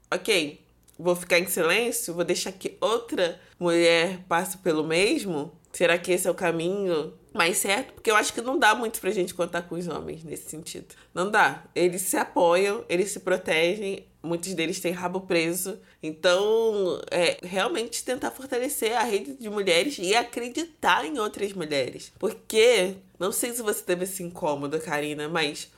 ok, 0.10 0.62
vou 0.98 1.18
ficar 1.18 1.38
em 1.38 1.48
silêncio, 1.48 2.14
vou 2.14 2.24
deixar 2.24 2.54
que 2.54 2.78
outra 2.80 3.38
mulher 3.60 4.20
passe 4.28 4.58
pelo 4.58 4.84
mesmo 4.84 5.52
Será 5.78 5.96
que 5.96 6.12
esse 6.12 6.28
é 6.28 6.32
o 6.32 6.34
caminho 6.34 7.14
mais 7.32 7.58
certo? 7.58 7.94
Porque 7.94 8.10
eu 8.10 8.16
acho 8.16 8.34
que 8.34 8.42
não 8.42 8.58
dá 8.58 8.74
muito 8.74 9.00
pra 9.00 9.12
gente 9.12 9.36
contar 9.36 9.62
com 9.62 9.76
os 9.76 9.88
homens 9.88 10.24
nesse 10.24 10.50
sentido. 10.50 10.96
Não 11.14 11.30
dá. 11.30 11.64
Eles 11.76 12.02
se 12.02 12.18
apoiam, 12.18 12.84
eles 12.90 13.12
se 13.12 13.20
protegem, 13.20 14.08
muitos 14.24 14.56
deles 14.56 14.80
têm 14.80 14.92
rabo 14.92 15.22
preso. 15.22 15.80
Então, 16.02 17.00
é 17.12 17.38
realmente 17.44 18.04
tentar 18.04 18.32
fortalecer 18.32 18.98
a 18.98 19.04
rede 19.04 19.36
de 19.36 19.52
mulheres 19.52 20.00
e 20.00 20.16
acreditar 20.16 21.06
em 21.06 21.20
outras 21.20 21.54
mulheres. 21.54 22.12
Porque, 22.18 22.96
não 23.20 23.32
sei 23.32 23.54
se 23.54 23.62
você 23.62 23.84
teve 23.84 24.06
esse 24.06 24.24
incômodo, 24.24 24.80
Karina, 24.80 25.30
mas, 25.30 25.70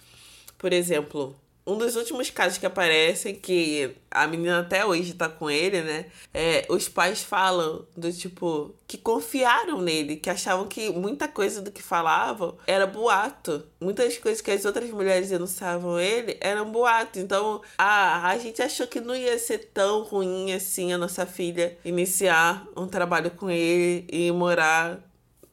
por 0.57 0.71
exemplo, 0.71 1.36
um 1.70 1.78
dos 1.78 1.95
últimos 1.95 2.30
casos 2.30 2.57
que 2.57 2.65
aparecem, 2.65 3.36
que 3.36 3.95
a 4.09 4.26
menina 4.26 4.61
até 4.61 4.84
hoje 4.86 5.13
tá 5.13 5.30
com 5.30 5.49
ele, 5.49 5.82
né? 5.82 6.05
É, 6.34 6.65
os 6.70 6.89
pais 6.89 7.22
falam 7.22 7.86
do 7.95 8.11
tipo 8.11 8.74
que 8.88 8.97
confiaram 8.97 9.80
nele, 9.82 10.15
que 10.15 10.30
achavam 10.32 10.67
que 10.67 10.89
muita 10.89 11.28
coisa 11.28 11.61
do 11.61 11.72
que 11.72 11.82
falavam 11.82 12.57
era 12.65 12.88
boato. 12.88 13.63
Muitas 13.80 14.17
coisas 14.17 14.41
que 14.41 14.49
as 14.49 14.65
outras 14.65 14.89
mulheres 14.89 15.30
denunciavam 15.30 15.99
ele 15.99 16.38
eram 16.41 16.72
boato. 16.72 17.20
Então, 17.20 17.61
a, 17.78 18.30
a 18.30 18.38
gente 18.39 18.61
achou 18.63 18.88
que 18.88 18.99
não 18.99 19.15
ia 19.15 19.38
ser 19.38 19.70
tão 19.74 20.01
ruim 20.01 20.51
assim 20.53 20.91
a 20.91 20.97
nossa 20.97 21.26
filha 21.26 21.78
iniciar 21.86 22.65
um 22.76 22.88
trabalho 22.88 23.30
com 23.32 23.49
ele 23.49 24.07
e 24.11 24.32
morar 24.32 25.09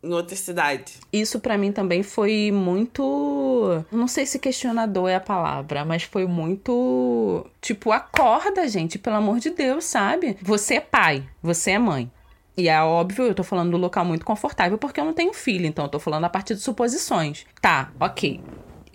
em 0.06 0.12
outra 0.12 0.36
cidade. 0.36 0.94
Isso 1.12 1.40
para 1.40 1.58
mim 1.58 1.72
também 1.72 2.02
foi 2.02 2.50
muito, 2.52 3.84
não 3.90 4.06
sei 4.06 4.24
se 4.24 4.38
questionador 4.38 5.08
é 5.08 5.16
a 5.16 5.20
palavra, 5.20 5.84
mas 5.84 6.04
foi 6.04 6.26
muito 6.26 7.44
tipo 7.60 7.92
acorda, 7.92 8.66
gente, 8.68 8.98
pelo 8.98 9.16
amor 9.16 9.38
de 9.38 9.50
Deus, 9.50 9.84
sabe? 9.84 10.36
Você 10.40 10.74
é 10.74 10.80
pai, 10.80 11.24
você 11.42 11.72
é 11.72 11.78
mãe. 11.78 12.10
E 12.56 12.68
é 12.68 12.82
óbvio, 12.82 13.26
eu 13.26 13.34
tô 13.34 13.44
falando 13.44 13.72
do 13.72 13.76
local 13.76 14.04
muito 14.04 14.24
confortável 14.24 14.78
porque 14.78 14.98
eu 14.98 15.04
não 15.04 15.12
tenho 15.12 15.34
filho, 15.34 15.66
então 15.66 15.84
eu 15.84 15.90
tô 15.90 15.98
falando 15.98 16.24
a 16.24 16.30
partir 16.30 16.54
de 16.54 16.60
suposições. 16.60 17.44
Tá, 17.60 17.90
ok. 18.00 18.40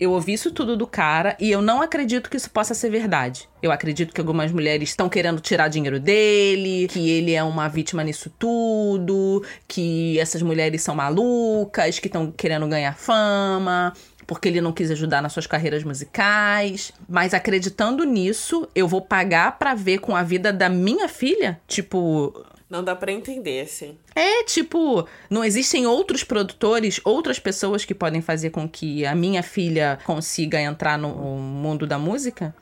Eu 0.02 0.14
ouvi 0.14 0.34
isso 0.34 0.50
tudo 0.50 0.76
do 0.76 0.88
cara 0.88 1.38
e 1.40 1.52
eu 1.52 1.62
não 1.62 1.80
acredito 1.80 2.28
que 2.28 2.36
isso 2.36 2.50
possa 2.50 2.74
ser 2.74 2.90
verdade. 2.90 3.48
Eu 3.62 3.72
acredito 3.72 4.12
que 4.12 4.20
algumas 4.20 4.52
mulheres 4.52 4.90
estão 4.90 5.08
querendo 5.08 5.40
tirar 5.40 5.68
dinheiro 5.68 6.00
dele, 6.00 6.88
que 6.88 7.08
ele 7.08 7.34
é 7.34 7.44
uma 7.44 7.68
vítima 7.68 8.04
nisso 8.04 8.28
tudo, 8.40 9.46
que 9.68 10.18
essas 10.18 10.42
mulheres 10.42 10.82
são 10.82 10.96
malucas, 10.96 12.00
que 12.00 12.08
estão 12.08 12.32
querendo 12.32 12.68
ganhar 12.68 12.96
fama, 12.96 13.94
porque 14.26 14.48
ele 14.48 14.60
não 14.60 14.72
quis 14.72 14.90
ajudar 14.90 15.22
nas 15.22 15.34
suas 15.34 15.46
carreiras 15.46 15.84
musicais. 15.84 16.92
Mas 17.08 17.36
acreditando 17.36 18.04
nisso, 18.04 18.68
eu 18.74 18.88
vou 18.88 19.02
pagar 19.02 19.60
para 19.60 19.76
ver 19.76 20.00
com 20.00 20.16
a 20.16 20.24
vida 20.24 20.52
da 20.52 20.68
minha 20.68 21.08
filha? 21.08 21.62
Tipo, 21.68 22.44
não 22.72 22.82
dá 22.84 22.96
para 22.96 23.12
entender, 23.12 23.62
assim. 23.66 23.98
É, 24.16 24.44
tipo, 24.46 25.06
não 25.30 25.44
existem 25.44 25.86
outros 25.86 26.24
produtores, 26.24 27.02
outras 27.04 27.38
pessoas 27.38 27.84
que 27.84 27.94
podem 27.94 28.22
fazer 28.22 28.50
com 28.50 28.68
que 28.68 29.06
a 29.06 29.14
minha 29.14 29.44
filha 29.44 30.00
consiga 30.06 30.60
entrar 30.60 30.98
no 30.98 31.10
mundo 31.10 31.86
da 31.86 32.00
música? 32.00 32.56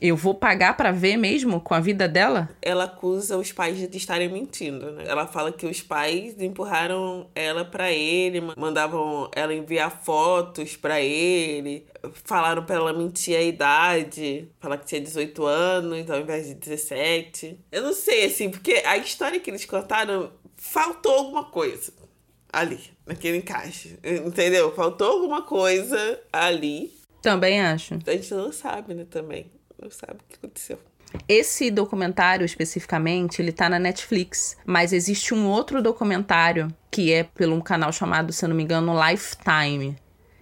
Eu 0.00 0.16
vou 0.16 0.34
pagar 0.34 0.78
para 0.78 0.90
ver 0.90 1.18
mesmo 1.18 1.60
com 1.60 1.74
a 1.74 1.80
vida 1.80 2.08
dela? 2.08 2.48
Ela 2.62 2.84
acusa 2.84 3.36
os 3.36 3.52
pais 3.52 3.76
de 3.76 3.96
estarem 3.98 4.30
mentindo, 4.30 4.92
né? 4.92 5.04
Ela 5.06 5.26
fala 5.26 5.52
que 5.52 5.66
os 5.66 5.82
pais 5.82 6.40
empurraram 6.40 7.28
ela 7.34 7.66
para 7.66 7.92
ele, 7.92 8.40
mandavam 8.56 9.30
ela 9.34 9.52
enviar 9.52 10.02
fotos 10.02 10.74
para 10.74 11.02
ele, 11.02 11.86
falaram 12.24 12.64
para 12.64 12.76
ela 12.76 12.94
mentir 12.94 13.36
a 13.36 13.42
idade, 13.42 14.48
falar 14.58 14.78
que 14.78 14.86
tinha 14.86 15.02
18 15.02 15.44
anos 15.44 16.10
ao 16.10 16.18
invés 16.18 16.46
de 16.46 16.54
17. 16.54 17.60
Eu 17.70 17.82
não 17.82 17.92
sei, 17.92 18.24
assim, 18.24 18.48
porque 18.48 18.82
a 18.86 18.96
história 18.96 19.38
que 19.38 19.50
eles 19.50 19.66
contaram 19.66 20.30
faltou 20.56 21.12
alguma 21.12 21.44
coisa 21.44 21.92
ali, 22.50 22.80
naquele 23.04 23.36
encaixe. 23.36 23.98
Entendeu? 24.02 24.74
Faltou 24.74 25.08
alguma 25.08 25.42
coisa 25.42 26.18
ali. 26.32 26.90
Também 27.20 27.60
acho. 27.60 27.98
A 28.06 28.12
gente 28.12 28.32
não 28.32 28.50
sabe, 28.50 28.94
né, 28.94 29.04
também 29.04 29.59
sabe 29.88 30.14
o 30.14 30.28
que 30.28 30.36
aconteceu. 30.36 30.78
Esse 31.28 31.70
documentário 31.70 32.44
especificamente, 32.44 33.40
ele 33.40 33.52
tá 33.52 33.68
na 33.68 33.78
Netflix, 33.78 34.56
mas 34.64 34.92
existe 34.92 35.34
um 35.34 35.46
outro 35.48 35.82
documentário 35.82 36.68
que 36.90 37.12
é 37.12 37.24
pelo 37.24 37.56
um 37.56 37.60
canal 37.60 37.92
chamado, 37.92 38.32
se 38.32 38.44
eu 38.44 38.48
não 38.48 38.56
me 38.56 38.62
engano, 38.62 38.94
Lifetime. 39.08 39.96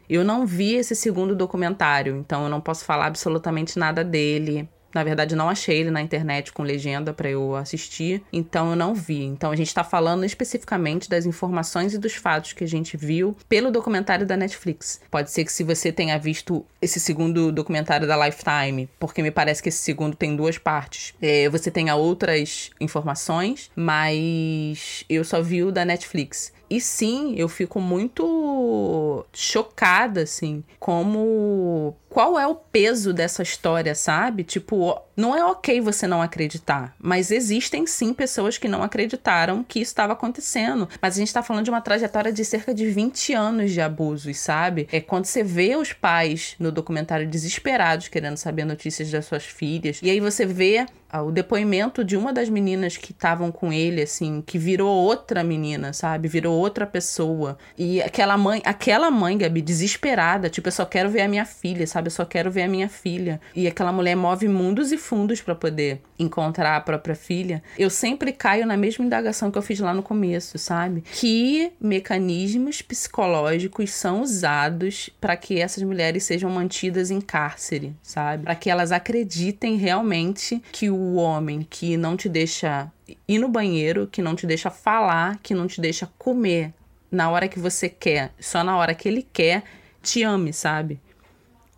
Eu 0.08 0.24
não 0.24 0.46
vi 0.46 0.74
esse 0.74 0.96
segundo 0.96 1.36
documentário, 1.36 2.16
então 2.16 2.44
eu 2.44 2.48
não 2.48 2.60
posso 2.60 2.84
falar 2.84 3.06
absolutamente 3.06 3.78
nada 3.78 4.02
dele. 4.02 4.68
Na 4.92 5.04
verdade, 5.04 5.36
não 5.36 5.48
achei 5.48 5.78
ele 5.78 5.90
na 5.90 6.00
internet 6.00 6.52
com 6.52 6.62
legenda 6.62 7.12
para 7.12 7.30
eu 7.30 7.54
assistir, 7.54 8.22
então 8.32 8.70
eu 8.70 8.76
não 8.76 8.94
vi. 8.94 9.22
Então 9.22 9.50
a 9.50 9.56
gente 9.56 9.72
tá 9.72 9.84
falando 9.84 10.24
especificamente 10.24 11.08
das 11.08 11.26
informações 11.26 11.94
e 11.94 11.98
dos 11.98 12.14
fatos 12.14 12.52
que 12.52 12.64
a 12.64 12.68
gente 12.68 12.96
viu 12.96 13.36
pelo 13.48 13.70
documentário 13.70 14.26
da 14.26 14.36
Netflix. 14.36 15.00
Pode 15.10 15.30
ser 15.30 15.44
que 15.44 15.52
se 15.52 15.62
você 15.62 15.92
tenha 15.92 16.18
visto 16.18 16.64
esse 16.80 16.98
segundo 16.98 17.52
documentário 17.52 18.06
da 18.06 18.16
Lifetime, 18.26 18.88
porque 18.98 19.22
me 19.22 19.30
parece 19.30 19.62
que 19.62 19.68
esse 19.68 19.78
segundo 19.78 20.16
tem 20.16 20.34
duas 20.34 20.58
partes, 20.58 21.14
é, 21.20 21.48
você 21.48 21.70
tenha 21.70 21.94
outras 21.94 22.70
informações, 22.80 23.70
mas 23.76 25.04
eu 25.08 25.24
só 25.24 25.42
vi 25.42 25.62
o 25.62 25.70
da 25.70 25.84
Netflix. 25.84 26.52
E 26.70 26.80
sim, 26.80 27.34
eu 27.36 27.48
fico 27.48 27.80
muito 27.80 29.24
chocada, 29.32 30.22
assim, 30.22 30.62
como. 30.78 31.96
Qual 32.08 32.38
é 32.38 32.46
o 32.46 32.54
peso 32.54 33.12
dessa 33.12 33.42
história, 33.42 33.94
sabe? 33.94 34.42
Tipo, 34.42 35.00
não 35.14 35.36
é 35.36 35.44
ok 35.44 35.80
você 35.80 36.06
não 36.06 36.22
acreditar, 36.22 36.94
mas 36.98 37.30
existem 37.30 37.86
sim 37.86 38.14
pessoas 38.14 38.56
que 38.56 38.66
não 38.66 38.82
acreditaram 38.82 39.62
que 39.62 39.78
isso 39.80 39.90
estava 39.90 40.14
acontecendo. 40.14 40.88
Mas 41.02 41.14
a 41.14 41.18
gente 41.18 41.32
tá 41.32 41.42
falando 41.42 41.64
de 41.64 41.70
uma 41.70 41.82
trajetória 41.82 42.32
de 42.32 42.44
cerca 42.44 42.72
de 42.72 42.86
20 42.86 43.34
anos 43.34 43.72
de 43.72 43.80
abusos, 43.80 44.38
sabe? 44.38 44.88
É 44.90 45.00
quando 45.00 45.26
você 45.26 45.42
vê 45.44 45.76
os 45.76 45.92
pais 45.92 46.56
no 46.58 46.72
documentário 46.72 47.28
desesperados 47.28 48.08
querendo 48.08 48.38
saber 48.38 48.64
notícias 48.64 49.10
das 49.10 49.26
suas 49.26 49.44
filhas, 49.44 50.00
e 50.02 50.10
aí 50.10 50.18
você 50.18 50.46
vê 50.46 50.86
o 51.12 51.30
depoimento 51.30 52.04
de 52.04 52.16
uma 52.16 52.32
das 52.32 52.48
meninas 52.50 52.96
que 52.96 53.12
estavam 53.12 53.50
com 53.50 53.72
ele, 53.72 54.02
assim, 54.02 54.42
que 54.46 54.58
virou 54.58 54.88
outra 54.88 55.42
menina, 55.42 55.92
sabe? 55.92 56.28
Virou 56.28 56.54
outra 56.56 56.86
pessoa. 56.86 57.56
E 57.76 58.02
aquela 58.02 58.36
mãe, 58.36 58.60
aquela 58.64 59.10
mãe, 59.10 59.38
Gabi, 59.38 59.62
desesperada, 59.62 60.50
tipo, 60.50 60.68
eu 60.68 60.72
só 60.72 60.84
quero 60.84 61.08
ver 61.08 61.22
a 61.22 61.28
minha 61.28 61.46
filha, 61.46 61.86
sabe? 61.86 62.08
Eu 62.08 62.12
só 62.12 62.24
quero 62.24 62.50
ver 62.50 62.62
a 62.62 62.68
minha 62.68 62.88
filha. 62.88 63.40
E 63.54 63.66
aquela 63.66 63.90
mulher 63.90 64.14
move 64.16 64.48
mundos 64.48 64.92
e 64.92 64.98
fundos 64.98 65.40
para 65.40 65.54
poder 65.54 66.02
encontrar 66.18 66.76
a 66.76 66.80
própria 66.80 67.14
filha. 67.14 67.62
Eu 67.78 67.88
sempre 67.88 68.32
caio 68.32 68.66
na 68.66 68.76
mesma 68.76 69.04
indagação 69.04 69.50
que 69.50 69.56
eu 69.56 69.62
fiz 69.62 69.80
lá 69.80 69.94
no 69.94 70.02
começo, 70.02 70.58
sabe? 70.58 71.02
Que 71.12 71.72
mecanismos 71.80 72.82
psicológicos 72.82 73.92
são 73.92 74.20
usados 74.22 75.08
para 75.20 75.36
que 75.36 75.58
essas 75.60 75.82
mulheres 75.82 76.24
sejam 76.24 76.50
mantidas 76.50 77.10
em 77.10 77.20
cárcere, 77.20 77.94
sabe? 78.02 78.44
Para 78.44 78.54
que 78.54 78.68
elas 78.68 78.92
acreditem 78.92 79.76
realmente 79.76 80.62
que 80.72 80.90
o 80.90 80.97
homem 81.14 81.66
que 81.68 81.96
não 81.96 82.16
te 82.16 82.28
deixa 82.28 82.90
ir 83.26 83.38
no 83.38 83.48
banheiro, 83.48 84.06
que 84.06 84.22
não 84.22 84.34
te 84.34 84.46
deixa 84.46 84.70
falar, 84.70 85.38
que 85.42 85.54
não 85.54 85.66
te 85.66 85.80
deixa 85.80 86.08
comer 86.18 86.72
na 87.10 87.30
hora 87.30 87.48
que 87.48 87.58
você 87.58 87.88
quer, 87.88 88.32
só 88.38 88.62
na 88.62 88.76
hora 88.76 88.94
que 88.94 89.08
ele 89.08 89.26
quer, 89.32 89.64
te 90.02 90.22
ame, 90.22 90.52
sabe? 90.52 91.00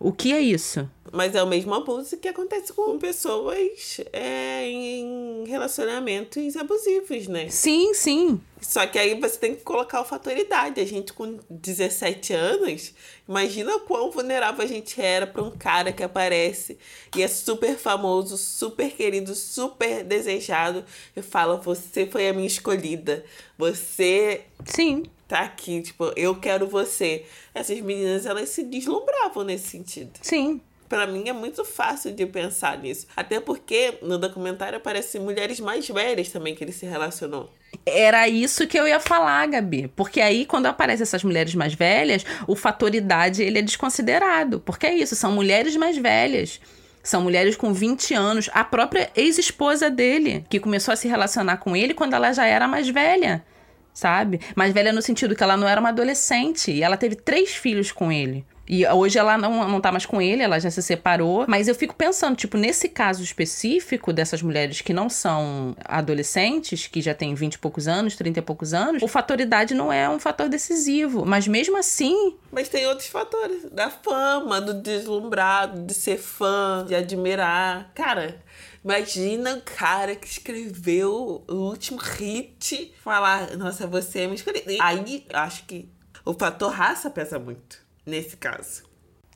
O 0.02 0.12
que 0.12 0.32
é 0.32 0.40
isso? 0.40 0.88
Mas 1.12 1.34
é 1.34 1.42
o 1.42 1.46
mesmo 1.46 1.74
abuso 1.74 2.16
que 2.16 2.26
acontece 2.26 2.72
com 2.72 2.98
pessoas 2.98 4.00
é, 4.14 4.66
em 4.66 5.44
relacionamentos 5.46 6.56
abusivos, 6.56 7.28
né? 7.28 7.50
Sim, 7.50 7.92
sim. 7.92 8.40
Só 8.62 8.86
que 8.86 8.98
aí 8.98 9.20
você 9.20 9.36
tem 9.36 9.54
que 9.54 9.62
colocar 9.62 10.00
o 10.00 10.04
fator 10.06 10.34
idade. 10.34 10.80
A 10.80 10.86
gente 10.86 11.12
com 11.12 11.38
17 11.50 12.32
anos, 12.32 12.94
imagina 13.28 13.78
quão 13.80 14.10
vulnerável 14.10 14.64
a 14.64 14.66
gente 14.66 14.98
era 14.98 15.26
para 15.26 15.42
um 15.42 15.50
cara 15.50 15.92
que 15.92 16.02
aparece 16.02 16.78
e 17.14 17.22
é 17.22 17.28
super 17.28 17.76
famoso, 17.76 18.38
super 18.38 18.90
querido, 18.90 19.34
super 19.34 20.02
desejado 20.02 20.82
e 21.14 21.20
fala: 21.20 21.58
Você 21.58 22.06
foi 22.06 22.26
a 22.26 22.32
minha 22.32 22.46
escolhida. 22.46 23.22
Você. 23.58 24.44
Sim 24.64 25.02
tá 25.30 25.42
aqui, 25.42 25.80
tipo, 25.80 26.12
eu 26.16 26.34
quero 26.34 26.66
você. 26.66 27.24
Essas 27.54 27.80
meninas, 27.80 28.26
elas 28.26 28.48
se 28.48 28.64
deslumbravam 28.64 29.44
nesse 29.44 29.68
sentido. 29.68 30.10
Sim. 30.20 30.60
Para 30.88 31.06
mim 31.06 31.28
é 31.28 31.32
muito 31.32 31.64
fácil 31.64 32.10
de 32.10 32.26
pensar 32.26 32.76
nisso. 32.78 33.06
Até 33.16 33.38
porque 33.38 33.94
no 34.02 34.18
documentário 34.18 34.76
aparecem 34.76 35.20
mulheres 35.20 35.60
mais 35.60 35.88
velhas 35.88 36.30
também 36.30 36.52
que 36.56 36.64
ele 36.64 36.72
se 36.72 36.84
relacionou. 36.84 37.48
Era 37.86 38.28
isso 38.28 38.66
que 38.66 38.76
eu 38.76 38.88
ia 38.88 38.98
falar, 38.98 39.46
Gabi. 39.46 39.86
Porque 39.94 40.20
aí, 40.20 40.44
quando 40.44 40.66
aparecem 40.66 41.04
essas 41.04 41.22
mulheres 41.22 41.54
mais 41.54 41.74
velhas, 41.74 42.26
o 42.48 42.56
fator 42.56 42.92
idade 42.92 43.44
ele 43.44 43.60
é 43.60 43.62
desconsiderado. 43.62 44.58
Porque 44.58 44.86
é 44.86 44.94
isso, 44.94 45.14
são 45.14 45.30
mulheres 45.30 45.76
mais 45.76 45.96
velhas. 45.96 46.60
São 47.04 47.22
mulheres 47.22 47.54
com 47.54 47.72
20 47.72 48.14
anos. 48.14 48.50
A 48.52 48.64
própria 48.64 49.08
ex-esposa 49.14 49.88
dele, 49.88 50.44
que 50.50 50.58
começou 50.58 50.92
a 50.92 50.96
se 50.96 51.06
relacionar 51.06 51.58
com 51.58 51.76
ele 51.76 51.94
quando 51.94 52.14
ela 52.14 52.32
já 52.32 52.46
era 52.46 52.66
mais 52.66 52.88
velha 52.88 53.44
sabe? 53.92 54.40
Mais 54.54 54.72
velha 54.72 54.92
no 54.92 55.02
sentido 55.02 55.34
que 55.34 55.42
ela 55.42 55.56
não 55.56 55.68
era 55.68 55.80
uma 55.80 55.90
adolescente 55.90 56.70
e 56.70 56.82
ela 56.82 56.96
teve 56.96 57.16
três 57.16 57.50
filhos 57.50 57.92
com 57.92 58.10
ele. 58.10 58.44
E 58.72 58.86
hoje 58.86 59.18
ela 59.18 59.36
não, 59.36 59.68
não 59.68 59.80
tá 59.80 59.90
mais 59.90 60.06
com 60.06 60.22
ele, 60.22 60.44
ela 60.44 60.56
já 60.60 60.70
se 60.70 60.80
separou. 60.80 61.44
Mas 61.48 61.66
eu 61.66 61.74
fico 61.74 61.92
pensando, 61.92 62.36
tipo, 62.36 62.56
nesse 62.56 62.88
caso 62.88 63.20
específico 63.20 64.12
dessas 64.12 64.42
mulheres 64.42 64.80
que 64.80 64.92
não 64.92 65.10
são 65.10 65.74
adolescentes, 65.84 66.86
que 66.86 67.02
já 67.02 67.12
têm 67.12 67.34
20 67.34 67.54
e 67.54 67.58
poucos 67.58 67.88
anos, 67.88 68.14
30 68.14 68.38
e 68.38 68.42
poucos 68.42 68.72
anos, 68.72 69.02
o 69.02 69.08
fator 69.08 69.40
idade 69.40 69.74
não 69.74 69.92
é 69.92 70.08
um 70.08 70.20
fator 70.20 70.48
decisivo. 70.48 71.26
Mas 71.26 71.48
mesmo 71.48 71.76
assim. 71.76 72.36
Mas 72.52 72.68
tem 72.68 72.86
outros 72.86 73.08
fatores. 73.08 73.68
Da 73.72 73.90
fama, 73.90 74.60
do 74.60 74.74
deslumbrado, 74.74 75.82
de 75.82 75.92
ser 75.92 76.18
fã, 76.18 76.84
de 76.86 76.94
admirar. 76.94 77.90
Cara. 77.92 78.40
Imagina 78.82 79.56
o 79.56 79.60
cara 79.62 80.16
que 80.16 80.26
escreveu 80.26 81.44
o 81.46 81.54
último 81.54 81.98
hit 81.98 82.94
falar, 83.02 83.56
nossa, 83.56 83.86
você 83.86 84.20
é 84.20 84.26
me 84.26 84.34
escolhida. 84.34 84.72
Aí, 84.80 85.26
acho 85.32 85.64
que 85.66 85.88
o 86.24 86.32
fator 86.32 86.72
raça 86.72 87.10
pesa 87.10 87.38
muito 87.38 87.78
nesse 88.06 88.36
caso. 88.36 88.82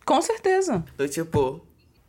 Com 0.05 0.21
certeza. 0.23 0.85
Do 0.97 1.09
tipo. 1.09 1.67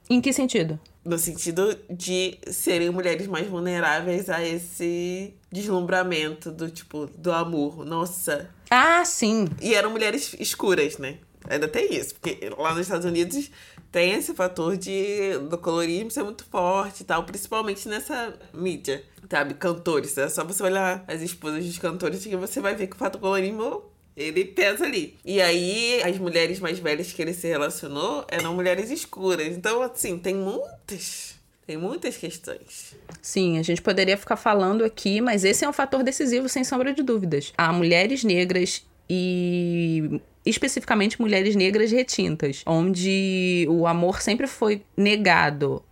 Em 0.10 0.22
que 0.22 0.32
sentido? 0.32 0.80
No 1.04 1.18
sentido 1.18 1.78
de 1.90 2.38
serem 2.48 2.90
mulheres 2.90 3.28
mais 3.28 3.48
vulneráveis 3.48 4.30
a 4.30 4.44
esse 4.44 5.34
deslumbramento 5.52 6.52
do 6.52 6.70
tipo, 6.70 7.08
do 7.18 7.32
amor. 7.32 7.86
Nossa. 7.86 8.50
Ah, 8.70 9.04
sim. 9.04 9.48
E 9.62 9.74
eram 9.74 9.92
mulheres 9.92 10.36
escuras, 10.40 10.98
né? 10.98 11.20
Ainda 11.48 11.68
tem 11.68 11.94
isso, 11.94 12.16
porque 12.16 12.50
lá 12.58 12.72
nos 12.72 12.82
Estados 12.82 13.06
Unidos 13.06 13.52
tem 13.96 14.12
esse 14.12 14.34
fator 14.34 14.76
de 14.76 15.38
do 15.50 15.58
colorismo 15.58 16.12
ser 16.12 16.22
muito 16.22 16.44
forte 16.44 17.00
e 17.00 17.06
tal, 17.06 17.24
principalmente 17.24 17.88
nessa 17.88 18.38
mídia, 18.54 19.02
sabe? 19.30 19.54
Cantores. 19.54 20.18
É 20.18 20.28
só 20.28 20.44
você 20.44 20.62
olhar 20.64 21.06
as 21.08 21.22
esposas 21.22 21.66
dos 21.66 21.78
cantores 21.78 22.26
que 22.26 22.36
você 22.36 22.60
vai 22.60 22.76
ver 22.76 22.88
que 22.88 22.96
o 22.98 23.00
fator 23.00 23.22
colorismo 23.22 23.84
ele 24.18 24.44
pesa 24.44 24.84
ali. 24.84 25.18
E 25.24 25.42
aí, 25.42 26.04
as 26.04 26.18
mulheres 26.18 26.60
mais 26.60 26.78
velhas 26.78 27.14
que 27.14 27.22
ele 27.22 27.34
se 27.34 27.48
relacionou 27.48 28.26
eram 28.28 28.54
mulheres 28.54 28.92
escuras. 28.92 29.56
Então, 29.56 29.82
assim, 29.82 30.20
tem 30.20 30.36
muitas. 30.36 31.36
Tem 31.66 31.78
muitas 31.78 32.18
questões. 32.18 32.98
Sim, 33.22 33.58
a 33.60 33.64
gente 33.64 33.82
poderia 33.82 34.18
ficar 34.18 34.36
falando 34.36 34.84
aqui, 34.84 35.22
mas 35.22 35.46
esse 35.46 35.64
é 35.64 35.70
um 35.70 35.74
fator 35.74 36.04
decisivo, 36.04 36.50
sem 36.50 36.66
sombra 36.66 36.94
de 36.94 37.02
dúvidas. 37.02 37.54
Há 37.58 37.72
mulheres 37.72 38.26
negras 38.26 38.86
e 39.10 40.20
especificamente 40.46 41.20
mulheres 41.20 41.56
negras 41.56 41.92
retintas, 41.92 42.62
onde 42.66 43.66
o 43.70 43.88
amor 43.88 44.22
sempre 44.22 44.48
foi 44.48 44.84
negado, 44.96 45.84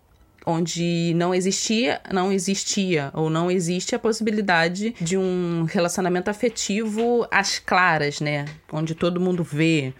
onde 0.45 1.13
não 1.15 1.33
existia, 1.33 2.01
não 2.11 2.31
existia 2.31 3.09
ou 3.13 3.29
não 3.29 3.49
existe 3.49 3.95
a 3.95 3.99
possibilidade 3.99 4.93
de 4.99 5.17
um 5.17 5.63
relacionamento 5.63 6.29
afetivo 6.29 7.25
às 7.31 7.59
claras, 7.59 8.19
né? 8.19 8.45
Onde 8.71 8.93
todo 8.93 9.21
mundo 9.21 9.43
vê, 9.43 9.93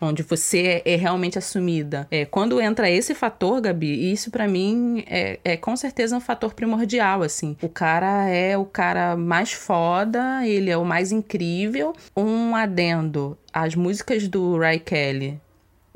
onde 0.00 0.22
você 0.22 0.82
é 0.84 0.96
realmente 0.96 1.38
assumida. 1.38 2.06
É, 2.10 2.24
quando 2.24 2.60
entra 2.60 2.90
esse 2.90 3.14
fator, 3.14 3.60
Gabi, 3.60 4.12
isso 4.12 4.30
para 4.30 4.46
mim 4.46 5.04
é, 5.06 5.38
é 5.44 5.56
com 5.56 5.76
certeza 5.76 6.16
um 6.16 6.20
fator 6.20 6.54
primordial, 6.54 7.22
assim. 7.22 7.56
O 7.62 7.68
cara 7.68 8.28
é 8.28 8.56
o 8.56 8.64
cara 8.64 9.16
mais 9.16 9.52
foda, 9.52 10.46
ele 10.46 10.70
é 10.70 10.76
o 10.76 10.84
mais 10.84 11.12
incrível. 11.12 11.94
Um 12.16 12.54
adendo, 12.54 13.38
as 13.52 13.74
músicas 13.74 14.28
do 14.28 14.58
Ray 14.58 14.78
Kelly 14.80 15.40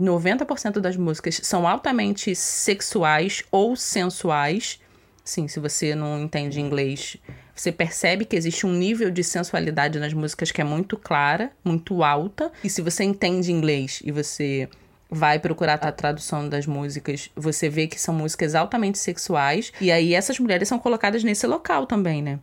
90% 0.01 0.80
das 0.80 0.96
músicas 0.96 1.40
são 1.42 1.68
altamente 1.68 2.34
sexuais 2.34 3.44
ou 3.51 3.76
sensuais. 3.76 4.80
Sim, 5.25 5.49
se 5.49 5.61
você 5.61 5.95
não 5.95 6.21
entende 6.21 6.61
inglês, 6.61 7.16
você 7.55 7.71
percebe 7.71 8.25
que 8.25 8.37
existe 8.37 8.66
um 8.66 8.73
nível 8.73 9.11
de 9.11 9.23
sensualidade 9.23 9.99
nas 9.99 10.12
músicas 10.12 10.51
que 10.51 10.61
é 10.61 10.64
muito 10.64 10.97
clara, 10.97 11.53
muito 11.64 12.03
alta. 12.03 12.51
E 12.64 12.71
se 12.71 12.81
você 12.81 13.05
entende 13.05 13.53
inglês 13.53 14.01
e 14.05 14.11
você 14.11 14.68
vai 15.11 15.39
procurar 15.39 15.75
a 15.75 15.93
tradução 15.93 16.49
das 16.49 16.66
músicas, 16.66 17.31
você 17.35 17.68
vê 17.68 17.87
que 17.87 18.01
são 18.01 18.14
músicas 18.14 18.55
altamente 18.55 18.99
sexuais. 18.99 19.73
E 19.81 19.91
aí 19.91 20.14
essas 20.14 20.39
mulheres 20.39 20.68
são 20.68 20.79
colocadas 20.79 21.25
nesse 21.25 21.47
local 21.47 21.87
também, 21.87 22.23
né? 22.23 22.39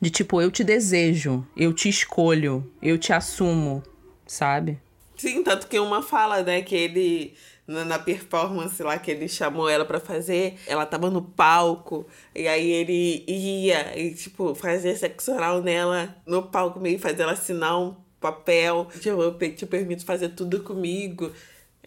De 0.00 0.08
tipo, 0.08 0.40
eu 0.40 0.50
te 0.50 0.64
desejo, 0.64 1.46
eu 1.56 1.74
te 1.74 1.88
escolho, 1.88 2.70
eu 2.80 2.96
te 2.96 3.12
assumo, 3.12 3.82
sabe? 4.26 4.78
Sim, 5.16 5.42
tanto 5.42 5.66
que 5.66 5.78
uma 5.78 6.00
fala, 6.00 6.42
né, 6.42 6.62
que 6.62 6.74
ele 6.74 7.34
na 7.70 7.98
performance 7.98 8.82
lá 8.82 8.98
que 8.98 9.10
ele 9.10 9.28
chamou 9.28 9.68
ela 9.68 9.84
para 9.84 10.00
fazer, 10.00 10.58
ela 10.66 10.84
tava 10.84 11.08
no 11.08 11.22
palco, 11.22 12.06
e 12.34 12.48
aí 12.48 12.70
ele 12.70 13.24
ia 13.28 13.98
e, 13.98 14.14
tipo, 14.14 14.54
fazia 14.54 14.96
sexo 14.96 15.32
oral 15.32 15.62
nela 15.62 16.16
no 16.26 16.42
palco, 16.42 16.80
meio 16.80 16.98
fazer 16.98 17.22
ela 17.22 17.32
assinar 17.32 17.78
um 17.78 17.94
papel, 18.20 18.88
tipo, 19.00 19.22
eu 19.22 19.38
te 19.54 19.64
permito 19.66 20.04
fazer 20.04 20.30
tudo 20.30 20.62
comigo. 20.62 21.32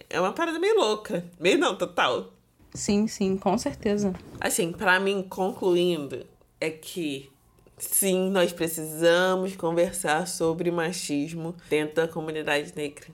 É 0.09 0.19
uma 0.19 0.33
parada 0.33 0.57
meio 0.57 0.75
louca. 0.75 1.23
Meio 1.39 1.57
não, 1.59 1.75
total. 1.77 2.33
Sim, 2.73 3.07
sim, 3.07 3.37
com 3.37 3.57
certeza. 3.57 4.13
Assim, 4.39 4.71
para 4.71 4.99
mim, 4.99 5.21
concluindo, 5.29 6.25
é 6.59 6.71
que 6.71 7.29
sim, 7.77 8.29
nós 8.31 8.51
precisamos 8.51 9.55
conversar 9.55 10.27
sobre 10.27 10.71
machismo 10.71 11.55
dentro 11.69 11.95
da 11.95 12.07
comunidade 12.07 12.73
negra. 12.75 13.07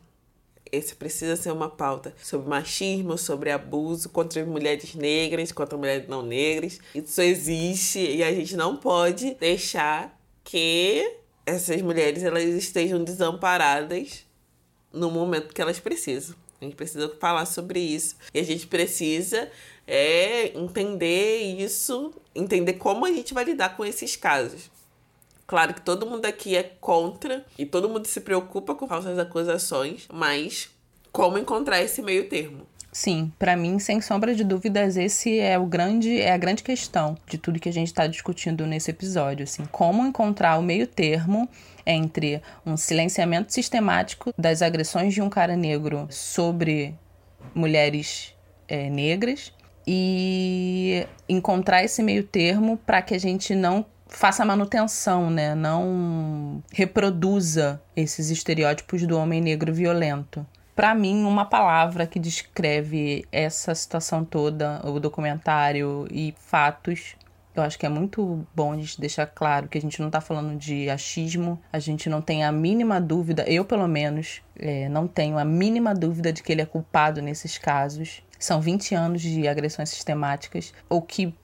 Esse 0.72 0.96
precisa 0.96 1.36
ser 1.36 1.52
uma 1.52 1.70
pauta 1.70 2.14
sobre 2.22 2.50
machismo, 2.50 3.18
sobre 3.18 3.52
abuso 3.52 4.10
contra 4.10 4.46
mulheres 4.46 4.94
negras, 4.96 5.52
contra 5.52 5.78
mulheres 5.78 6.08
não 6.08 6.22
negras. 6.22 6.80
Isso 6.94 7.22
existe 7.22 8.00
e 8.00 8.24
a 8.24 8.32
gente 8.32 8.56
não 8.56 8.76
pode 8.76 9.36
deixar 9.36 10.18
que 10.44 11.18
essas 11.46 11.82
mulheres 11.82 12.24
elas 12.24 12.44
estejam 12.44 13.04
desamparadas 13.04 14.26
no 14.94 15.10
momento 15.10 15.54
que 15.54 15.62
elas 15.62 15.80
precisam. 15.80 16.36
A 16.62 16.66
gente 16.66 16.76
precisa 16.76 17.10
falar 17.20 17.46
sobre 17.46 17.80
isso. 17.80 18.16
E 18.34 18.40
a 18.40 18.44
gente 18.44 18.68
precisa 18.68 19.50
é, 19.88 20.58
entender 20.58 21.40
isso, 21.40 22.14
entender 22.36 22.74
como 22.74 23.06
a 23.06 23.12
gente 23.12 23.34
vai 23.34 23.44
lidar 23.44 23.78
com 23.78 23.86
esses 23.86 24.16
casos. 24.16 24.70
Claro 25.50 25.74
que 25.74 25.82
todo 25.82 26.06
mundo 26.06 26.28
aqui 26.28 26.56
é 26.56 26.62
contra 26.62 27.44
e 27.58 27.66
todo 27.66 27.90
mundo 27.90 28.06
se 28.06 28.22
preocupa 28.22 28.76
com 28.76 28.88
falsas 28.88 29.18
acusações, 29.18 30.08
mas 30.14 30.70
como 31.12 31.40
encontrar 31.40 31.82
esse 31.82 32.04
meio 32.04 32.30
termo? 32.30 32.68
Sim, 32.92 33.34
para 33.40 33.58
mim, 33.58 33.80
sem 33.80 34.00
sombra 34.00 34.36
de 34.36 34.44
dúvidas, 34.44 34.96
esse 34.96 35.40
é 35.40 35.58
o 35.58 35.66
grande 35.66 36.22
é 36.22 36.32
a 36.34 36.38
grande 36.38 36.62
questão 36.62 37.18
de 37.26 37.40
tudo 37.40 37.60
que 37.60 37.68
a 37.68 37.74
gente 37.74 37.88
está 37.88 38.06
discutindo 38.06 38.68
nesse 38.68 38.92
episódio, 38.92 39.44
assim, 39.44 39.66
como 39.72 40.06
encontrar 40.06 40.56
o 40.60 40.62
meio 40.62 40.86
termo 40.86 41.50
entre 41.84 42.44
um 42.64 42.78
silenciamento 42.78 43.52
sistemático 43.52 44.32
das 44.38 44.62
agressões 44.62 45.16
de 45.16 45.22
um 45.24 45.32
cara 45.32 45.56
negro 45.56 46.08
sobre 46.12 46.94
mulheres 47.56 48.36
é, 48.68 48.88
negras 48.88 49.52
e 49.88 51.08
encontrar 51.28 51.84
esse 51.84 52.04
meio 52.04 52.24
termo 52.24 52.78
para 52.86 53.02
que 53.02 53.16
a 53.16 53.20
gente 53.20 53.56
não 53.56 53.84
faça 54.10 54.44
manutenção, 54.44 55.30
né? 55.30 55.56
Não 55.56 56.62
reproduza 56.74 57.82
esses 57.96 58.30
estereótipos 58.30 59.06
do 59.06 59.18
homem 59.18 59.40
negro 59.40 59.74
violento. 59.74 60.46
Para 60.76 60.96
mim, 60.96 61.24
uma 61.24 61.46
palavra 61.46 62.08
que 62.08 62.20
descreve 62.20 63.26
essa 63.32 63.76
situação 63.76 64.24
toda, 64.24 64.82
o 64.86 65.00
documentário 65.00 66.08
e 66.10 66.34
fatos, 66.38 67.16
eu 67.54 67.64
acho 67.64 67.78
que 67.78 67.86
é 67.86 67.90
muito 67.90 68.48
bom 68.56 68.72
a 68.72 68.78
gente 68.78 69.00
deixar 69.00 69.26
claro 69.26 69.68
que 69.68 69.78
a 69.78 69.82
gente 69.82 70.00
não 70.00 70.08
está 70.08 70.22
falando 70.22 70.58
de 70.58 70.90
achismo, 70.90 71.60
a 71.72 71.80
gente 71.80 72.10
não 72.10 72.22
tem 72.22 72.44
a 72.44 72.52
mínima 72.52 73.02
dúvida, 73.02 73.44
eu 73.48 73.66
pelo 73.66 73.88
menos 73.88 74.42
é, 74.56 74.88
não 74.88 75.08
tenho 75.08 75.38
a 75.38 75.44
mínima 75.44 75.94
dúvida 75.94 76.32
de 76.32 76.42
que 76.42 76.52
ele 76.52 76.62
é 76.62 76.66
culpado 76.66 77.22
nesses 77.22 77.58
casos. 77.58 78.24
São 78.40 78.62
20 78.62 78.96
anos 78.96 79.22
de 79.22 79.48
agressões 79.48 79.90
sistemáticas, 79.90 80.74
o 80.90 81.02
que 81.02 81.36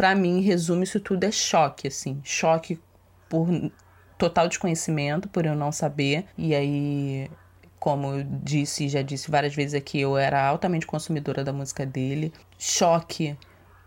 para 0.00 0.14
mim, 0.14 0.40
resume 0.40 0.84
isso 0.84 0.98
tudo 0.98 1.24
é 1.24 1.30
choque, 1.30 1.86
assim. 1.86 2.22
Choque 2.24 2.80
por 3.28 3.46
total 4.16 4.48
desconhecimento, 4.48 5.28
por 5.28 5.44
eu 5.44 5.54
não 5.54 5.70
saber. 5.70 6.24
E 6.38 6.54
aí, 6.54 7.30
como 7.78 8.14
eu 8.14 8.24
disse, 8.42 8.88
já 8.88 9.02
disse 9.02 9.30
várias 9.30 9.54
vezes 9.54 9.74
aqui, 9.74 10.00
eu 10.00 10.16
era 10.16 10.42
altamente 10.42 10.86
consumidora 10.86 11.44
da 11.44 11.52
música 11.52 11.84
dele. 11.84 12.32
Choque 12.58 13.36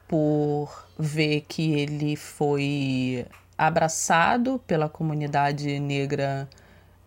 por 0.07 0.87
ver 0.99 1.45
que 1.47 1.71
ele 1.71 2.15
foi 2.15 3.25
abraçado 3.57 4.61
pela 4.67 4.87
comunidade 4.87 5.79
negra 5.79 6.47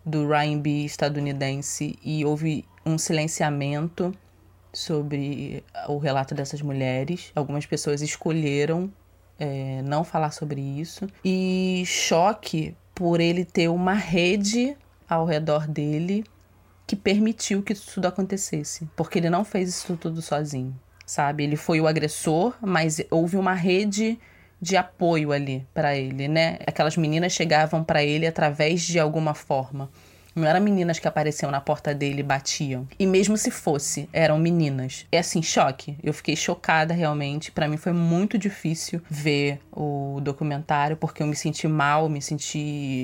do 0.05 0.33
R&B 0.33 0.83
estadunidense 0.83 1.97
e 2.03 2.25
houve 2.25 2.65
um 2.85 2.97
silenciamento 2.97 4.13
sobre 4.73 5.63
o 5.87 5.97
relato 5.97 6.35
dessas 6.35 6.61
mulheres. 6.61 7.31
Algumas 7.35 7.65
pessoas 7.65 8.01
escolheram 8.01 8.91
é, 9.39 9.81
não 9.83 10.03
falar 10.03 10.31
sobre 10.31 10.61
isso. 10.61 11.07
E 11.23 11.83
choque 11.85 12.75
por 12.93 13.19
ele 13.19 13.45
ter 13.45 13.67
uma 13.67 13.93
rede 13.93 14.75
ao 15.07 15.25
redor 15.25 15.67
dele 15.67 16.23
que 16.85 16.95
permitiu 16.95 17.61
que 17.61 17.73
isso 17.73 17.91
tudo 17.95 18.07
acontecesse. 18.07 18.87
Porque 18.95 19.19
ele 19.19 19.29
não 19.29 19.43
fez 19.43 19.69
isso 19.69 19.97
tudo 19.97 20.21
sozinho, 20.21 20.73
sabe? 21.05 21.43
Ele 21.43 21.55
foi 21.55 21.81
o 21.81 21.87
agressor, 21.87 22.55
mas 22.61 23.01
houve 23.11 23.37
uma 23.37 23.53
rede 23.53 24.17
de 24.59 24.75
apoio 24.75 25.31
ali 25.31 25.67
para 25.73 25.95
ele, 25.95 26.27
né? 26.27 26.57
Aquelas 26.65 26.97
meninas 26.97 27.33
chegavam 27.33 27.83
para 27.83 28.03
ele 28.03 28.25
através 28.25 28.81
de 28.81 28.99
alguma 28.99 29.33
forma. 29.33 29.89
Não 30.37 30.47
eram 30.47 30.61
meninas 30.61 30.99
que 30.99 31.07
apareciam 31.07 31.49
na 31.49 31.59
porta 31.59 31.95
dele 31.95 32.19
e 32.19 32.23
batiam. 32.23 32.87
E 32.99 33.07
mesmo 33.07 33.35
se 33.35 33.49
fosse, 33.49 34.07
eram 34.13 34.37
meninas. 34.37 35.07
É 35.11 35.17
assim, 35.17 35.41
choque. 35.41 35.97
Eu 36.03 36.13
fiquei 36.13 36.35
chocada 36.35 36.93
realmente. 36.93 37.51
Para 37.51 37.67
mim 37.67 37.75
foi 37.75 37.91
muito 37.91 38.37
difícil 38.37 39.01
ver 39.09 39.59
o 39.71 40.19
documentário 40.21 40.95
porque 40.95 41.23
eu 41.23 41.27
me 41.27 41.35
senti 41.35 41.67
mal, 41.67 42.07
me 42.07 42.21
senti 42.21 42.59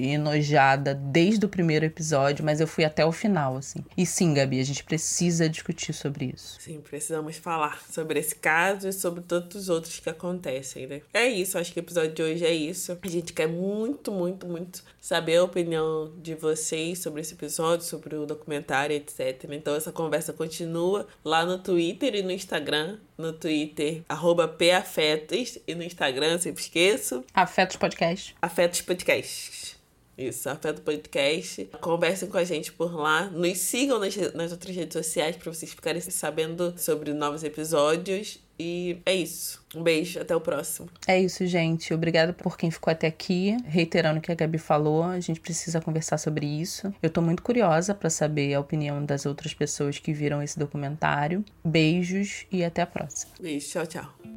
enojada 0.06 0.94
desde 0.94 1.46
o 1.46 1.50
primeiro 1.50 1.86
episódio, 1.86 2.46
mas 2.46 2.60
eu 2.60 2.68
fui 2.68 2.86
até 2.86 3.04
o 3.04 3.12
final, 3.12 3.58
assim. 3.58 3.84
E 3.98 4.06
sim, 4.06 4.34
Gabi, 4.36 4.60
a 4.60 4.64
gente 4.64 4.84
precisa 4.84 5.50
discutir 5.50 5.94
sobre 5.94 6.32
isso. 6.36 6.62
Sim, 6.62 6.82
precisamos 6.82 7.38
falar 7.38 7.82
sobre 7.90 8.20
esse 8.20 8.36
caso 8.36 8.88
e 8.88 8.94
sobre 8.94 9.22
todos 9.22 9.56
os 9.56 9.70
outros 9.70 10.00
que 10.00 10.10
acontecem, 10.10 10.86
né? 10.86 11.02
É 11.12 11.28
isso, 11.28 11.58
acho 11.58 11.74
que 11.74 11.80
o 11.80 11.82
episódio 11.82 12.14
de 12.14 12.22
hoje 12.22 12.46
é 12.46 12.54
isso. 12.54 12.96
A 13.02 13.08
gente 13.08 13.34
quer 13.34 13.48
muito, 13.48 14.12
muito, 14.12 14.46
muito 14.46 14.84
saber 15.02 15.38
a 15.38 15.44
opinião 15.44 16.14
de 16.22 16.36
vocês 16.36 17.00
sobre 17.00 17.23
esse 17.24 17.34
episódio, 17.34 17.86
sobre 17.86 18.16
o 18.16 18.26
documentário, 18.26 18.96
etc. 18.96 19.46
Então 19.52 19.76
essa 19.76 19.92
conversa 19.92 20.32
continua 20.32 21.08
lá 21.24 21.46
no 21.46 21.58
Twitter 21.58 22.16
e 22.16 22.22
no 22.22 22.32
Instagram. 22.32 23.00
No 23.18 23.34
Twitter, 23.34 24.04
arroba 24.08 24.48
PAfetos, 24.48 25.58
e 25.68 25.76
no 25.76 25.84
Instagram, 25.84 26.40
sempre 26.40 26.62
esqueço. 26.62 27.24
Afetos 27.34 27.78
Podcast. 27.78 28.36
Afetos 28.42 28.82
Podcast. 28.82 29.78
Isso, 30.18 30.48
Afeto 30.48 30.82
Podcast. 30.82 31.70
Conversem 31.82 32.30
com 32.30 32.38
a 32.38 32.44
gente 32.44 32.72
por 32.72 32.96
lá. 32.96 33.26
Nos 33.26 33.58
sigam 33.58 33.98
nas, 33.98 34.16
nas 34.34 34.52
outras 34.52 34.76
redes 34.76 34.94
sociais 34.94 35.36
para 35.36 35.52
vocês 35.52 35.72
ficarem 35.72 36.02
sabendo 36.02 36.74
sobre 36.78 37.14
novos 37.14 37.44
episódios. 37.44 38.40
E 38.60 38.98
é 39.06 39.14
isso. 39.16 39.64
Um 39.76 39.82
beijo, 39.82 40.20
até 40.20 40.36
o 40.36 40.42
próximo. 40.42 40.90
É 41.08 41.20
isso, 41.20 41.46
gente. 41.46 41.94
Obrigada 41.94 42.34
por 42.34 42.58
quem 42.58 42.70
ficou 42.70 42.92
até 42.92 43.08
aqui. 43.08 43.58
Reiterando 43.66 44.20
o 44.20 44.22
que 44.22 44.32
a 44.32 44.36
Gabi 44.36 44.58
falou, 44.58 45.04
a 45.04 45.20
gente 45.20 45.40
precisa 45.40 45.82
conversar 45.82 46.18
sobre 46.18 46.46
isso. 46.46 46.94
Eu 47.02 47.10
tô 47.10 47.22
muito 47.22 47.42
curiosa 47.42 47.94
para 47.94 48.10
saber 48.10 48.54
a 48.54 48.60
opinião 48.60 49.04
das 49.04 49.26
outras 49.26 49.54
pessoas 49.54 49.98
que 49.98 50.14
viram 50.14 50.42
esse 50.42 50.58
documentário. 50.58 51.44
Beijos 51.64 52.46
e 52.52 52.64
até 52.64 52.82
a 52.82 52.88
próxima. 52.88 53.32
Beijo, 53.40 53.70
tchau, 53.70 53.88
tchau. 53.88 54.33